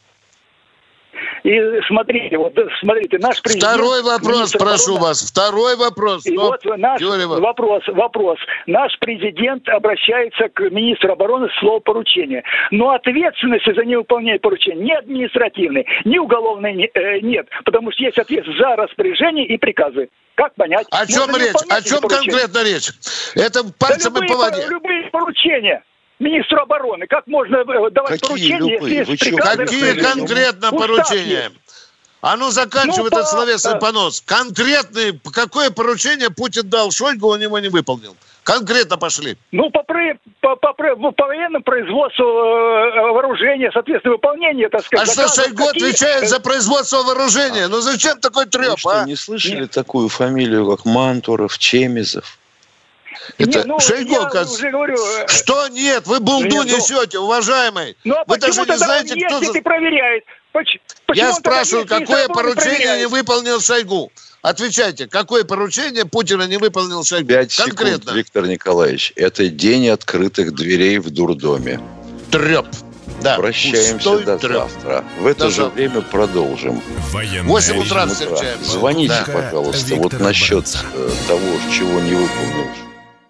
И 1.48 1.80
смотрите, 1.86 2.36
вот 2.36 2.52
смотрите, 2.80 3.16
наш 3.18 3.40
президент... 3.40 3.72
Второй 3.72 4.02
вопрос, 4.02 4.52
прошу 4.52 4.96
обороны, 4.96 5.00
вас. 5.00 5.22
Второй 5.30 5.76
вопрос. 5.76 6.26
И 6.26 6.32
Стоп. 6.36 6.58
вот 6.66 6.76
наш 6.76 7.00
вопрос, 7.00 7.82
вопрос. 7.86 8.38
Наш 8.66 8.98
президент 8.98 9.66
обращается 9.70 10.50
к 10.52 10.60
министру 10.70 11.12
обороны 11.12 11.48
с 11.48 11.58
словом 11.58 11.80
поручения. 11.80 12.42
Но 12.70 12.90
ответственности 12.90 13.72
за 13.74 13.82
невыполнение 13.86 14.38
поручения 14.38 14.84
ни 14.84 14.92
административной, 14.92 15.86
ни 16.04 16.18
уголовной 16.18 16.74
не- 16.74 16.90
э, 16.92 17.20
нет. 17.20 17.46
Потому 17.64 17.92
что 17.92 18.04
есть 18.04 18.18
ответственность 18.18 18.60
за 18.60 18.76
распоряжение 18.76 19.46
и 19.46 19.56
приказы. 19.56 20.10
Как 20.34 20.54
понять? 20.54 20.86
О 20.90 21.06
чем 21.06 21.20
Можно 21.30 21.36
не 21.38 21.44
речь? 21.44 21.54
О 21.70 21.80
чем 21.82 22.00
поручения. 22.02 22.30
конкретно 22.30 22.62
речь? 22.62 22.90
Это 23.36 23.60
пальцем 23.78 24.12
Да 24.12 24.20
и 24.22 24.28
по 24.28 24.32
любые, 24.32 24.50
воде. 24.50 24.66
любые 24.68 25.02
поручения 25.10 25.82
министру 26.18 26.60
обороны. 26.60 27.06
Как 27.06 27.26
можно 27.26 27.56
э, 27.56 27.90
давать 27.90 28.20
Какие 28.20 28.28
поручения, 28.28 28.58
любые? 28.58 28.96
если 28.98 29.12
есть 29.12 29.20
приказы, 29.24 29.56
Какие 29.64 29.92
конкретно 30.00 30.68
Устав 30.68 30.80
поручения? 30.80 31.42
есть. 31.44 31.54
А 32.20 32.36
ну 32.36 32.50
заканчивай 32.50 32.98
Ну, 33.02 33.06
этот 33.06 33.20
по- 33.20 33.26
словесный 33.26 33.78
понос. 33.78 34.20
Конкретный, 34.26 35.18
какое 35.32 35.70
поручение 35.70 36.30
Путин 36.30 36.68
дал 36.68 36.90
Шойгу, 36.90 37.28
он 37.28 37.40
его 37.40 37.58
не 37.60 37.68
выполнил. 37.68 38.16
Конкретно 38.42 38.96
пошли. 38.96 39.36
Ну, 39.52 39.70
по, 39.70 39.82
при- 39.84 40.18
по, 40.40 40.56
по, 40.56 40.72
при- 40.72 40.94
по 41.12 41.26
военному 41.26 41.62
производству 41.62 42.24
э, 42.24 43.12
вооружения, 43.12 43.70
соответственно, 43.72 44.14
выполнение, 44.14 44.68
так 44.68 44.80
А 44.80 44.84
сказать, 44.84 45.06
что 45.06 45.14
заказов, 45.16 45.44
Шойгу 45.44 45.66
какие- 45.66 45.84
отвечает 45.90 46.28
за 46.28 46.40
производство 46.40 47.02
вооружения? 47.04 47.68
Ну 47.68 47.80
зачем 47.82 48.18
такой 48.18 48.46
треп, 48.46 48.70
Вы 48.70 48.76
что, 48.78 49.00
а? 49.02 49.04
не 49.04 49.14
слышали 49.14 49.66
такую 49.66 50.08
фамилию, 50.08 50.68
как 50.68 50.86
Мантуров, 50.86 51.56
Чемизов? 51.58 52.38
Это 53.38 53.58
Не, 53.60 53.64
ну, 53.64 53.80
Шойгу, 53.80 54.10
я 54.12 54.18
оказывается. 54.22 54.54
уже 54.54 54.70
говорю, 54.70 54.96
э, 54.96 55.26
Что 55.28 55.68
нет? 55.68 56.06
Вы 56.06 56.20
булду 56.20 56.46
Нет, 56.46 56.54
ну- 56.54 56.76
несете, 56.76 57.18
уважаемый. 57.18 57.96
Ну, 58.04 58.14
а 58.16 58.24
Вы 58.26 58.38
даже 58.38 58.62
не 58.64 58.76
знаете, 58.76 59.14
кто 59.26 59.34
ездит 59.36 59.52
за... 59.52 59.58
и 59.58 59.60
проверяет? 59.62 60.24
Поч- 60.52 60.78
почему 61.06 61.26
Я 61.26 61.32
спрашиваю, 61.34 61.84
и 61.84 61.88
какое 61.88 62.22
собой 62.22 62.34
поручение 62.34 62.76
проверяет? 62.76 63.00
не 63.00 63.06
выполнил 63.06 63.60
Шойгу? 63.60 64.10
Отвечайте, 64.42 65.06
какое 65.06 65.44
поручение 65.44 66.04
Путина 66.04 66.44
не 66.46 66.56
выполнил 66.56 67.04
Шойгу? 67.04 67.28
Пять 67.28 67.54
Конкретно. 67.54 67.98
секунд, 68.00 68.16
Виктор 68.16 68.46
Николаевич. 68.46 69.12
Это 69.16 69.48
день 69.48 69.88
открытых 69.88 70.54
дверей 70.54 70.98
в 70.98 71.10
дурдоме. 71.10 71.80
Треп. 72.30 72.66
Да, 73.22 73.36
Прощаемся 73.36 73.94
пустой 73.94 74.24
до 74.24 74.38
треп. 74.38 74.52
завтра. 74.70 75.04
В 75.18 75.26
это 75.26 75.40
До 75.44 75.50
же 75.50 75.56
завтра. 75.62 75.74
время 75.74 76.02
продолжим. 76.02 76.80
Военное 77.10 77.42
Восемь 77.48 77.78
утра 77.80 78.06
Восемь 78.06 78.14
встречаем. 78.14 78.64
Звоните, 78.64 79.24
Да. 79.26 79.32
пожалуйста, 79.32 79.86
Виктора 79.86 80.02
вот 80.18 80.20
насчет 80.20 80.66
э, 80.94 81.10
того, 81.26 81.40
чего 81.76 82.00
не 82.00 82.14
выполнил 82.14 82.68